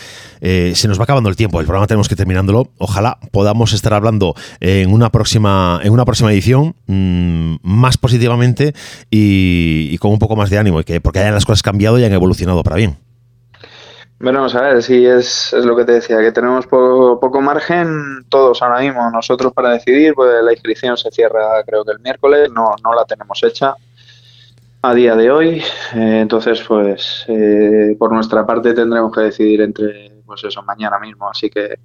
Eh, 0.41 0.73
se 0.75 0.87
nos 0.87 0.99
va 0.99 1.05
acabando 1.05 1.29
el 1.29 1.35
tiempo, 1.37 1.59
el 1.59 1.65
programa 1.65 1.87
tenemos 1.87 2.07
que 2.07 2.15
terminándolo. 2.15 2.69
Ojalá 2.77 3.17
podamos 3.31 3.73
estar 3.73 3.93
hablando 3.93 4.35
en 4.59 4.91
una 4.91 5.09
próxima, 5.09 5.79
en 5.83 5.91
una 5.91 6.05
próxima 6.05 6.31
edición 6.31 6.75
mm, 6.87 7.55
más 7.63 7.97
positivamente 7.97 8.73
y, 9.09 9.22
y 9.25 9.97
con 9.97 10.11
un 10.11 10.19
poco 10.19 10.35
más 10.35 10.49
de 10.49 10.57
ánimo, 10.57 10.79
y 10.79 10.83
que, 10.83 11.01
porque 11.01 11.19
hayan 11.19 11.33
las 11.33 11.45
cosas 11.45 11.61
cambiado 11.61 11.99
y 11.99 12.03
han 12.05 12.13
evolucionado 12.13 12.63
para 12.63 12.75
bien. 12.75 12.97
Veremos 14.19 14.55
a 14.55 14.61
ver 14.61 14.81
si 14.81 15.05
es, 15.05 15.51
es 15.51 15.65
lo 15.65 15.75
que 15.75 15.83
te 15.83 15.93
decía, 15.93 16.19
que 16.19 16.31
tenemos 16.31 16.65
po- 16.65 17.19
poco 17.19 17.41
margen 17.41 18.23
todos 18.29 18.61
ahora 18.61 18.79
mismo. 18.79 19.11
Nosotros 19.11 19.51
para 19.51 19.71
decidir, 19.71 20.13
pues 20.13 20.41
la 20.41 20.53
inscripción 20.53 20.95
se 20.95 21.11
cierra 21.11 21.61
creo 21.65 21.83
que 21.83 21.91
el 21.91 21.99
miércoles, 21.99 22.49
no, 22.53 22.73
no 22.83 22.93
la 22.93 23.03
tenemos 23.03 23.43
hecha 23.43 23.75
a 24.81 24.93
día 24.93 25.15
de 25.17 25.29
hoy. 25.29 25.61
Eh, 25.95 26.19
entonces, 26.21 26.63
pues 26.65 27.25
eh, 27.27 27.97
por 27.99 28.13
nuestra 28.13 28.45
parte 28.45 28.73
tendremos 28.73 29.11
que 29.13 29.21
decidir 29.21 29.59
entre, 29.59 30.21
pues 30.25 30.41
eso, 30.45 30.63
mañana 30.63 30.99
mismo. 30.99 31.29
Así 31.29 31.49
que 31.49 31.79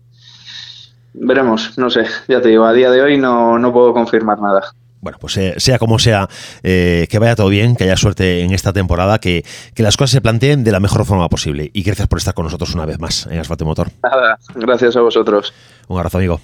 veremos, 1.15 1.77
no 1.77 1.91
sé, 1.91 2.05
ya 2.29 2.41
te 2.41 2.51
digo, 2.51 2.65
a 2.67 2.73
día 2.73 2.93
de 2.93 3.03
hoy 3.03 3.19
no, 3.19 3.59
no 3.59 3.73
puedo 3.73 3.93
confirmar 3.93 4.41
nada. 4.41 4.63
Bueno, 5.01 5.19
pues 5.21 5.37
eh, 5.37 5.55
sea 5.59 5.79
como 5.79 5.99
sea, 5.99 6.29
eh, 6.63 7.07
que 7.09 7.19
vaya 7.19 7.37
todo 7.37 7.49
bien, 7.49 7.77
que 7.77 7.85
haya 7.85 7.97
suerte 7.97 8.43
en 8.43 8.53
esta 8.53 8.73
temporada, 8.73 9.19
que, 9.19 9.45
que 9.75 9.83
las 9.83 9.97
cosas 9.97 10.11
se 10.11 10.21
planteen 10.21 10.65
de 10.65 10.73
la 10.73 10.81
mejor 10.81 11.05
forma 11.05 11.29
posible. 11.29 11.71
Y 11.73 11.83
gracias 11.83 12.09
por 12.09 12.19
estar 12.19 12.35
con 12.35 12.45
nosotros 12.45 12.75
una 12.75 12.87
vez 12.87 12.99
más 12.99 13.27
en 13.27 13.39
Asfalto 13.39 13.65
Motor. 13.65 13.91
Nada, 14.03 14.39
gracias 14.55 14.97
a 14.97 15.01
vosotros. 15.01 15.53
Un 15.87 15.99
abrazo, 15.99 16.19
amigo. 16.19 16.41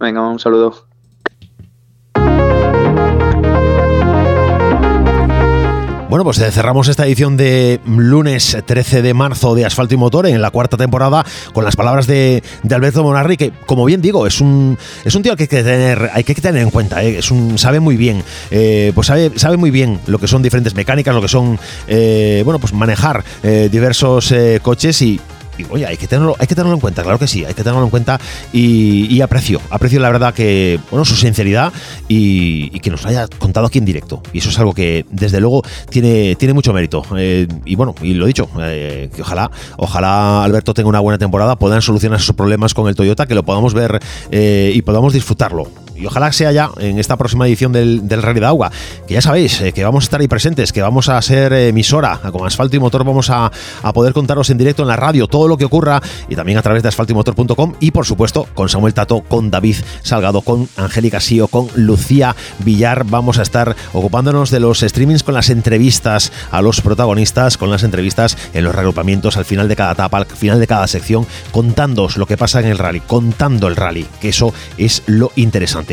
Venga, 0.00 0.26
un 0.28 0.38
saludo. 0.38 0.93
Bueno, 6.14 6.26
pues 6.26 6.38
eh, 6.38 6.52
cerramos 6.52 6.86
esta 6.86 7.04
edición 7.08 7.36
de 7.36 7.80
lunes 7.84 8.56
13 8.64 9.02
de 9.02 9.14
marzo 9.14 9.56
de 9.56 9.64
Asfalto 9.64 9.94
y 9.94 9.96
Motor 9.96 10.28
en 10.28 10.40
la 10.40 10.52
cuarta 10.52 10.76
temporada 10.76 11.26
con 11.52 11.64
las 11.64 11.74
palabras 11.74 12.06
de, 12.06 12.40
Alberto 12.70 13.02
Monarri, 13.02 13.36
que 13.36 13.50
como 13.66 13.84
bien 13.84 14.00
digo, 14.00 14.24
es 14.24 14.40
un, 14.40 14.78
es 15.04 15.12
un 15.16 15.24
tío 15.24 15.34
que 15.34 15.42
hay 15.42 15.48
que 15.48 15.64
tener, 15.64 16.10
hay 16.12 16.22
que 16.22 16.36
tener 16.36 16.62
en 16.62 16.70
cuenta, 16.70 17.02
¿eh? 17.02 17.18
es 17.18 17.32
un, 17.32 17.58
sabe 17.58 17.80
muy 17.80 17.96
bien, 17.96 18.22
eh, 18.52 18.92
pues 18.94 19.08
sabe, 19.08 19.32
sabe 19.34 19.56
muy 19.56 19.72
bien 19.72 19.98
lo 20.06 20.20
que 20.20 20.28
son 20.28 20.40
diferentes 20.40 20.76
mecánicas, 20.76 21.12
lo 21.16 21.20
que 21.20 21.26
son, 21.26 21.58
bueno, 21.88 22.60
pues 22.60 22.72
manejar 22.72 23.24
diversos 23.42 24.32
coches 24.62 25.02
y, 25.02 25.20
y, 25.58 25.64
oye, 25.70 25.86
hay 25.86 25.96
que 25.96 26.06
tenerlo, 26.06 26.36
hay 26.38 26.46
que 26.46 26.54
tenerlo 26.54 26.74
en 26.74 26.80
cuenta, 26.80 27.02
claro 27.02 27.18
que 27.18 27.26
sí, 27.26 27.44
hay 27.44 27.54
que 27.54 27.62
tenerlo 27.62 27.84
en 27.84 27.90
cuenta 27.90 28.20
y, 28.52 29.20
aprecio, 29.20 29.60
aprecio 29.70 30.00
la 30.00 30.10
verdad 30.10 30.34
que, 30.34 30.78
bueno, 30.90 31.04
su 31.04 31.16
sinceridad 31.16 31.72
y, 32.08 32.70
que 32.80 32.90
nos 32.90 33.06
haya 33.06 33.26
contado 33.38 33.66
aquí 33.66 33.78
en 33.78 33.86
directo. 33.86 34.22
Y 34.32 34.38
eso 34.38 34.50
es 34.50 34.58
algo 34.58 34.74
que, 34.74 35.06
desde 35.10 35.40
luego, 35.40 35.62
tiene, 35.88 36.34
tiene 36.36 36.52
mucho 36.52 36.72
mérito. 36.74 37.02
Eh, 37.16 37.48
y 37.64 37.76
bueno, 37.76 37.94
y 38.02 38.12
lo 38.14 38.26
dicho, 38.26 38.48
eh, 38.60 39.08
que 39.14 39.22
ojalá, 39.22 39.50
ojalá 39.78 40.44
Alberto 40.44 40.74
tenga 40.74 40.88
una 40.88 41.00
buena 41.00 41.18
temporada, 41.18 41.56
puedan 41.56 41.80
solucionar 41.80 42.20
sus 42.20 42.34
problemas 42.34 42.74
con 42.74 42.88
el 42.88 42.94
Toyota, 42.94 43.26
que 43.26 43.34
lo 43.34 43.42
podamos 43.42 43.72
ver 43.72 44.00
eh, 44.30 44.72
y 44.74 44.82
podamos 44.82 45.14
disfrutarlo. 45.14 45.66
Y 45.96 46.06
ojalá 46.06 46.32
sea 46.32 46.52
ya 46.52 46.70
en 46.78 46.98
esta 46.98 47.16
próxima 47.16 47.46
edición 47.46 47.72
del, 47.72 48.02
Rally 48.08 48.40
de 48.40 48.46
Agua, 48.46 48.70
que 49.06 49.14
ya 49.14 49.20
sabéis 49.20 49.60
eh, 49.60 49.72
que 49.72 49.84
vamos 49.84 50.04
a 50.04 50.06
estar 50.06 50.20
ahí 50.20 50.28
presentes, 50.28 50.72
que 50.72 50.82
vamos 50.82 51.08
a 51.08 51.20
ser 51.22 51.52
eh, 51.52 51.68
emisora, 51.68 52.20
con 52.32 52.46
asfalto 52.46 52.76
y 52.76 52.80
motor 52.80 53.04
vamos 53.04 53.30
a, 53.30 53.50
a 53.82 53.92
poder 53.92 54.12
contaros 54.12 54.50
en 54.50 54.58
directo 54.58 54.82
en 54.82 54.88
la 54.88 54.96
radio 54.96 55.26
todo 55.26 55.46
lo 55.46 55.56
que 55.56 55.64
ocurra 55.64 56.02
y 56.28 56.34
también 56.34 56.58
a 56.58 56.62
través 56.62 56.82
de 56.82 56.88
asfaltoymotor.com 56.88 57.74
y 57.80 57.90
por 57.90 58.06
supuesto 58.06 58.46
con 58.54 58.68
Samuel 58.68 58.94
Tato, 58.94 59.20
con 59.20 59.50
David 59.50 59.76
Salgado, 60.02 60.42
con 60.42 60.68
Angélica 60.76 61.20
Sío, 61.20 61.48
con 61.48 61.68
Lucía 61.74 62.34
Villar. 62.60 63.04
Vamos 63.04 63.38
a 63.38 63.42
estar 63.42 63.76
ocupándonos 63.92 64.50
de 64.50 64.60
los 64.60 64.80
streamings 64.80 65.22
con 65.22 65.34
las 65.34 65.50
entrevistas 65.50 66.32
a 66.50 66.62
los 66.62 66.80
protagonistas, 66.80 67.56
con 67.56 67.70
las 67.70 67.82
entrevistas 67.82 68.36
en 68.52 68.64
los 68.64 68.74
reagrupamientos 68.74 69.36
al 69.36 69.44
final 69.44 69.68
de 69.68 69.76
cada 69.76 69.92
etapa, 69.92 70.18
al 70.18 70.26
final 70.26 70.58
de 70.58 70.66
cada 70.66 70.86
sección, 70.86 71.26
contándoos 71.52 72.16
lo 72.16 72.26
que 72.26 72.36
pasa 72.36 72.60
en 72.60 72.66
el 72.66 72.78
rally, 72.78 73.00
contando 73.00 73.68
el 73.68 73.76
rally, 73.76 74.06
que 74.20 74.30
eso 74.30 74.52
es 74.78 75.02
lo 75.06 75.30
interesante. 75.36 75.83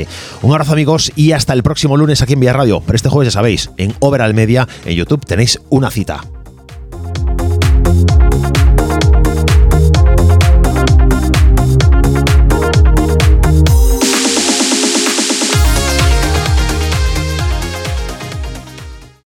Un 0.41 0.51
abrazo 0.51 0.73
amigos 0.73 1.11
y 1.15 1.31
hasta 1.33 1.53
el 1.53 1.63
próximo 1.63 1.97
lunes 1.97 2.21
aquí 2.21 2.33
en 2.33 2.39
Vía 2.39 2.53
Radio. 2.53 2.81
Pero 2.85 2.95
este 2.95 3.09
jueves 3.09 3.33
ya 3.33 3.39
sabéis, 3.39 3.69
en 3.77 3.93
Overall 3.99 4.33
Media, 4.33 4.67
en 4.85 4.95
YouTube 4.95 5.25
tenéis 5.25 5.59
una 5.69 5.89
cita. 5.89 6.21